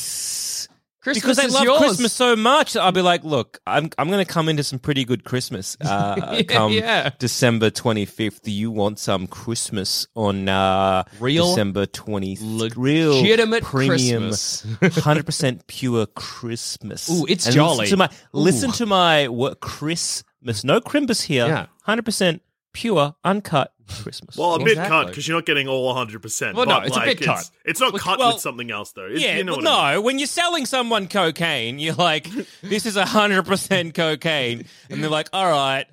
Christmas 1.06 1.22
because 1.22 1.36
they 1.36 1.44
is 1.44 1.54
love 1.54 1.64
yours. 1.64 1.78
Christmas 1.78 2.12
so 2.12 2.34
much. 2.34 2.76
I'll 2.76 2.90
be 2.90 3.00
like, 3.02 3.22
look, 3.22 3.60
I'm 3.66 3.90
I'm 3.96 4.08
going 4.08 4.24
to 4.24 4.30
come 4.32 4.48
into 4.48 4.64
some 4.64 4.80
pretty 4.80 5.04
good 5.04 5.22
Christmas. 5.22 5.76
Uh, 5.80 6.42
come 6.48 6.72
Yeah. 6.72 7.10
December 7.20 7.70
25th. 7.70 8.42
Do 8.42 8.50
you 8.50 8.72
want 8.72 8.98
some 8.98 9.28
Christmas 9.28 10.08
on 10.16 10.48
uh, 10.48 11.04
Real, 11.20 11.48
December 11.50 11.86
20th? 11.86 12.76
Real 12.76 13.14
legitimate 13.20 13.62
premium, 13.62 14.30
Christmas. 14.30 14.66
100% 14.80 15.66
pure 15.68 16.06
Christmas. 16.06 17.08
Ooh, 17.08 17.24
it's 17.28 17.46
And 17.46 17.54
jolly. 17.54 17.78
Listen 17.86 17.90
to 17.90 17.96
my 17.96 18.10
listen 18.32 18.70
Ooh. 18.70 18.72
to 18.74 18.86
my 18.86 19.28
what 19.28 19.60
Christmas. 19.60 20.64
No 20.64 20.80
Crimbus 20.80 21.22
here. 21.22 21.46
Yeah. 21.46 21.66
100% 21.86 22.40
pure, 22.76 23.14
uncut 23.24 23.72
Christmas. 24.02 24.36
Well, 24.36 24.54
a 24.54 24.58
bit 24.58 24.72
Exactly. 24.72 24.90
cut 24.90 25.06
because 25.06 25.26
you're 25.26 25.36
not 25.36 25.46
getting 25.46 25.66
all 25.66 25.86
100. 25.86 26.20
percent 26.20 26.56
Well, 26.56 26.66
no, 26.66 26.78
but 26.80 26.86
it's 26.88 26.96
a 26.96 26.98
like, 27.00 27.18
bit 27.18 27.24
cut. 27.24 27.50
It's 27.64 27.80
not 27.80 27.98
cut 27.98 28.18
well, 28.18 28.34
with 28.34 28.42
something 28.42 28.70
else 28.70 28.92
though. 28.92 29.06
It's, 29.06 29.22
Yeah, 29.22 29.36
you 29.38 29.44
know 29.44 29.54
but 29.56 29.64
what 29.64 29.72
I 29.72 29.86
mean. 29.86 29.94
no, 29.94 30.00
when 30.02 30.18
you're 30.18 30.26
selling 30.26 30.66
someone 30.66 31.08
cocaine, 31.08 31.78
you're 31.78 31.94
like, 31.94 32.28
this 32.62 32.84
is 32.84 32.96
100% 32.96 33.94
cocaine. 33.94 34.64
And 34.90 35.02
they're 35.02 35.08
like, 35.10 35.28
all 35.32 35.48
right, 35.50 35.86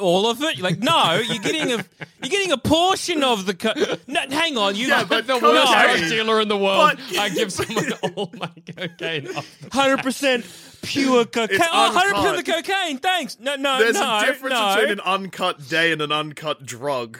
all 0.00 0.28
of 0.28 0.42
it? 0.42 0.56
You're 0.56 0.64
like, 0.64 0.78
no, 0.80 1.14
you're 1.14 1.42
getting 1.42 1.70
a 1.72 1.84
you're 2.22 2.30
getting 2.30 2.52
a 2.52 2.56
portion 2.58 3.22
of 3.22 3.46
the 3.46 3.54
co- 3.54 3.72
no, 4.06 4.20
hang 4.30 4.56
on, 4.56 4.74
you 4.76 4.88
Yeah, 4.88 5.04
but 5.04 5.26
the 5.26 5.38
worst 5.38 5.72
drug 5.72 5.98
dealer 6.08 6.40
in 6.40 6.48
the 6.48 6.56
world. 6.56 6.96
But- 6.96 7.18
I 7.18 7.28
give 7.28 7.52
someone 7.52 7.92
all 8.16 8.30
my 8.34 8.50
cocaine. 8.76 9.26
100% 9.26 10.82
pure 10.82 11.24
cocaine. 11.26 11.58
Oh, 11.60 12.12
100% 12.14 12.30
of 12.38 12.44
the 12.44 12.52
cocaine. 12.52 12.98
Thanks. 12.98 13.38
No, 13.38 13.56
no, 13.56 13.78
There's 13.78 13.94
no. 13.94 14.18
a 14.18 14.26
difference 14.26 14.54
no. 14.54 14.74
between 14.74 14.92
an 14.92 15.00
uncut 15.00 15.68
day 15.68 15.92
and 15.92 16.00
an 16.02 16.12
uncut 16.12 16.64
drug. 16.64 17.18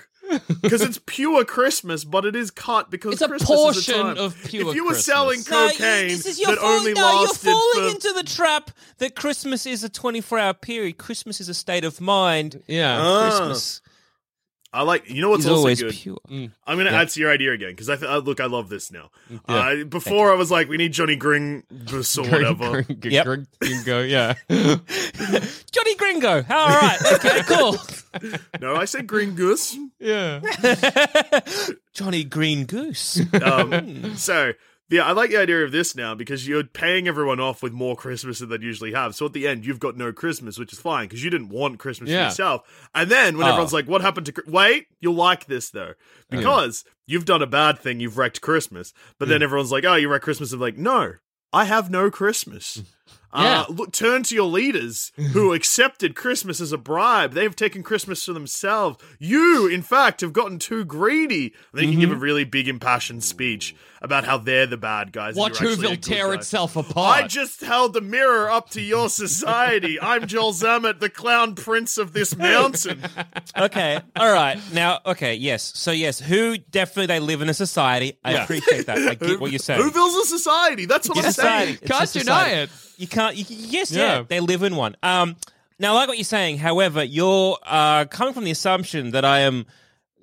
Because 0.62 0.82
it's 0.82 1.00
pure 1.06 1.44
Christmas, 1.44 2.04
but 2.04 2.24
it 2.24 2.36
is 2.36 2.50
cut 2.50 2.90
because 2.90 3.14
It's 3.14 3.22
a 3.22 3.28
Christmas 3.28 3.50
is 3.50 3.56
portion 3.56 3.94
a 3.94 4.14
time. 4.14 4.18
of 4.18 4.36
pure 4.44 4.68
If 4.70 4.74
you 4.76 4.84
were 4.84 4.90
Christmas. 4.92 5.04
selling 5.04 5.40
No, 5.50 5.64
you- 5.66 5.70
cocaine 5.72 6.08
this 6.08 6.26
is- 6.26 6.38
you're 6.40 6.50
that 6.50 6.58
falling- 6.58 6.78
only 6.78 6.92
no, 6.94 7.02
lasted 7.02 7.46
you're 7.48 7.54
falling 7.54 7.88
for 7.90 7.94
into 7.96 8.12
the 8.12 8.22
trap 8.22 8.70
that 8.98 9.14
Christmas 9.16 9.66
is 9.66 9.82
a 9.84 9.88
24 9.88 10.38
hour 10.38 10.54
period. 10.54 10.98
Christmas 10.98 11.40
is 11.40 11.48
a 11.48 11.54
state 11.54 11.84
of 11.84 12.00
mind. 12.00 12.62
Yeah. 12.66 12.98
Ah. 13.00 13.28
Christmas. 13.28 13.80
I 14.72 14.82
like. 14.82 15.10
You 15.10 15.20
know 15.20 15.30
what's 15.30 15.42
He's 15.42 15.50
also 15.50 15.58
always 15.62 15.82
good? 15.82 15.92
pure. 15.92 16.18
I'm 16.28 16.76
going 16.76 16.84
to 16.86 16.92
add 16.92 17.08
to 17.08 17.18
your 17.18 17.32
idea 17.32 17.50
again 17.52 17.70
because 17.70 17.90
I 17.90 17.96
th- 17.96 18.08
uh, 18.08 18.18
look. 18.18 18.38
I 18.38 18.44
love 18.46 18.68
this 18.68 18.92
now. 18.92 19.10
Uh, 19.48 19.82
before 19.82 20.30
I 20.30 20.36
was 20.36 20.48
like, 20.52 20.68
we 20.68 20.76
need 20.76 20.92
Johnny 20.92 21.16
Gringus 21.16 22.16
or 22.16 22.30
whatever. 22.30 22.86
Yep. 23.02 23.26
Gringo, 23.60 24.02
yeah. 24.02 24.34
Johnny 24.48 25.94
Gringo. 25.96 26.44
All 26.48 26.68
right. 26.68 26.98
Okay. 27.14 27.42
Cool. 27.48 27.76
no, 28.60 28.76
I 28.76 28.84
said 28.84 29.06
green 29.06 29.34
goose. 29.34 29.76
yeah. 29.98 30.40
Johnny 31.92 32.24
Green 32.24 32.64
Goose. 32.64 33.20
Um, 33.42 33.72
hmm. 33.72 34.14
so 34.14 34.52
yeah, 34.88 35.04
I 35.06 35.12
like 35.12 35.30
the 35.30 35.36
idea 35.36 35.64
of 35.64 35.70
this 35.70 35.94
now 35.94 36.14
because 36.16 36.48
you're 36.48 36.64
paying 36.64 37.06
everyone 37.06 37.38
off 37.38 37.62
with 37.62 37.72
more 37.72 37.94
Christmas 37.94 38.40
than 38.40 38.48
they'd 38.48 38.62
usually 38.62 38.92
have. 38.92 39.14
So 39.14 39.26
at 39.26 39.32
the 39.32 39.46
end, 39.46 39.64
you've 39.64 39.78
got 39.78 39.96
no 39.96 40.12
Christmas, 40.12 40.58
which 40.58 40.72
is 40.72 40.80
fine 40.80 41.06
because 41.06 41.22
you 41.22 41.30
didn't 41.30 41.50
want 41.50 41.78
Christmas 41.78 42.10
Yeah. 42.10 42.24
yourself. 42.26 42.88
And 42.94 43.08
then 43.10 43.36
when 43.38 43.46
Oh. 43.46 43.50
everyone's 43.50 43.72
like, 43.72 43.86
"What 43.86 44.00
happened 44.00 44.26
to?" 44.26 44.32
Chri-" 44.32 44.48
Wait, 44.50 44.86
you'll 45.00 45.14
like 45.14 45.46
this 45.46 45.70
though 45.70 45.94
because 46.28 46.84
you've 47.06 47.24
done 47.24 47.42
a 47.42 47.46
bad 47.46 47.78
thing. 47.78 48.00
You've 48.00 48.18
wrecked 48.18 48.40
Christmas, 48.40 48.92
but 49.18 49.28
then 49.28 49.38
hmm. 49.38 49.44
everyone's 49.44 49.70
like, 49.72 49.84
"Oh, 49.84 49.94
you 49.94 50.08
wrecked 50.08 50.24
Christmas." 50.24 50.52
I'm 50.52 50.60
like, 50.60 50.76
"No, 50.76 51.14
I 51.52 51.64
have 51.66 51.88
no 51.90 52.10
Christmas." 52.10 52.76
Hmm. 52.76 52.82
Yeah. 53.34 53.62
Uh, 53.62 53.72
look, 53.72 53.92
turn 53.92 54.24
to 54.24 54.34
your 54.34 54.48
leaders 54.48 55.12
who 55.32 55.52
accepted 55.52 56.16
Christmas 56.16 56.60
as 56.60 56.72
a 56.72 56.78
bribe. 56.78 57.32
They've 57.32 57.54
taken 57.54 57.82
Christmas 57.82 58.24
for 58.24 58.32
themselves. 58.32 58.98
You, 59.18 59.68
in 59.68 59.82
fact, 59.82 60.20
have 60.22 60.32
gotten 60.32 60.58
too 60.58 60.84
greedy. 60.84 61.54
And 61.72 61.80
then 61.80 61.84
you 61.84 61.92
can 61.92 62.00
give 62.00 62.12
a 62.12 62.16
really 62.16 62.44
big, 62.44 62.66
impassioned 62.66 63.22
speech 63.22 63.74
about 64.02 64.24
how 64.24 64.38
they're 64.38 64.66
the 64.66 64.76
bad 64.76 65.12
guys. 65.12 65.34
Watch 65.34 65.60
you're 65.60 65.72
actually 65.72 65.92
a 65.92 65.96
Whoville 65.96 66.02
tear 66.02 66.28
guy. 66.28 66.34
itself 66.36 66.76
apart. 66.76 67.24
I 67.24 67.26
just 67.26 67.60
held 67.60 67.92
the 67.92 68.00
mirror 68.00 68.50
up 68.50 68.70
to 68.70 68.80
your 68.80 69.08
society. 69.24 70.00
I'm 70.00 70.26
Joel 70.26 70.52
Zammit, 70.52 71.00
the 71.00 71.10
clown 71.10 71.54
prince 71.54 71.98
of 71.98 72.12
this 72.12 72.36
mountain. 72.36 73.02
okay. 73.58 74.00
All 74.16 74.32
right. 74.32 74.58
Now, 74.72 75.00
okay. 75.04 75.34
Yes. 75.34 75.72
So, 75.76 75.90
yes, 75.90 76.18
who 76.18 76.56
definitely 76.58 77.06
they 77.06 77.20
live 77.20 77.42
in 77.42 77.48
a 77.50 77.54
society. 77.54 78.16
I 78.24 78.32
Yeah. 78.32 78.44
appreciate 78.44 78.86
that. 78.86 78.98
I 78.98 79.14
get 79.16 79.38
what 79.40 79.50
you're 79.52 79.58
saying. 79.58 79.82
Whoville's 79.82 80.16
a 80.16 80.24
society. 80.26 80.86
That's 80.86 81.08
what 81.08 81.18
It's 81.18 81.26
I'm 81.26 81.30
a 81.30 81.32
society. 81.32 81.64
saying. 81.66 81.78
It's 81.82 81.90
Can't 81.90 82.12
deny 82.12 82.44
society. 82.48 82.62
it. 82.62 82.70
You 83.00 83.06
can't. 83.08 83.36
You, 83.36 83.44
yes, 83.48 83.92
Yeah. 83.92 84.02
yeah. 84.18 84.22
They 84.28 84.40
live 84.40 84.62
in 84.62 84.76
one. 84.76 84.96
Um. 85.02 85.36
Now, 85.78 85.92
I 85.92 85.94
like 85.96 86.08
what 86.08 86.18
you're 86.18 86.24
saying. 86.24 86.58
However, 86.58 87.02
you're 87.02 87.56
uh, 87.64 88.04
coming 88.04 88.34
from 88.34 88.44
the 88.44 88.50
assumption 88.50 89.12
that 89.12 89.24
I 89.24 89.40
am 89.40 89.64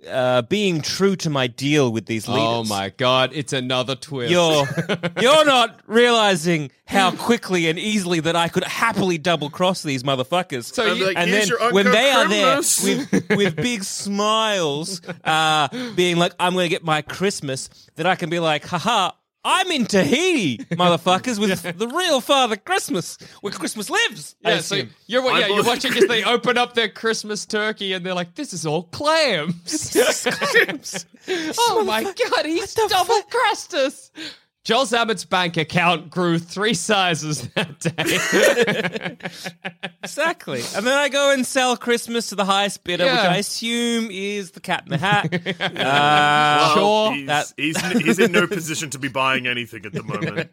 uh, 0.10 0.41
being 0.43 0.82
true 0.82 1.16
to 1.18 1.30
my 1.30 1.47
deal 1.47 1.91
with 1.91 2.05
these 2.05 2.28
leaders. 2.28 2.43
Oh 2.43 2.64
my 2.64 2.89
god, 2.97 3.32
it's 3.34 3.53
another 3.53 3.95
twist. 3.95 4.32
You're 4.32 4.66
you're 5.22 5.45
not 5.45 5.80
realizing 5.88 6.72
how 6.86 7.12
quickly 7.12 7.68
and 7.68 7.78
easily 7.78 8.20
that 8.22 8.36
I 8.36 8.47
could 8.47 8.64
happily 8.64 9.18
double 9.18 9.49
cross 9.49 9.84
these 9.84 10.03
motherfuckers. 10.03 10.74
So 10.74 10.89
I'm 10.89 10.97
you- 10.97 11.05
like, 11.08 11.18
and 11.18 11.30
here's 11.30 11.49
then 11.49 11.58
your 11.60 11.74
when 11.74 11.88
Uncle 11.88 12.01
they 12.01 12.10
are 12.12 12.28
there 12.28 12.55
Christmas. 12.55 13.10
with 13.12 13.30
with 13.38 13.55
big 13.55 13.84
smiles, 13.84 15.01
uh, 15.24 15.68
being 15.95 16.18
like, 16.18 16.34
"I'm 16.39 16.53
going 16.53 16.66
to 16.66 16.70
get 16.70 16.84
my 16.84 17.01
Christmas," 17.01 17.70
then 17.95 18.05
I 18.05 18.16
can 18.16 18.30
be 18.30 18.39
like, 18.39 18.66
"Haha." 18.66 19.12
I'm 19.43 19.71
in 19.71 19.85
Tahiti, 19.85 20.57
motherfuckers, 20.75 21.39
with 21.39 21.61
the 21.77 21.88
real 21.88 22.19
Father 22.21 22.57
Christmas, 22.57 23.17
where 23.41 23.53
Christmas 23.53 23.89
lives. 23.89 24.35
I 24.43 24.49
yeah, 24.51 24.59
so 24.59 24.75
assume. 24.75 24.89
you're, 25.05 25.23
I 25.25 25.25
yeah, 25.25 25.38
you're 25.39 25.47
believe- 25.57 25.67
watching 25.67 25.93
as 25.97 26.07
they 26.07 26.23
open 26.23 26.57
up 26.57 26.73
their 26.73 26.89
Christmas 26.89 27.45
turkey 27.45 27.93
and 27.93 28.05
they're 28.05 28.13
like, 28.13 28.35
this 28.35 28.51
is 28.53 28.65
all 28.65 28.83
clams. 28.83 29.91
Clams. 29.91 31.05
oh 31.59 31.83
my 31.85 32.03
god, 32.03 32.45
he's 32.45 32.73
double 32.73 33.21
crossed 33.23 33.73
us. 33.73 34.11
Joel 34.68 34.84
Zammit's 34.86 35.24
bank 35.24 35.55
account 35.55 36.09
grew 36.09 36.38
three 36.38 36.74
sizes 36.74 37.47
that 37.55 37.80
day. 37.80 39.18
Exactly. 40.03 40.61
And 40.76 40.86
then 40.88 40.97
I 40.97 41.09
go 41.09 41.34
and 41.34 41.45
sell 41.45 41.76
Christmas 41.76 42.30
to 42.30 42.36
the 42.36 42.45
highest 42.45 42.84
bidder, 42.86 43.03
which 43.05 43.13
I 43.13 43.38
assume 43.38 44.09
is 44.09 44.51
the 44.51 44.61
cat 44.61 44.84
in 44.86 44.89
the 44.91 44.97
hat. 44.97 45.34
uh, 45.61 46.74
Well, 46.76 46.76
Sure, 46.76 47.13
He's, 47.13 47.28
that- 47.28 47.53
he's, 47.57 47.82
he's 48.05 48.20
in 48.20 48.32
no 48.32 48.47
position 48.47 48.89
to 48.91 48.99
be 48.99 49.09
buying 49.09 49.47
anything 49.47 49.86
at 49.86 49.91
the 49.91 50.03
moment. 50.03 50.49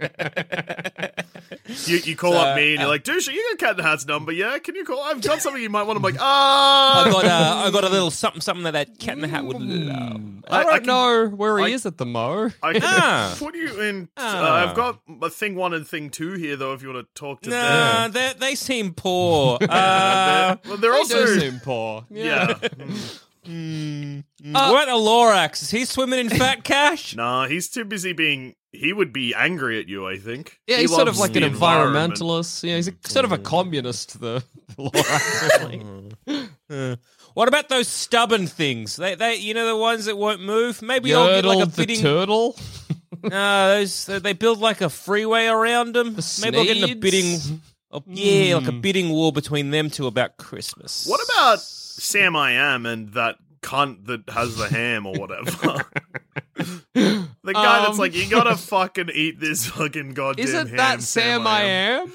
you, 1.88 1.98
you 1.98 2.16
call 2.16 2.34
up 2.34 2.56
me 2.56 2.72
and 2.72 2.80
you're 2.80 2.88
like, 2.88 3.04
Duscher, 3.04 3.32
you 3.32 3.48
got 3.52 3.58
Cat 3.58 3.70
in 3.72 3.76
the 3.78 3.82
Hat's 3.84 4.06
number, 4.06 4.32
yeah? 4.32 4.58
Can 4.58 4.74
you 4.74 4.84
call? 4.84 5.00
I've 5.02 5.20
got 5.22 5.40
something 5.40 5.62
you 5.62 5.70
might 5.70 5.84
want. 5.84 5.96
I'm 5.98 6.02
like, 6.02 6.16
ah. 6.20 7.04
I 7.06 7.10
got 7.12 7.24
a, 7.24 7.28
I 7.68 7.70
got 7.70 7.84
a 7.84 7.88
little 7.88 8.10
something, 8.10 8.40
something 8.40 8.64
that 8.64 8.72
that 8.72 8.98
cat 8.98 9.14
in 9.16 9.20
the 9.22 9.28
hat 9.28 9.44
would 9.44 9.56
Mm. 9.58 9.88
love. 9.88 10.44
I 10.50 10.62
don't 10.64 10.74
can- 10.78 10.86
know 10.86 11.28
where 11.28 11.58
he 11.58 11.64
I- 11.66 11.68
is 11.68 11.86
at 11.86 11.96
the 11.96 12.06
mo. 12.06 12.50
I 12.62 12.72
can 12.72 12.82
Ah. 12.84 13.36
put 13.38 13.54
you 13.54 13.80
in. 13.80 14.03
Uh, 14.16 14.20
Ah. 14.22 14.68
I've 14.70 14.76
got 14.76 15.00
a 15.22 15.30
thing 15.30 15.54
one 15.54 15.74
and 15.74 15.86
thing 15.86 16.10
two 16.10 16.32
here, 16.34 16.56
though. 16.56 16.72
If 16.72 16.82
you 16.82 16.92
want 16.92 17.06
to 17.06 17.18
talk 17.20 17.42
to 17.42 17.50
Nah, 17.50 18.08
them, 18.08 18.12
they 18.12 18.32
they 18.38 18.54
seem 18.54 18.92
poor. 18.94 19.58
Uh, 19.68 20.56
well, 20.66 20.76
they're 20.76 20.92
He 20.92 20.98
also 20.98 21.14
does 21.26 21.40
seem 21.40 21.60
poor. 21.60 22.04
yeah. 22.10 22.54
what 23.46 24.88
a 24.88 24.92
Lorax? 24.92 25.62
Is 25.62 25.70
he 25.70 25.84
swimming 25.84 26.18
in 26.20 26.28
fat 26.30 26.64
cash? 26.64 27.14
nah, 27.16 27.46
he's 27.46 27.68
too 27.68 27.84
busy 27.84 28.12
being. 28.12 28.54
He 28.72 28.92
would 28.92 29.12
be 29.12 29.34
angry 29.34 29.78
at 29.78 29.88
you. 29.88 30.06
I 30.06 30.16
think. 30.16 30.58
Yeah, 30.66 30.76
He 30.76 30.82
he's 30.82 30.94
sort 30.94 31.06
of 31.08 31.18
like 31.18 31.36
an 31.36 31.42
environmentalist. 31.44 32.64
Yeah, 32.68 32.76
he's 32.76 32.88
a, 32.88 32.94
sort 33.04 33.24
of 33.24 33.32
a 33.32 33.38
communist. 33.38 34.20
The, 34.20 34.42
the 34.76 34.82
Lorax, 34.82 36.18
really. 36.68 36.98
What 37.34 37.48
about 37.48 37.68
those 37.68 37.88
stubborn 37.88 38.46
things? 38.46 38.94
They, 38.96 39.14
they, 39.16 39.36
you 39.36 39.54
know, 39.54 39.66
the 39.66 39.76
ones 39.76 40.04
that 40.06 40.16
won't 40.16 40.40
move. 40.40 40.82
Maybe 40.82 41.12
I'll 41.14 41.26
get 41.26 41.44
like 41.44 41.62
a 41.66 41.66
the 41.70 41.76
bidding. 41.76 42.00
turtle. 42.00 42.56
No, 43.30 43.78
those 43.78 44.06
they 44.06 44.32
build 44.32 44.58
like 44.60 44.80
a 44.80 44.90
freeway 44.90 45.46
around 45.46 45.94
them. 45.94 46.16
Maybe 46.42 46.58
I'll 46.58 46.64
get 46.64 46.76
in 46.76 46.84
a 46.84 46.86
Sneeds? 46.88 47.00
bidding. 47.00 47.60
Oh, 47.90 48.02
yeah, 48.06 48.56
like 48.56 48.68
a 48.68 48.72
bidding 48.72 49.10
war 49.10 49.32
between 49.32 49.70
them 49.70 49.88
two 49.88 50.06
about 50.06 50.36
Christmas. 50.36 51.06
What 51.06 51.20
about 51.30 51.60
Sam 51.60 52.34
I 52.36 52.52
Am 52.52 52.86
and 52.86 53.10
that 53.10 53.36
cunt 53.62 54.06
that 54.06 54.28
has 54.30 54.56
the 54.56 54.68
ham 54.68 55.06
or 55.06 55.14
whatever? 55.14 55.84
the 56.56 57.28
guy 57.52 57.78
that's 57.80 57.90
Um, 57.90 57.98
like, 57.98 58.14
you 58.14 58.28
gotta 58.28 58.56
fucking 58.56 59.10
eat 59.14 59.38
this 59.40 59.66
fucking 59.66 60.14
goddamn 60.14 60.44
Isn't 60.44 60.68
ham, 60.68 60.76
that 60.76 61.02
Sam 61.02 61.46
I 61.46 61.62
am? 61.62 62.12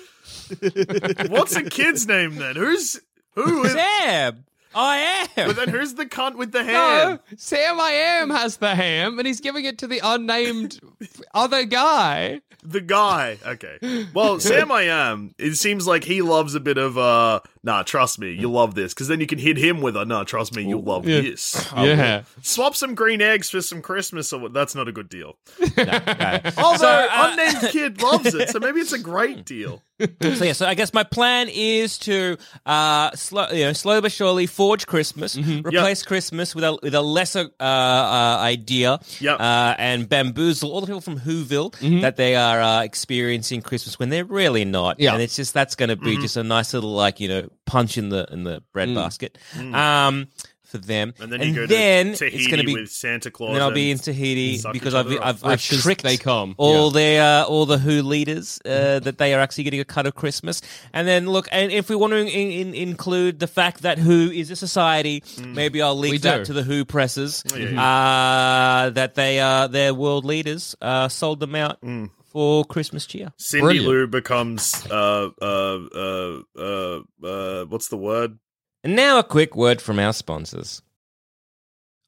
What's 1.30 1.53
the 1.55 1.68
kid's 1.70 2.07
name 2.07 2.36
then? 2.36 2.55
Who's 2.55 2.99
who 3.36 3.64
is? 3.64 3.72
Sam? 3.74 4.45
I 4.76 5.28
am. 5.36 5.47
But 5.47 5.55
then 5.55 5.70
who's 5.70 5.95
the 5.95 6.05
cunt 6.05 6.36
with 6.36 6.51
the 6.51 6.63
ham? 6.63 6.74
No? 7.11 7.20
Sam 7.38 7.80
I 7.80 7.91
am 7.91 8.30
has 8.30 8.57
the 8.57 8.76
ham, 8.76 9.17
and 9.20 9.28
he's 9.28 9.39
giving 9.41 9.65
it 9.65 9.78
to 9.80 9.88
the 9.88 9.99
unnamed 10.03 10.80
other 11.34 11.65
guy. 11.65 12.41
The 12.61 12.82
guy. 12.82 13.38
Okay. 13.45 14.05
Well, 14.13 14.39
Sam 14.41 14.70
I 14.72 14.82
am. 14.84 15.34
It 15.39 15.55
seems 15.55 15.88
like 15.88 16.03
he 16.03 16.22
loves 16.22 16.55
a 16.55 16.59
bit 16.59 16.78
of 16.78 16.97
uh. 16.97 17.39
Nah, 17.63 17.84
trust 17.84 18.20
me, 18.20 18.32
you 18.32 18.51
love 18.51 18.76
this 18.76 18.93
because 18.93 19.07
then 19.07 19.20
you 19.22 19.28
can 19.28 19.39
hit 19.39 19.57
him 19.57 19.82
with 19.82 19.95
a. 19.95 20.03
Nah, 20.05 20.24
trust 20.26 20.53
me, 20.55 20.63
you'll 20.67 20.84
love 20.84 21.07
Yeah. 21.07 21.22
this. 21.22 21.70
Yeah. 21.78 22.24
Swap 22.41 22.76
some 22.76 22.95
green 22.95 23.22
eggs 23.22 23.49
for 23.49 23.61
some 23.61 23.82
Christmas 23.82 24.32
or 24.34 24.39
what? 24.41 24.53
That's 24.53 24.76
not 24.76 24.88
a 24.88 24.91
good 24.91 25.09
deal. 25.09 25.38
Okay. 25.80 26.41
Although 26.57 26.78
So, 26.78 26.88
uh, 26.88 27.32
unnamed 27.32 27.72
kid 27.72 28.01
loves 28.01 28.34
it, 28.36 28.49
so 28.49 28.59
maybe 28.59 28.80
it's 28.82 28.91
a 28.93 28.99
great 28.99 29.45
deal. 29.45 29.82
So 30.00 30.43
yeah, 30.45 30.54
so 30.54 30.66
I 30.66 30.76
guess 30.76 30.93
my 30.93 31.04
plan 31.04 31.50
is 31.52 31.97
to 32.00 32.38
uh, 32.66 33.12
slow, 33.16 33.47
you 33.52 33.66
know, 33.66 33.74
slowly 33.74 34.02
but 34.02 34.12
surely 34.12 34.45
forge 34.47 34.88
Christmas, 34.88 35.38
replace 35.38 36.04
Christmas 36.04 36.56
with 36.56 36.64
a 36.64 36.78
with 36.82 36.95
a 36.95 37.02
lesser 37.02 37.50
uh, 37.60 37.64
uh, 37.64 38.38
idea, 38.39 39.00
Yep. 39.20 39.39
uh, 39.39 39.76
and 39.78 40.08
bamboozle 40.08 40.72
all 40.72 40.82
the 40.82 40.88
people 40.88 41.02
from 41.02 41.20
Whoville 41.20 42.02
that 42.02 42.16
they 42.16 42.36
are 42.36 42.62
uh, 42.62 42.84
experiencing 42.84 43.62
Christmas 43.62 44.00
when 44.00 44.10
they're 44.10 44.26
really 44.26 44.66
not. 44.66 45.00
Yeah. 45.00 45.14
and 45.14 45.22
it's 45.22 45.36
just 45.36 45.54
that's 45.54 45.76
going 45.76 45.89
to 45.89 45.95
be 45.97 46.18
just 46.18 46.38
a 46.38 46.43
nice 46.43 46.74
little 46.74 46.93
like 46.93 47.20
you 47.20 47.28
know 47.28 47.50
punch 47.66 47.97
in 47.97 48.10
the 48.10 48.26
in 48.32 48.43
the 48.43 48.64
bread 48.74 48.93
basket. 48.95 49.38
Um, 49.58 50.28
for 50.70 50.78
them, 50.78 51.13
And 51.20 51.32
then 51.32 51.41
you 51.41 51.53
go 51.55 51.65
then 51.67 52.13
to 52.13 52.17
Tahiti 52.17 52.38
it's 52.38 52.47
going 52.47 52.59
to 52.59 52.65
be 52.65 52.76
with 52.76 52.91
Santa 52.91 53.32
Claus. 53.32 53.47
and 53.49 53.55
then 53.55 53.63
I'll 53.63 53.72
be 53.72 53.89
in 53.91 53.97
Tahiti 53.97 54.61
because 54.72 54.93
I've 54.93 55.07
I've. 55.11 55.43
I've 55.43 55.43
Rich 55.43 55.74
as 55.74 55.82
tricked 55.82 56.03
they 56.03 56.15
come, 56.17 56.53
all 56.57 56.91
their 56.91 57.41
uh, 57.41 57.45
all 57.45 57.65
the 57.65 57.78
Who 57.80 58.03
leaders 58.03 58.59
uh, 58.63 58.99
that 58.99 59.17
they 59.17 59.34
are 59.34 59.39
actually 59.39 59.63
getting 59.65 59.80
a 59.80 59.86
cut 59.86 60.05
of 60.05 60.13
Christmas. 60.15 60.61
And 60.93 61.07
then 61.07 61.28
look, 61.28 61.47
and 61.51 61.72
if 61.72 61.89
we 61.89 61.95
want 61.95 62.13
to 62.13 62.20
in, 62.20 62.28
in, 62.51 62.74
include 62.76 63.39
the 63.39 63.47
fact 63.47 63.82
that 63.82 63.97
Who 63.97 64.30
is 64.30 64.51
a 64.51 64.55
society, 64.55 65.24
maybe 65.43 65.82
I'll 65.82 65.97
leak 65.97 66.11
We 66.11 66.17
that 66.20 66.38
do. 66.39 66.45
to 66.45 66.53
the 66.53 66.63
Who 66.63 66.86
presses 66.86 67.43
yeah. 67.55 67.82
uh, 67.82 68.89
that 68.91 69.15
they 69.15 69.39
are 69.39 69.67
their 69.67 69.93
world 69.93 70.24
leaders 70.26 70.76
uh, 70.82 71.07
sold 71.09 71.39
them 71.39 71.55
out 71.55 71.80
for 72.26 72.63
Christmas 72.65 73.07
cheer. 73.07 73.34
Cindy 73.38 73.63
Brilliant. 73.63 73.88
Lou 73.88 74.07
becomes 74.07 74.86
uh 74.91 75.30
uh 75.41 75.80
uh 75.95 76.41
uh 76.55 76.99
uh 77.26 77.65
what's 77.65 77.88
the 77.88 77.97
word? 77.97 78.38
And 78.84 78.95
now 78.95 79.19
a 79.19 79.23
quick 79.23 79.57
word 79.57 79.82
from 79.82 79.99
our 79.99 80.13
sponsors. 80.13 80.82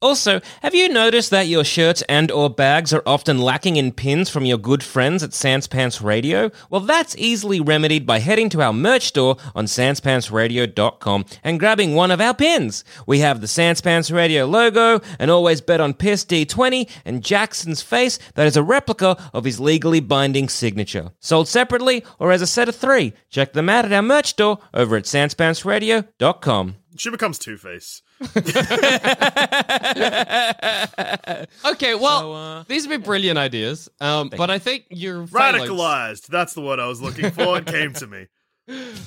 Also, 0.01 0.41
have 0.63 0.73
you 0.73 0.89
noticed 0.89 1.29
that 1.29 1.47
your 1.47 1.63
shirts 1.63 2.01
and 2.09 2.31
or 2.31 2.49
bags 2.49 2.91
are 2.91 3.03
often 3.05 3.37
lacking 3.37 3.75
in 3.75 3.91
pins 3.91 4.31
from 4.31 4.45
your 4.45 4.57
good 4.57 4.81
friends 4.81 5.21
at 5.21 5.31
Sans 5.31 5.67
Pants 5.67 6.01
Radio? 6.01 6.49
Well, 6.71 6.81
that's 6.81 7.15
easily 7.17 7.61
remedied 7.61 8.07
by 8.07 8.17
heading 8.17 8.49
to 8.49 8.63
our 8.63 8.73
merch 8.73 9.03
store 9.03 9.37
on 9.53 9.65
sanspantsradio.com 9.65 11.25
and 11.43 11.59
grabbing 11.59 11.93
one 11.93 12.09
of 12.09 12.19
our 12.19 12.33
pins. 12.33 12.83
We 13.05 13.19
have 13.19 13.41
the 13.41 13.47
Sans 13.47 13.79
Pants 13.79 14.09
Radio 14.09 14.47
logo, 14.47 15.01
an 15.19 15.29
always 15.29 15.61
bet 15.61 15.79
on 15.79 15.93
piss 15.93 16.25
D20, 16.25 16.89
and 17.05 17.23
Jackson's 17.23 17.83
face 17.83 18.17
that 18.33 18.47
is 18.47 18.57
a 18.57 18.63
replica 18.63 19.15
of 19.33 19.43
his 19.43 19.59
legally 19.59 19.99
binding 19.99 20.49
signature. 20.49 21.11
Sold 21.19 21.47
separately 21.47 22.03
or 22.17 22.31
as 22.31 22.41
a 22.41 22.47
set 22.47 22.67
of 22.67 22.75
three. 22.75 23.13
Check 23.29 23.53
them 23.53 23.69
out 23.69 23.85
at 23.85 23.93
our 23.93 24.01
merch 24.01 24.29
store 24.29 24.57
over 24.73 24.95
at 24.95 25.03
sanspantsradio.com. 25.03 26.77
She 26.97 27.09
becomes 27.09 27.37
Two 27.39 27.57
Face. 27.57 28.01
Okay, 31.65 31.95
well, 31.95 32.19
So, 32.19 32.33
uh, 32.33 32.63
these 32.67 32.83
have 32.83 32.89
been 32.89 33.01
brilliant 33.01 33.37
ideas, 33.37 33.89
um, 33.99 34.29
but 34.29 34.49
I 34.49 34.59
think 34.59 34.85
you're 34.89 35.25
failing. 35.27 35.61
Radicalized. 35.61 36.27
That's 36.27 36.53
the 36.53 36.61
word 36.61 36.79
I 36.79 36.87
was 36.87 37.01
looking 37.01 37.31
for. 37.31 37.57
It 37.57 37.65
came 37.65 37.93
to 37.93 38.07
me. 38.07 38.27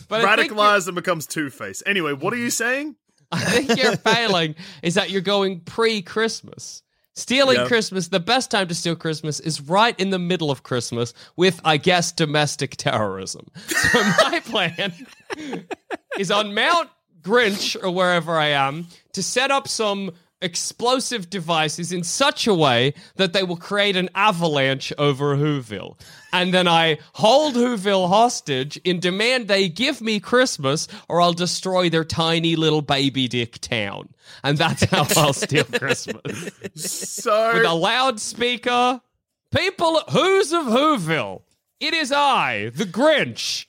But 0.09 0.25
I 0.25 0.37
think 0.37 0.51
you're- 0.51 0.61
Radicalized 0.61 0.87
and 0.89 0.95
becomes 0.95 1.27
Two 1.27 1.49
Face. 1.49 1.83
Anyway, 1.87 2.13
what 2.13 2.33
are 2.35 2.37
you 2.39 2.51
saying? 2.51 2.97
I 3.33 3.41
think 3.41 3.81
you're 3.83 3.97
failing 4.15 4.55
is 4.83 4.95
that 4.95 5.11
you're 5.11 5.23
going 5.23 5.61
pre-Christmas. 5.61 6.83
Stealing 7.15 7.57
Yeah. 7.57 7.67
Christmas, 7.69 8.09
the 8.09 8.21
best 8.21 8.51
time 8.51 8.67
to 8.69 8.75
steal 8.75 8.97
Christmas 8.97 9.39
is 9.41 9.61
right 9.63 9.99
in 10.01 10.11
the 10.11 10.19
middle 10.19 10.51
of 10.51 10.65
Christmas 10.65 11.15
with, 11.37 11.61
I 11.65 11.77
guess, 11.77 12.11
domestic 12.13 12.77
terrorism. 12.77 13.47
So 13.69 14.03
my 14.03 14.41
plan 14.45 14.93
is 16.19 16.31
on 16.33 16.53
Mount 16.55 16.91
Grinch 17.25 17.83
or 17.83 17.91
wherever 17.91 18.37
I 18.39 18.49
am 18.49 18.87
to 19.13 19.23
set 19.23 19.51
up 19.51 19.67
some 19.67 20.13
explosive 20.45 21.31
devices 21.31 21.91
in 21.91 22.05
such 22.05 22.47
a 22.47 22.55
way 22.55 22.93
that 23.17 23.33
they 23.33 23.43
will 23.43 23.57
create 23.57 23.97
an 23.97 24.11
avalanche 24.15 24.93
over 24.99 25.37
Whoville. 25.37 25.99
And 26.33 26.53
then 26.53 26.69
I 26.69 26.99
hold 27.15 27.55
Whoville 27.55 28.09
hostage 28.09 28.77
in 28.79 29.01
demand 29.01 29.49
they 29.49 29.69
give 29.69 30.01
me 30.01 30.21
Christmas 30.21 30.87
or 31.09 31.23
I'll 31.23 31.33
destroy 31.33 31.89
their 31.89 32.05
tiny 32.05 32.57
little 32.57 32.83
baby 32.83 33.27
dick 33.27 33.59
town. 33.61 34.11
And 34.43 34.59
that's 34.59 34.85
how 34.85 35.07
I'll 35.17 35.33
steal 35.33 35.65
Christmas. 35.65 36.51
So 36.75 37.55
With 37.55 37.65
a 37.65 37.75
loudspeaker. 37.75 39.01
People, 39.51 40.01
who's 40.11 40.53
of 40.53 40.67
Whoville? 40.67 41.43
It 41.81 41.95
is 41.95 42.13
I, 42.13 42.71
the 42.75 42.85
Grinch. 42.85 43.67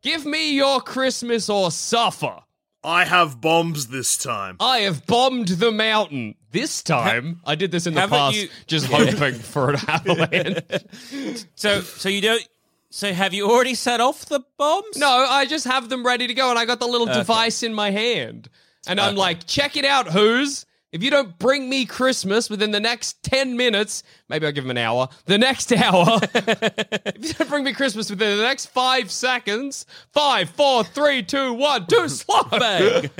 Give 0.00 0.24
me 0.24 0.54
your 0.54 0.80
Christmas 0.80 1.50
or 1.50 1.70
suffer. 1.70 2.42
I 2.84 3.04
have 3.04 3.40
bombs 3.40 3.88
this 3.88 4.16
time. 4.16 4.56
I 4.60 4.78
have 4.80 5.06
bombed 5.06 5.48
the 5.48 5.72
mountain. 5.72 6.34
This 6.50 6.82
time, 6.82 7.40
I 7.44 7.56
did 7.56 7.70
this 7.72 7.86
in 7.86 7.92
the 7.94 8.00
Haven't 8.00 8.18
past, 8.18 8.36
you- 8.36 8.48
just 8.66 8.86
hoping 8.86 9.34
for 9.34 9.70
an 9.70 9.76
avalanche. 9.86 10.64
So, 11.54 11.80
so 11.82 12.08
you 12.08 12.20
don't. 12.22 12.48
So, 12.90 13.12
have 13.12 13.34
you 13.34 13.50
already 13.50 13.74
set 13.74 14.00
off 14.00 14.24
the 14.26 14.40
bombs? 14.56 14.96
no, 14.96 15.08
I 15.28 15.44
just 15.44 15.66
have 15.66 15.90
them 15.90 16.06
ready 16.06 16.26
to 16.26 16.32
go, 16.34 16.48
and 16.50 16.58
I 16.58 16.64
got 16.64 16.80
the 16.80 16.86
little 16.86 17.06
device 17.06 17.62
in 17.62 17.74
my 17.74 17.90
hand. 17.90 18.48
And 18.86 18.98
I'm 18.98 19.14
like, 19.16 19.46
check 19.46 19.76
it 19.76 19.84
out, 19.84 20.06
who's? 20.08 20.64
If 20.90 21.02
you 21.02 21.10
don't 21.10 21.38
bring 21.38 21.68
me 21.68 21.84
Christmas 21.84 22.48
within 22.48 22.70
the 22.70 22.80
next 22.80 23.22
10 23.22 23.58
minutes, 23.58 24.02
maybe 24.30 24.46
I'll 24.46 24.52
give 24.52 24.64
him 24.64 24.70
an 24.70 24.78
hour, 24.78 25.10
the 25.26 25.36
next 25.36 25.70
hour, 25.74 26.18
if 26.22 27.26
you 27.26 27.32
don't 27.34 27.50
bring 27.50 27.64
me 27.64 27.74
Christmas 27.74 28.08
within 28.08 28.38
the 28.38 28.42
next 28.42 28.66
five 28.66 29.10
seconds, 29.10 29.84
five, 30.12 30.48
four, 30.48 30.84
three, 30.84 31.22
two, 31.22 31.52
one, 31.52 31.86
two, 31.86 32.08
slot 32.08 32.50
bang. 32.50 33.10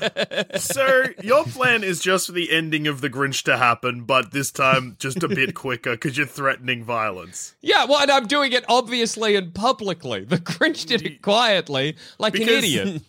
so 0.56 1.04
your 1.22 1.44
plan 1.44 1.84
is 1.84 2.00
just 2.00 2.26
for 2.26 2.32
the 2.32 2.50
ending 2.50 2.88
of 2.88 3.00
the 3.00 3.10
Grinch 3.10 3.44
to 3.44 3.56
happen, 3.56 4.02
but 4.02 4.32
this 4.32 4.50
time 4.50 4.96
just 4.98 5.22
a 5.22 5.28
bit 5.28 5.54
quicker 5.54 5.92
because 5.92 6.18
you're 6.18 6.26
threatening 6.26 6.82
violence. 6.82 7.54
Yeah, 7.60 7.84
well, 7.84 8.00
and 8.00 8.10
I'm 8.10 8.26
doing 8.26 8.52
it 8.52 8.64
obviously 8.68 9.36
and 9.36 9.54
publicly. 9.54 10.24
The 10.24 10.38
Grinch 10.38 10.86
did 10.86 11.06
it 11.06 11.22
quietly, 11.22 11.96
like 12.18 12.34
an 12.34 12.48
idiot. 12.48 13.02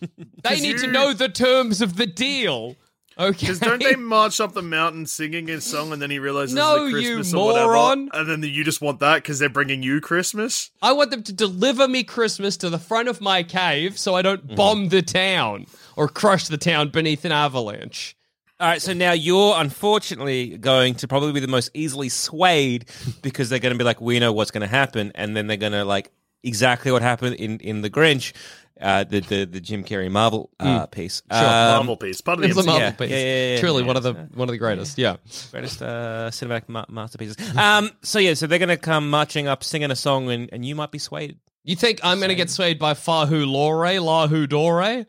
They 0.44 0.60
need 0.60 0.78
to 0.78 0.86
know 0.86 1.12
the 1.12 1.28
terms 1.28 1.80
of 1.80 1.96
the 1.96 2.06
deal. 2.06 2.76
Okay. 3.18 3.38
Because 3.38 3.58
don't 3.60 3.82
they 3.82 3.94
march 3.96 4.40
up 4.40 4.52
the 4.52 4.62
mountain 4.62 5.06
singing 5.06 5.48
a 5.50 5.60
song 5.60 5.92
and 5.92 6.02
then 6.02 6.10
he 6.10 6.18
realizes 6.18 6.54
No, 6.54 6.86
it's 6.86 6.94
like 6.94 7.02
you 7.02 7.14
Christmas 7.16 7.34
or 7.34 7.46
whatever, 7.46 7.72
moron. 7.72 8.10
and 8.12 8.28
then 8.28 8.42
you 8.42 8.64
just 8.64 8.80
want 8.80 9.00
that 9.00 9.16
because 9.16 9.38
they're 9.38 9.48
bringing 9.48 9.82
you 9.82 10.00
Christmas? 10.00 10.70
I 10.82 10.92
want 10.92 11.10
them 11.10 11.22
to 11.24 11.32
deliver 11.32 11.86
me 11.86 12.02
Christmas 12.02 12.56
to 12.58 12.70
the 12.70 12.78
front 12.78 13.08
of 13.08 13.20
my 13.20 13.42
cave 13.42 13.98
so 13.98 14.14
I 14.14 14.22
don't 14.22 14.44
mm-hmm. 14.44 14.56
bomb 14.56 14.88
the 14.88 15.02
town 15.02 15.66
or 15.96 16.08
crush 16.08 16.48
the 16.48 16.58
town 16.58 16.88
beneath 16.88 17.24
an 17.24 17.32
avalanche. 17.32 18.16
All 18.60 18.68
right, 18.68 18.80
so 18.80 18.92
now 18.92 19.12
you're 19.12 19.54
unfortunately 19.56 20.56
going 20.58 20.94
to 20.96 21.08
probably 21.08 21.32
be 21.32 21.40
the 21.40 21.48
most 21.48 21.70
easily 21.74 22.08
swayed 22.08 22.86
because 23.20 23.48
they're 23.48 23.58
going 23.58 23.74
to 23.74 23.78
be 23.78 23.84
like, 23.84 24.00
we 24.00 24.20
know 24.20 24.32
what's 24.32 24.52
going 24.52 24.62
to 24.62 24.68
happen, 24.68 25.10
and 25.16 25.36
then 25.36 25.48
they're 25.48 25.56
going 25.56 25.72
to 25.72 25.84
like 25.84 26.12
exactly 26.44 26.92
what 26.92 27.02
happened 27.02 27.34
in 27.36 27.58
in 27.58 27.80
the 27.80 27.90
Grinch, 27.90 28.32
uh, 28.80 29.04
the 29.04 29.20
the 29.20 29.44
the 29.44 29.60
Jim 29.60 29.84
Carrey 29.84 30.10
Marvel 30.10 30.50
uh, 30.60 30.86
piece. 30.86 31.22
Sure. 31.30 31.40
Um, 31.40 31.76
Marvel 31.76 31.96
piece. 31.96 32.20
Part 32.20 32.38
of 32.38 32.42
the 32.42 32.48
It's 32.48 32.58
a 32.58 32.62
MCU. 32.62 32.66
Marvel 32.66 32.80
yeah, 32.82 32.90
piece. 32.92 33.10
yeah, 33.10 33.16
yeah, 33.16 33.54
yeah, 33.54 33.60
Truly 33.60 33.82
yeah, 33.82 33.86
one 33.86 33.96
of 33.96 34.02
the 34.02 34.10
it's, 34.14 34.36
one 34.36 34.48
of 34.48 34.52
the 34.52 34.58
greatest. 34.58 34.98
Yeah. 34.98 35.16
greatest 35.50 35.82
uh, 35.82 36.30
cinematic 36.30 36.68
ma- 36.68 36.84
masterpieces. 36.88 37.36
Um, 37.56 37.90
so 38.02 38.18
yeah, 38.18 38.34
so 38.34 38.46
they're 38.46 38.58
going 38.58 38.68
to 38.68 38.76
come 38.76 39.08
marching 39.10 39.46
up, 39.48 39.62
singing 39.64 39.90
a 39.90 39.96
song, 39.96 40.30
and, 40.30 40.48
and 40.52 40.64
you 40.64 40.74
might 40.74 40.90
be 40.90 40.98
swayed. 40.98 41.38
You 41.62 41.76
think 41.76 42.00
I'm 42.02 42.18
going 42.18 42.28
to 42.28 42.34
get 42.34 42.50
swayed 42.50 42.78
by 42.78 42.92
Fahu 42.94 43.46
Lore, 43.46 43.84
Lahu 43.86 44.48
Dore? 44.48 45.06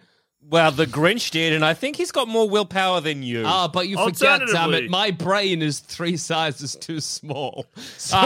Well, 0.47 0.71
the 0.71 0.85
Grinch 0.85 1.31
did, 1.31 1.53
and 1.53 1.65
I 1.65 1.73
think 1.73 1.95
he's 1.95 2.11
got 2.11 2.27
more 2.27 2.47
willpower 2.47 3.01
than 3.01 3.23
you. 3.23 3.43
Ah, 3.45 3.67
but 3.67 3.87
you 3.87 3.97
forget, 3.97 4.19
damn 4.19 4.41
Alternatively- 4.41 4.85
it, 4.85 4.91
my 4.91 5.09
brain 5.09 5.63
is 5.63 5.79
three 5.79 6.17
sizes 6.17 6.75
too 6.75 6.99
small. 6.99 7.65
So 7.97 8.17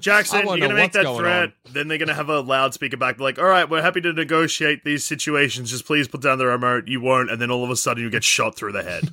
Jackson, 0.00 0.38
I 0.38 0.40
you're 0.40 0.46
wanna 0.46 0.60
going 0.60 0.60
to 0.60 0.68
know 0.68 0.74
make 0.74 0.82
what's 0.84 0.94
that 0.96 1.02
going 1.04 1.18
threat. 1.18 1.52
Then 1.72 1.88
they're 1.88 1.98
going 1.98 2.08
to 2.08 2.14
have 2.14 2.30
a 2.30 2.40
loudspeaker 2.40 2.96
back, 2.96 3.20
like, 3.20 3.38
all 3.38 3.44
right, 3.44 3.68
we're 3.68 3.82
happy 3.82 4.00
to 4.00 4.12
negotiate 4.14 4.82
these 4.84 5.04
situations. 5.04 5.70
Just 5.70 5.84
please 5.84 6.08
put 6.08 6.22
down 6.22 6.38
the 6.38 6.46
remote. 6.46 6.88
You 6.88 7.00
won't. 7.02 7.30
And 7.30 7.40
then 7.42 7.50
all 7.50 7.62
of 7.64 7.70
a 7.70 7.76
sudden 7.76 8.02
you 8.02 8.08
get 8.08 8.24
shot 8.24 8.56
through 8.56 8.72
the 8.72 8.82
head. 8.82 9.10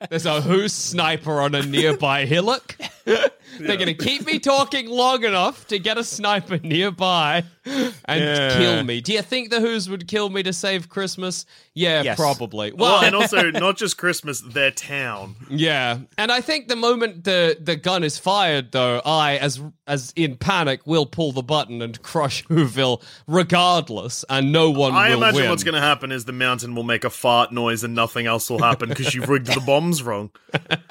There's 0.10 0.24
a 0.24 0.40
who's 0.40 0.72
sniper 0.72 1.40
on 1.40 1.54
a 1.54 1.62
nearby 1.62 2.24
hillock. 2.24 2.76
They're 3.58 3.76
going 3.76 3.86
to 3.86 3.94
keep 3.94 4.24
me 4.26 4.38
talking 4.38 4.88
long 4.88 5.24
enough 5.24 5.66
to 5.68 5.78
get 5.78 5.98
a 5.98 6.04
sniper 6.04 6.58
nearby 6.58 7.44
and 7.64 8.20
Yeah. 8.20 8.56
kill 8.58 8.84
me. 8.84 9.00
Do 9.00 9.12
you 9.12 9.22
think 9.22 9.50
the 9.50 9.60
Who's 9.60 9.88
would 9.88 10.08
kill 10.08 10.30
me 10.30 10.42
to 10.42 10.52
save 10.52 10.88
Christmas? 10.88 11.44
Yeah, 11.74 12.02
Yes. 12.02 12.16
probably. 12.18 12.72
well, 12.72 12.92
Well, 13.00 13.04
and 13.04 13.14
also, 13.16 13.50
not 13.50 13.76
just 13.78 13.96
Christmas, 13.96 14.40
their 14.42 14.70
town. 14.70 15.36
yeah. 15.48 16.00
And 16.18 16.30
I 16.30 16.40
think 16.42 16.68
the 16.68 16.76
moment 16.76 17.24
the, 17.24 17.56
the 17.60 17.76
gun 17.76 18.04
is 18.04 18.18
fired, 18.18 18.72
though, 18.72 19.00
I, 19.04 19.38
as 19.38 19.60
as 19.86 20.12
in 20.16 20.36
panic, 20.36 20.86
will 20.86 21.06
pull 21.06 21.32
the 21.32 21.42
button 21.42 21.82
and 21.82 22.00
crush 22.02 22.44
Whoville 22.48 23.02
regardless, 23.26 24.24
and 24.28 24.52
no 24.52 24.70
one 24.70 24.92
will. 24.92 24.98
I 24.98 25.08
will 25.10 25.16
imagine 25.18 25.40
win. 25.42 25.50
what's 25.50 25.64
going 25.64 25.74
to 25.74 25.80
happen 25.80 26.12
is 26.12 26.24
the 26.24 26.32
mountain 26.32 26.74
will 26.74 26.82
make 26.82 27.04
a 27.04 27.10
fart 27.10 27.52
noise 27.52 27.82
and 27.84 27.94
nothing 27.94 28.26
else 28.26 28.48
will 28.50 28.62
happen 28.62 28.88
because 28.90 29.14
you've 29.14 29.28
rigged 29.28 29.46
the 29.48 29.60
bombs 29.60 30.02
wrong. 30.02 30.30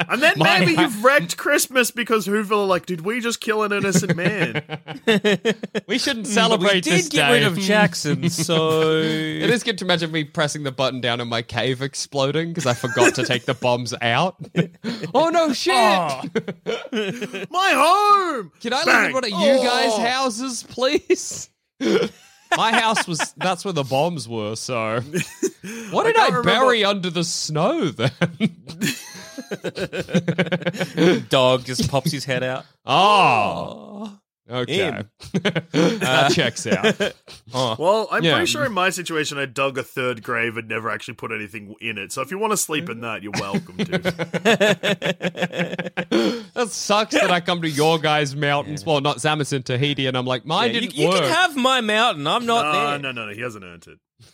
And 0.10 0.22
then 0.22 0.34
My 0.38 0.60
maybe 0.60 0.76
ha- 0.76 0.82
you've 0.84 1.04
wrecked 1.04 1.38
Christmas 1.38 1.92
because 1.92 2.28
Whoville 2.28 2.64
are 2.64 2.66
like, 2.66 2.86
did 2.86 3.02
we 3.02 3.20
just 3.22 3.40
kill 3.40 3.64
an 3.64 3.72
innocent 3.72 4.16
man? 4.16 4.64
we 5.88 5.98
shouldn't 5.98 6.26
mm, 6.26 6.30
But 6.30 6.34
celebrate 6.34 6.74
we 6.74 6.82
did 6.82 6.94
this 6.94 7.10
get 7.10 7.28
day. 7.28 7.34
rid 7.34 7.44
of 7.44 7.58
Jackson, 7.60 8.30
so 8.30 8.82
It 9.02 9.50
is 9.50 9.64
good 9.64 9.78
to 9.80 9.86
imagine 9.86 10.12
me 10.12 10.24
pressing 10.26 10.64
the 10.64 10.71
button 10.72 11.02
down 11.02 11.20
in 11.22 11.28
my 11.28 11.42
cave 11.42 11.82
exploding 11.82 12.50
because 12.50 12.66
I 12.66 12.74
forgot 12.74 13.16
to 13.16 13.24
take 13.26 13.46
the 13.46 13.54
bombs 13.54 13.94
out. 14.02 14.36
oh 15.14 15.30
no, 15.30 15.54
shit! 15.54 15.74
Ah. 15.76 16.24
My 17.50 17.72
home! 17.74 18.52
Can 18.62 18.74
I 18.74 18.78
live 18.78 18.86
Bang. 18.86 19.06
in 19.08 19.14
one 19.14 19.24
of 19.24 19.30
you 19.30 19.36
guys' 19.64 19.92
Oh. 19.94 20.02
houses, 20.02 20.64
please? 20.64 21.50
my 22.58 22.72
house 22.74 23.08
was 23.08 23.34
that's 23.38 23.64
where 23.66 23.74
the 23.74 23.84
bombs 23.84 24.28
were, 24.28 24.56
so 24.56 25.02
what 25.92 26.04
did 26.06 26.18
I, 26.18 26.30
can't 26.30 26.46
bury 26.46 26.84
under 26.84 27.10
the 27.10 27.24
snow 27.24 27.90
then? 27.90 28.12
dog 31.30 31.66
just 31.66 31.90
pops 31.90 32.12
his 32.12 32.26
head 32.26 32.44
out. 32.44 32.66
oh. 32.86 34.18
Okay. 34.52 34.76
Him. 34.92 35.10
that 35.34 36.32
checks 36.34 36.68
out. 36.68 37.14
Well, 37.54 38.08
I'm 38.12 38.24
Yeah. 38.24 38.34
pretty 38.36 38.46
sure 38.48 38.66
in 38.66 38.72
my 38.74 38.90
situation, 38.90 39.38
I 39.38 39.46
dug 39.46 39.78
a 39.78 39.84
third 39.84 40.24
grave 40.24 40.56
and 40.58 40.68
never 40.70 40.90
actually 40.90 41.16
put 41.16 41.32
anything 41.32 41.76
in 41.82 41.98
it. 41.98 42.12
So 42.12 42.22
if 42.22 42.32
you 42.32 42.38
want 42.38 42.52
to 42.52 42.58
sleep 42.58 42.90
in 42.90 43.02
that, 43.02 43.24
you're 43.24 43.34
welcome 43.34 43.78
to. 43.78 44.00
That 46.54 46.70
sucks 46.70 47.14
that 47.16 47.32
I 47.32 47.40
come 47.40 47.62
to 47.62 47.70
your 47.70 47.98
guys' 48.00 48.36
mountains. 48.36 48.86
Well, 48.86 49.02
not 49.02 49.18
Zammit's 49.18 49.54
and 49.54 49.66
Tahiti, 49.66 50.06
and 50.08 50.18
I'm 50.18 50.26
like, 50.26 50.46
mine 50.46 50.74
you 50.74 50.82
didn't 50.82 50.96
you 50.96 51.08
work. 51.08 51.22
can 51.22 51.30
have 51.32 51.56
my 51.56 51.82
mountain. 51.82 52.28
I'm 52.28 52.46
not 52.46 52.66
Uh, 52.66 52.72
there. 52.92 53.00
no, 53.00 53.12
no, 53.12 53.26
no. 53.28 53.34
He 53.34 53.42
hasn't 53.42 53.64
earned 53.64 53.86
it. 53.88 54.00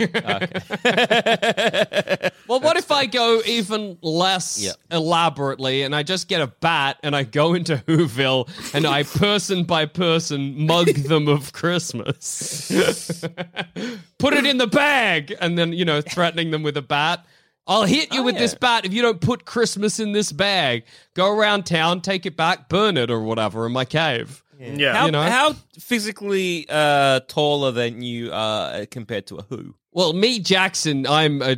Well, 2.47 2.61
what 2.61 2.77
if 2.77 2.91
I 2.91 3.07
go 3.07 3.41
even 3.45 3.97
less 4.01 4.57
Yeah. 4.59 4.71
elaborately 4.89 5.81
and 5.83 5.93
I 5.93 6.03
just 6.03 6.29
get 6.29 6.39
a 6.39 6.47
bat 6.47 6.97
and 7.03 7.13
I 7.15 7.23
go 7.23 7.53
into 7.53 7.75
Whoville 7.87 8.47
and 8.73 8.87
I 8.87 9.03
person 9.17 9.65
by 9.65 9.85
person 9.85 10.65
mug 10.65 10.87
them 10.87 11.27
of 11.27 11.51
Christmas? 11.51 12.71
Put 14.17 14.33
it 14.33 14.45
in 14.45 14.57
the 14.59 14.67
bag 14.67 15.35
and 15.41 15.57
then, 15.57 15.73
you 15.73 15.83
know, 15.83 15.99
threatening 16.01 16.51
them 16.51 16.63
with 16.63 16.77
a 16.77 16.81
bat. 16.81 17.25
I'll 17.67 17.83
hit 17.83 18.13
you 18.13 18.21
Oh, 18.21 18.23
with 18.23 18.35
yeah. 18.35 18.41
this 18.41 18.55
bat 18.55 18.85
if 18.85 18.93
you 18.93 19.01
don't 19.01 19.19
put 19.19 19.43
Christmas 19.43 19.99
in 19.99 20.13
this 20.13 20.31
bag. 20.31 20.85
Go 21.15 21.29
around 21.37 21.65
town, 21.65 21.99
take 21.99 22.25
it 22.25 22.37
back, 22.37 22.69
burn 22.69 22.95
it 22.95 23.11
or 23.11 23.21
whatever 23.21 23.65
in 23.65 23.73
my 23.73 23.83
cave. 23.83 24.41
Yeah. 24.59 24.93
How, 24.95 25.05
You 25.05 25.11
know? 25.11 25.21
how 25.23 25.53
physically 25.79 26.65
uh, 26.69 27.21
taller 27.27 27.71
than 27.71 28.01
you 28.01 28.31
are 28.33 28.85
compared 28.87 29.27
to 29.27 29.37
a 29.37 29.43
who? 29.43 29.75
Well, 29.91 30.13
me, 30.13 30.39
Jackson, 30.39 31.05
I'm 31.07 31.41
a 31.41 31.57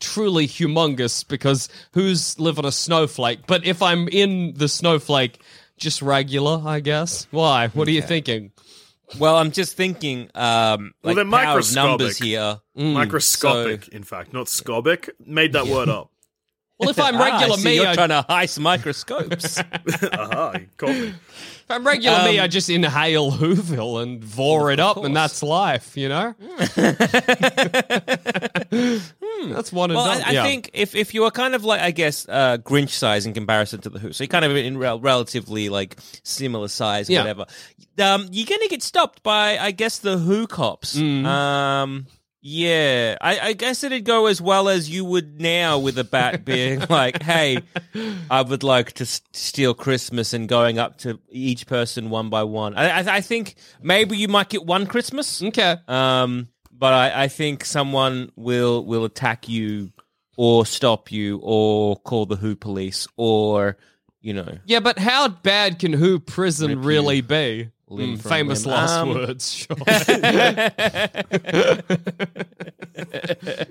truly 0.00 0.46
humongous 0.46 1.26
because 1.26 1.68
who's 1.92 2.38
live 2.38 2.58
on 2.58 2.64
a 2.64 2.72
snowflake? 2.72 3.46
But 3.46 3.66
if 3.66 3.82
I'm 3.82 4.08
in 4.08 4.54
the 4.54 4.68
snowflake, 4.68 5.40
just 5.76 6.02
regular, 6.02 6.62
I 6.64 6.80
guess. 6.80 7.26
Why? 7.30 7.68
What 7.68 7.88
are 7.88 7.92
you 7.92 8.02
thinking? 8.02 8.52
Well, 9.18 9.36
I'm 9.36 9.50
just 9.52 9.76
thinking, 9.76 10.30
um, 10.34 10.92
Well, 11.02 11.14
like 11.14 11.16
they're 11.16 11.30
power 11.30 11.58
of 11.58 11.74
numbers 11.74 12.20
microscopic. 12.20 12.24
here. 12.24 12.60
Microscopic, 12.94 13.88
in 13.88 14.02
fact, 14.02 14.32
not 14.32 14.46
scobic. 14.46 15.10
Made 15.24 15.52
that 15.52 15.66
word 15.66 15.88
up. 15.88 16.10
Well, 16.78 16.90
if 16.90 16.98
I'm 16.98 17.14
Ah, 17.18 17.18
I 17.22 17.30
regular 17.40 17.56
see 17.58 17.64
me, 17.64 17.74
you're 17.76 17.86
I, 17.88 17.94
trying 17.94 18.08
to 18.08 18.24
heist 18.28 18.58
microscopes. 18.58 19.58
Aha, 20.12 20.54
you 20.58 20.66
caught 20.76 20.88
me. 20.90 21.14
I'm 21.70 21.86
regular 21.86 22.24
me, 22.24 22.38
I 22.40 22.46
just 22.46 22.68
inhale 22.68 23.32
Whoville 23.32 24.02
and 24.02 24.22
vor 24.22 24.70
it 24.70 24.80
up, 24.80 24.98
and 24.98 25.16
that's 25.16 25.42
life, 25.42 25.96
you 25.96 26.08
know. 26.08 26.34
That's 29.46 29.72
one 29.72 29.92
Well. 29.92 29.98
I, 30.00 30.22
I 30.26 30.30
yeah. 30.32 30.42
think 30.42 30.70
if, 30.72 30.94
if 30.94 31.12
you 31.14 31.24
are 31.24 31.30
kind 31.30 31.54
of 31.54 31.64
like, 31.64 31.80
I 31.80 31.90
guess, 31.90 32.26
uh, 32.28 32.58
Grinch 32.58 32.90
size 32.90 33.26
in 33.26 33.34
comparison 33.34 33.80
to 33.82 33.90
the 33.90 33.98
Who, 33.98 34.12
so 34.12 34.24
you're 34.24 34.28
kind 34.28 34.44
of 34.44 34.56
in 34.56 34.78
rel- 34.78 35.00
relatively 35.00 35.68
like 35.68 35.96
similar 36.22 36.68
size, 36.68 37.10
Yeah. 37.10 37.20
whatever. 37.20 37.46
Um, 37.98 38.28
you're 38.30 38.46
gonna 38.46 38.68
get 38.68 38.82
stopped 38.82 39.22
by, 39.22 39.58
I 39.58 39.70
guess, 39.70 39.98
the 39.98 40.18
Who 40.18 40.46
cops. 40.46 40.96
Mm-hmm. 40.96 41.26
Um, 41.26 42.06
yeah, 42.46 43.16
I, 43.22 43.38
I 43.40 43.52
guess 43.54 43.82
it'd 43.84 44.04
go 44.04 44.26
as 44.26 44.38
well 44.38 44.68
as 44.68 44.90
you 44.90 45.02
would 45.06 45.40
now 45.40 45.78
with 45.78 45.98
a 45.98 46.04
bat 46.04 46.44
being 46.44 46.82
like, 46.90 47.22
"Hey, 47.22 47.62
I 48.30 48.42
would 48.42 48.62
like 48.62 48.92
to 48.94 49.04
s- 49.04 49.22
steal 49.32 49.72
Christmas," 49.72 50.34
and 50.34 50.46
going 50.46 50.78
up 50.78 50.98
to 50.98 51.18
each 51.30 51.66
person 51.66 52.10
one 52.10 52.28
by 52.28 52.42
one. 52.42 52.74
I, 52.74 53.00
I, 53.00 53.16
I 53.16 53.20
think 53.22 53.54
maybe 53.82 54.18
you 54.18 54.28
might 54.28 54.50
get 54.50 54.66
one 54.66 54.86
Christmas. 54.86 55.42
okay. 55.42 55.76
Um, 55.88 56.48
but 56.70 56.92
I, 56.92 57.22
I 57.24 57.28
think 57.28 57.64
someone 57.64 58.30
will 58.36 58.84
will 58.84 59.06
attack 59.06 59.48
you 59.48 59.90
or 60.36 60.66
stop 60.66 61.10
you 61.10 61.40
or 61.42 61.96
call 61.96 62.26
the 62.26 62.36
Who 62.36 62.56
police 62.56 63.08
or 63.16 63.78
you 64.20 64.34
know. 64.34 64.58
Yeah, 64.66 64.80
but 64.80 64.98
how 64.98 65.28
bad 65.28 65.78
can 65.78 65.94
Who 65.94 66.20
prison 66.20 66.82
really 66.82 67.22
be? 67.22 67.70
Limb 67.94 68.16
Mm, 68.18 68.20
from 68.20 68.30
famous 68.30 68.66
limb. 68.66 68.74
last 68.74 68.92
Um, 68.98 69.08
words. 69.14 69.54
Sure. 69.54 69.76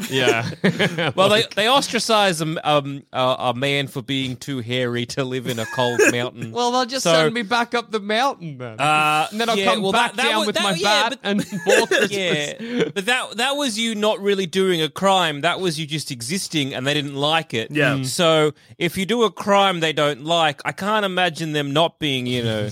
yeah. 0.10 0.50
Well, 1.16 1.30
they 1.30 1.44
they 1.56 1.68
ostracize 1.68 2.42
a, 2.42 2.70
um, 2.70 3.04
a, 3.14 3.36
a 3.40 3.54
man 3.54 3.88
for 3.88 4.02
being 4.02 4.36
too 4.36 4.60
hairy 4.60 5.06
to 5.08 5.24
live 5.24 5.48
in 5.48 5.60
a 5.60 5.66
cold 5.68 6.00
mountain. 6.12 6.52
Well, 6.52 6.72
they'll 6.72 6.86
just 6.86 7.04
So- 7.04 7.14
send 7.14 7.34
me 7.34 7.42
back 7.44 7.74
up 7.74 7.92
the 7.92 8.00
mountain 8.00 8.58
then. 8.58 8.80
Uh, 8.80 9.28
and 9.32 9.40
then 9.40 9.50
I'll 9.50 9.58
yeah, 9.58 9.66
come 9.74 9.82
well, 9.82 9.92
back 9.92 10.12
that- 10.16 10.24
that 10.24 10.30
down 10.30 10.38
was- 10.40 10.48
with 10.48 10.56
that- 10.56 10.64
my 10.64 10.72
yeah, 10.74 11.10
bat 11.10 11.20
but- 11.22 11.30
and 11.30 11.46
more 11.66 11.88
Christmas. 11.88 12.12
yeah, 12.12 12.84
but 12.94 13.06
that 13.06 13.38
that 13.38 13.52
was 13.56 13.78
you 13.78 13.96
not 13.96 14.20
really 14.20 14.46
doing 14.46 14.82
a 14.82 14.90
crime. 14.90 15.42
That 15.42 15.60
was 15.60 15.80
you 15.80 15.86
just 15.86 16.12
existing, 16.12 16.74
and 16.74 16.86
they 16.88 16.94
didn't 16.94 17.16
like 17.16 17.54
it. 17.54 17.72
Yeah. 17.72 17.96
Mm. 17.96 18.06
So 18.06 18.54
if 18.78 18.98
you 18.98 19.06
do 19.06 19.24
a 19.24 19.32
crime 19.32 19.80
they 19.80 19.94
don't 19.94 20.24
like, 20.24 20.62
I 20.66 20.72
can't 20.72 21.06
imagine 21.06 21.54
them 21.54 21.72
not 21.74 22.00
being, 22.00 22.26
you 22.28 22.44
know, 22.44 22.70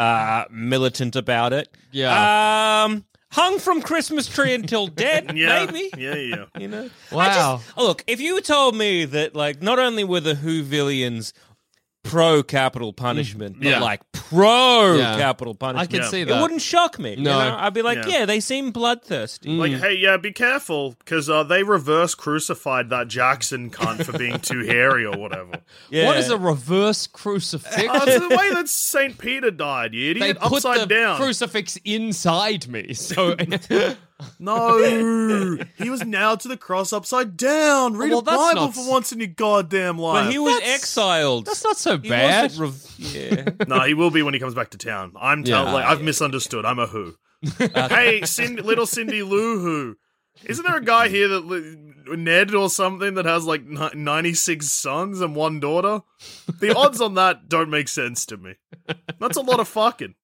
uh, 0.00 0.44
militant 0.50 1.14
about 1.16 1.52
it. 1.52 1.68
Yeah. 1.92 2.84
Um, 2.84 3.04
hung 3.32 3.58
from 3.58 3.82
Christmas 3.82 4.26
tree 4.26 4.54
until 4.54 4.86
dead. 4.86 5.32
Yeah, 5.36 5.66
Maybe. 5.66 5.90
Yeah, 5.96 6.14
yeah. 6.14 6.44
You 6.58 6.68
know. 6.68 6.90
Wow. 7.12 7.56
just- 7.58 7.72
oh, 7.76 7.86
look, 7.86 8.02
if 8.06 8.20
you 8.20 8.40
told 8.40 8.74
me 8.76 9.04
that, 9.04 9.34
like, 9.36 9.62
not 9.62 9.78
only 9.78 10.04
were 10.04 10.20
the 10.20 10.34
Whovillians 10.34 11.32
pro 12.02 12.42
capital 12.42 12.92
mm. 12.92 12.96
punishment, 12.96 13.56
but 13.58 13.68
Yeah. 13.68 13.80
like 13.80 14.00
pro 14.12 14.96
Yeah. 14.96 15.16
capital 15.18 15.52
I 15.54 15.56
punishment, 15.56 15.90
can 15.90 16.00
Yeah. 16.02 16.08
see 16.08 16.24
that. 16.24 16.38
it 16.38 16.42
wouldn't 16.42 16.62
shock 16.62 16.98
me. 16.98 17.10
you 17.10 17.16
No. 17.22 17.38
know? 17.38 17.56
I'd 17.58 17.74
be 17.74 17.82
like, 17.82 17.98
Yeah. 18.06 18.20
yeah, 18.20 18.24
they 18.26 18.40
seem 18.40 18.70
bloodthirsty. 18.70 19.50
Like, 19.50 19.72
mm. 19.72 19.80
hey, 19.80 19.94
yeah, 19.94 20.16
be 20.16 20.32
careful 20.32 20.96
because 20.98 21.28
uh, 21.28 21.42
they 21.42 21.62
reverse 21.62 22.14
crucified 22.14 22.90
that 22.90 23.08
Jackson 23.08 23.70
cunt 23.70 24.04
for 24.04 24.16
being 24.16 24.38
too 24.40 24.60
hairy 24.66 25.04
or 25.04 25.16
whatever. 25.16 25.52
Yeah. 25.90 26.06
What 26.06 26.16
is 26.16 26.30
a 26.30 26.38
reverse 26.38 27.06
crucifix? 27.06 27.88
Oh, 27.90 28.02
it's 28.06 28.28
the 28.28 28.34
way 28.36 28.54
that 28.54 28.68
Saint 28.68 29.18
Peter 29.18 29.50
died, 29.50 29.94
you 29.94 30.14
they 30.14 30.20
idiot. 30.30 30.40
put 30.40 30.64
Upside 30.64 30.80
the 30.80 30.86
down. 30.86 31.16
crucifix 31.16 31.76
inside 31.84 32.66
me. 32.68 32.94
So 32.94 33.36
no, 34.38 35.56
he 35.78 35.90
was 35.90 36.04
nailed 36.04 36.40
to 36.40 36.48
the 36.48 36.56
cross 36.56 36.92
upside 36.92 37.36
down. 37.36 37.94
Read 37.96 38.10
Well, 38.10 38.20
a 38.20 38.24
that's 38.24 38.36
Bible 38.36 38.60
not 38.66 38.74
for 38.74 38.88
once 38.88 39.12
in 39.12 39.18
your 39.20 39.28
goddamn 39.28 39.98
life. 39.98 40.26
But 40.26 40.32
he 40.32 40.38
was 40.38 40.54
That's- 40.60 40.74
exiled. 40.82 41.46
that's 41.46 41.64
not 41.64 41.76
so 41.76 41.98
He 41.98 42.08
bad. 42.08 42.52
wasn't 42.56 42.60
rev- 42.60 42.94
yeah. 42.98 43.44
no, 43.68 43.80
he 43.84 43.94
will 43.94 44.10
be 44.10 44.22
when 44.22 44.34
he 44.34 44.40
comes 44.40 44.54
back 44.54 44.70
to 44.70 44.78
town. 44.78 45.12
I'm 45.20 45.44
Yeah. 45.44 45.62
like, 45.72 45.84
I've 45.84 46.02
misunderstood. 46.02 46.64
I'm 46.64 46.78
a 46.78 46.86
who. 46.86 47.14
hey, 47.74 48.22
Cindy, 48.24 48.62
little 48.62 48.86
Cindy 48.86 49.22
Lou 49.22 49.58
Who. 49.60 49.96
Isn't 50.44 50.64
there 50.66 50.76
a 50.76 50.84
guy 50.84 51.08
here 51.08 51.28
that 51.28 51.46
li- 51.46 51.76
Ned 52.16 52.54
or 52.54 52.70
something 52.70 53.14
that 53.14 53.24
has 53.26 53.44
like 53.44 53.64
ni- 53.64 53.90
96 53.94 54.66
sons 54.70 55.20
and 55.20 55.34
one 55.36 55.60
daughter? 55.60 56.02
The 56.60 56.74
odds 56.76 57.00
on 57.00 57.14
that 57.14 57.48
don't 57.48 57.68
make 57.70 57.88
sense 57.88 58.24
to 58.26 58.36
me. 58.36 58.54
That's 59.18 59.36
a 59.36 59.42
lot 59.42 59.60
of 59.60 59.68
fucking. 59.68 60.14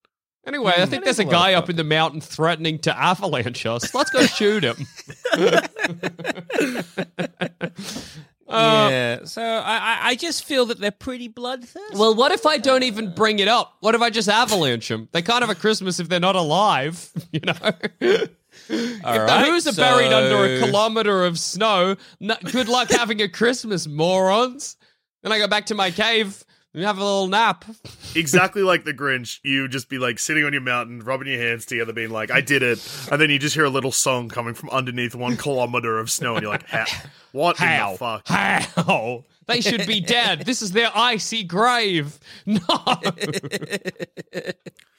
Anyway, 0.47 0.73
I 0.77 0.85
hmm. 0.85 0.91
think 0.91 1.05
there's 1.05 1.19
a 1.19 1.23
is 1.23 1.29
a 1.29 1.33
lot 1.33 1.33
guy 1.33 1.55
up 1.55 1.69
in 1.69 1.77
the 1.77 1.85
mountain 1.85 2.21
threatening 2.21 2.79
to 2.81 2.97
avalanche 2.97 3.67
us. 3.67 3.95
Let's 3.95 4.11
go 4.11 4.27
shoot 4.27 4.65
him. 4.65 4.87
Uh, 8.49 8.89
yeah. 8.91 9.25
So 9.25 9.43
I, 9.43 9.77
I, 9.77 9.99
I 10.03 10.15
just 10.15 10.45
feel 10.45 10.67
that 10.67 10.79
they're 10.79 10.93
pretty 10.93 11.29
bloodthirsty. 11.29 11.99
Well, 11.99 12.15
what 12.15 12.33
if 12.33 12.47
I 12.47 12.59
don't 12.59 12.85
even 12.85 13.13
bring 13.13 13.41
it 13.41 13.49
up? 13.49 13.77
What 13.81 13.95
if 13.95 14.03
I 14.03 14.11
just 14.11 14.29
avalanche 14.29 14.89
them? 14.89 15.09
They 15.13 15.23
can't 15.23 15.41
have 15.41 15.51
a 15.51 15.57
Christmas 15.57 15.99
if 15.99 16.09
they're 16.09 16.21
not 16.21 16.37
alive, 16.37 17.11
you 17.33 17.41
know? 17.41 17.55
if 18.01 18.31
the 18.69 19.01
right, 19.05 19.47
Who's 19.47 19.67
are 19.67 19.73
buried 19.73 20.13
under 20.13 20.45
a 20.45 20.61
kilometer 20.61 21.25
of 21.25 21.39
snow, 21.39 21.97
no, 22.21 22.37
good 22.53 22.69
luck 22.69 22.91
having 22.91 23.21
a 23.21 23.29
Christmas, 23.29 23.87
morons. 23.87 24.77
Then 25.23 25.33
I 25.33 25.39
go 25.39 25.49
back 25.49 25.67
to 25.67 25.75
my 25.75 25.91
cave 25.91 26.45
and 26.77 26.85
have 26.85 26.99
a 26.99 27.05
little 27.05 27.27
nap. 27.27 27.65
Exactly 28.15 28.63
like 28.63 28.85
the 28.85 28.95
Grinch, 28.95 29.41
you 29.43 29.69
just 29.69 29.91
be 29.91 29.99
like 29.99 30.19
sitting 30.19 30.43
on 30.45 30.53
your 30.55 30.63
mountain, 30.63 31.01
rubbing 31.01 31.29
your 31.29 31.39
hands 31.39 31.67
together, 31.67 31.93
being 31.93 32.09
like, 32.09 32.31
I 32.31 32.41
did 32.41 32.63
it. 32.63 32.81
And 33.13 33.21
then 33.21 33.29
you 33.29 33.39
just 33.39 33.55
hear 33.55 33.67
a 33.67 33.71
little 33.71 33.93
song 33.93 34.31
coming 34.31 34.55
from 34.55 34.71
underneath 34.71 35.15
one 35.15 35.37
kilometer 35.37 35.99
of 35.99 36.11
snow, 36.11 36.35
and 36.35 36.43
you're 36.43 36.51
like, 36.51 36.67
how? 36.67 36.87
What 37.33 37.61
in 37.61 37.67
How? 37.67 37.93
the 37.93 37.99
fuck? 37.99 38.27
How? 38.29 39.25
They 39.49 39.61
should 39.61 39.87
be 39.87 40.01
dead. 40.07 40.47
This 40.47 40.63
is 40.63 40.73
their 40.73 40.91
icy 40.95 41.45
grave. 41.45 42.19
No. 42.47 42.59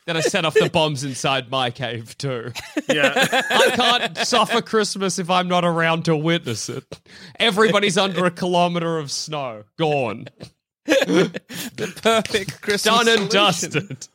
then 0.05 0.15
I 0.17 0.19
set 0.19 0.45
off 0.45 0.53
the 0.53 0.69
bombs 0.71 1.03
inside 1.03 1.49
my 1.49 1.71
cave 1.71 2.15
too. 2.19 2.51
Yeah. 2.87 3.13
I 3.31 3.71
can't 3.75 4.17
suffer 4.19 4.61
Christmas 4.61 5.17
if 5.17 5.31
I'm 5.31 5.47
not 5.47 5.65
around 5.65 6.05
to 6.05 6.15
witness 6.15 6.69
it. 6.69 6.85
Everybody's 7.39 7.97
under 7.97 8.25
a 8.25 8.31
kilometer 8.31 8.99
of 8.99 9.09
snow. 9.11 9.63
Gone. 9.77 10.27
Perfect 12.01 12.61
Christmas 12.61 12.83
Done 12.83 13.07
and 13.07 13.31
solution. 13.31 13.71
dusted. 13.71 14.07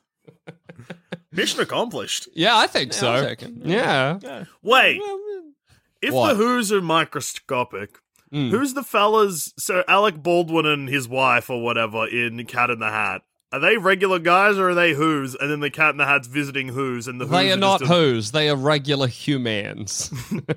Mission 1.33 1.61
accomplished. 1.61 2.29
Yeah, 2.35 2.57
I 2.57 2.67
think 2.67 2.93
I'll 2.95 2.99
so. 3.21 3.27
take 3.27 3.43
it. 3.43 3.53
Yeah. 3.63 4.45
Wait. 4.63 5.01
If 6.03 6.13
What? 6.13 6.29
the 6.31 6.35
Who's 6.35 6.73
are 6.73 6.81
microscopic, 6.81 7.99
Hmm. 8.31 8.49
who's 8.51 8.75
the 8.75 8.83
fellas? 8.83 9.53
So 9.59 9.85
Alec 9.87 10.23
Baldwin 10.23 10.67
and 10.67 10.89
his 10.89 11.07
wife 11.07 11.49
or 11.51 11.63
whatever 11.63 12.07
in 12.09 12.45
Cat 12.47 12.71
in 12.71 12.79
the 12.81 12.89
Hat. 12.91 13.23
Are 13.53 13.61
they 13.61 13.77
regular 13.77 14.19
guys 14.19 14.57
or 14.57 14.71
are 14.71 14.75
they 14.75 14.95
Who's? 14.95 15.35
And 15.35 15.51
then 15.51 15.61
the 15.61 15.69
Cat 15.71 15.91
in 15.91 15.99
the 15.99 16.07
Hat's 16.07 16.27
visiting 16.27 16.69
Who's, 16.69 17.07
and 17.07 17.21
the 17.21 17.27
Who's 17.27 17.33
They 17.33 17.53
are 17.53 17.57
not 17.59 17.81
just 17.81 17.91
a- 17.91 17.95
Who's. 17.95 18.31
They 18.33 18.49
are 18.49 18.57
regular 18.57 19.07
humans. 19.07 20.11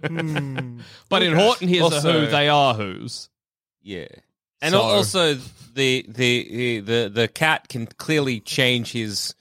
but 1.10 1.22
in 1.22 1.34
Horton 1.36 1.68
Here's 1.68 1.82
a 1.82 1.84
Also- 1.96 2.22
Who, 2.22 2.28
they 2.28 2.48
are 2.48 2.74
Who's. 2.74 3.30
Yeah. 3.82 4.08
And 4.66 4.72
So- 4.74 4.82
also 4.82 5.34
the, 5.74 6.06
the 6.08 6.80
the 6.82 7.08
the 7.10 7.28
cat 7.28 7.68
can 7.70 7.86
clearly 7.86 8.40
change 8.40 8.92
his 8.92 9.36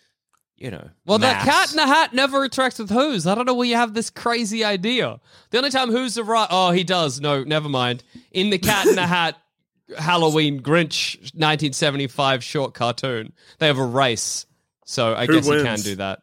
you 0.56 0.70
know. 0.70 0.88
Well, 1.04 1.18
mass. 1.18 1.44
the 1.44 1.50
cat 1.50 1.70
in 1.72 1.76
the 1.76 1.86
hat 1.86 2.14
never 2.14 2.48
interacts 2.48 2.78
with 2.78 2.88
Who's. 2.90 3.26
I 3.26 3.34
don't 3.34 3.44
know 3.44 3.54
where 3.54 3.66
you 3.66 3.74
have 3.76 3.92
this 3.92 4.08
crazy 4.08 4.64
idea. 4.64 5.20
The 5.50 5.58
only 5.58 5.70
time 5.70 5.90
Who's 5.90 6.16
are 6.16 6.22
right. 6.24 6.46
Oh, 6.50 6.70
he 6.70 6.84
does. 6.84 7.20
No, 7.20 7.42
never 7.44 7.68
mind. 7.68 8.02
In 8.30 8.50
the 8.50 8.58
Cat 8.58 8.86
in 8.86 8.94
the 8.94 9.06
Hat 9.06 9.36
Halloween 9.98 10.60
Grinch 10.62 11.16
1975 11.34 12.42
short 12.42 12.72
cartoon, 12.72 13.32
they 13.58 13.66
have 13.66 13.78
a 13.78 13.84
race. 13.84 14.46
So 14.86 15.14
I 15.14 15.26
Who 15.26 15.34
guess 15.34 15.46
he 15.46 15.62
can 15.62 15.80
do 15.80 15.96
that. 15.96 16.20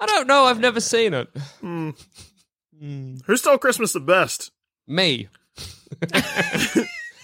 I 0.00 0.06
don't 0.06 0.26
know. 0.26 0.44
I've 0.44 0.60
never 0.60 0.80
seen 0.80 1.14
it. 1.14 1.28
Hmm. 1.60 1.90
Hmm. 2.78 3.16
Who 3.26 3.36
stole 3.36 3.58
Christmas 3.58 3.92
the 3.92 4.00
best? 4.00 4.50
Me. 4.88 5.28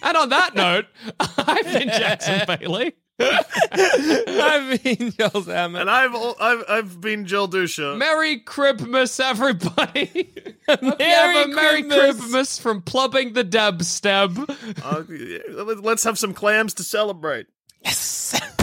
and 0.03 0.17
on 0.17 0.29
that 0.31 0.55
note, 0.55 0.87
I've 1.39 1.65
been 1.65 1.89
Jackson 1.89 2.43
Bailey. 2.47 2.95
I've 3.21 4.83
been 4.83 5.13
Joel 5.13 5.43
Zammit. 5.43 5.81
And 5.81 5.91
I've 5.91 6.13
al- 6.15 6.37
I've 6.41 6.65
I've 6.69 7.01
been 7.01 7.25
Joel 7.27 7.49
Duscher. 7.49 7.97
Merry 7.97 8.39
Christmas, 8.41 9.21
everybody. 9.21 10.33
Merry 10.69 11.37
have 11.37 11.49
a 11.49 11.55
Merry 11.55 11.83
Christmas. 11.83 11.99
Christmas 12.19 12.59
from 12.59 12.83
plubbing 12.83 13.35
the 13.35 13.45
dab 13.45 13.83
stab. 13.85 14.39
Uh, 14.83 15.03
let- 15.51 15.83
let's 15.83 16.05
have 16.05 16.19
some 16.19 16.35
clams 16.35 16.75
to 16.75 16.83
celebrate. 16.83 17.47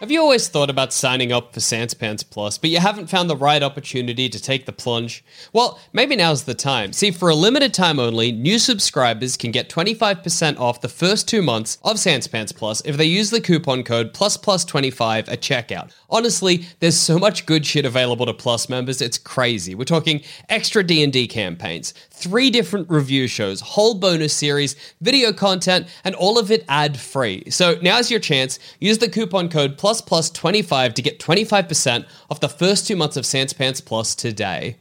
Have 0.00 0.10
you 0.10 0.20
always 0.20 0.48
thought 0.48 0.68
about 0.68 0.92
signing 0.92 1.32
up 1.32 1.54
for 1.54 1.60
Sanspants 1.60 2.22
Plus, 2.28 2.58
but 2.58 2.68
you 2.68 2.80
haven't 2.80 3.06
found 3.06 3.30
the 3.30 3.36
right 3.36 3.62
opportunity 3.62 4.28
to 4.28 4.38
take 4.38 4.66
the 4.66 4.72
plunge? 4.72 5.24
Well, 5.54 5.80
maybe 5.94 6.16
now's 6.16 6.44
the 6.44 6.52
time. 6.52 6.92
See, 6.92 7.10
for 7.10 7.30
a 7.30 7.34
limited 7.34 7.72
time 7.72 7.98
only, 7.98 8.30
new 8.30 8.58
subscribers 8.58 9.38
can 9.38 9.52
get 9.52 9.70
25% 9.70 10.60
off 10.60 10.82
the 10.82 10.90
first 10.90 11.26
two 11.26 11.40
months 11.40 11.78
of 11.82 11.96
Sanspants 11.96 12.54
Plus 12.54 12.82
if 12.84 12.98
they 12.98 13.06
use 13.06 13.30
the 13.30 13.40
coupon 13.40 13.82
code 13.84 14.12
PlusPlus25 14.12 15.30
at 15.32 15.40
checkout. 15.40 15.92
Honestly, 16.10 16.66
there's 16.80 16.98
so 17.00 17.18
much 17.18 17.46
good 17.46 17.64
shit 17.64 17.86
available 17.86 18.26
to 18.26 18.34
Plus 18.34 18.68
members, 18.68 19.00
it's 19.00 19.16
crazy. 19.16 19.74
We're 19.74 19.84
talking 19.84 20.20
extra 20.50 20.84
D&D 20.84 21.26
campaigns, 21.28 21.94
three 22.10 22.50
different 22.50 22.90
review 22.90 23.28
shows, 23.28 23.62
whole 23.62 23.94
bonus 23.94 24.34
series, 24.34 24.76
video 25.00 25.32
content, 25.32 25.88
and 26.04 26.14
all 26.14 26.38
of 26.38 26.50
it 26.50 26.66
ad-free. 26.68 27.48
So 27.48 27.78
now's 27.80 28.10
your 28.10 28.20
chance. 28.20 28.58
Use 28.78 28.98
the 28.98 29.08
coupon 29.08 29.48
code 29.48 29.78
plus 29.78 29.85
plus 30.00 30.30
25 30.30 30.94
to 30.94 31.02
get 31.02 31.18
25% 31.18 32.06
off 32.30 32.40
the 32.40 32.48
first 32.48 32.86
two 32.86 32.96
months 32.96 33.16
of 33.16 33.24
Sans 33.24 33.52
Pants 33.52 33.80
Plus 33.80 34.14
today. 34.14 34.76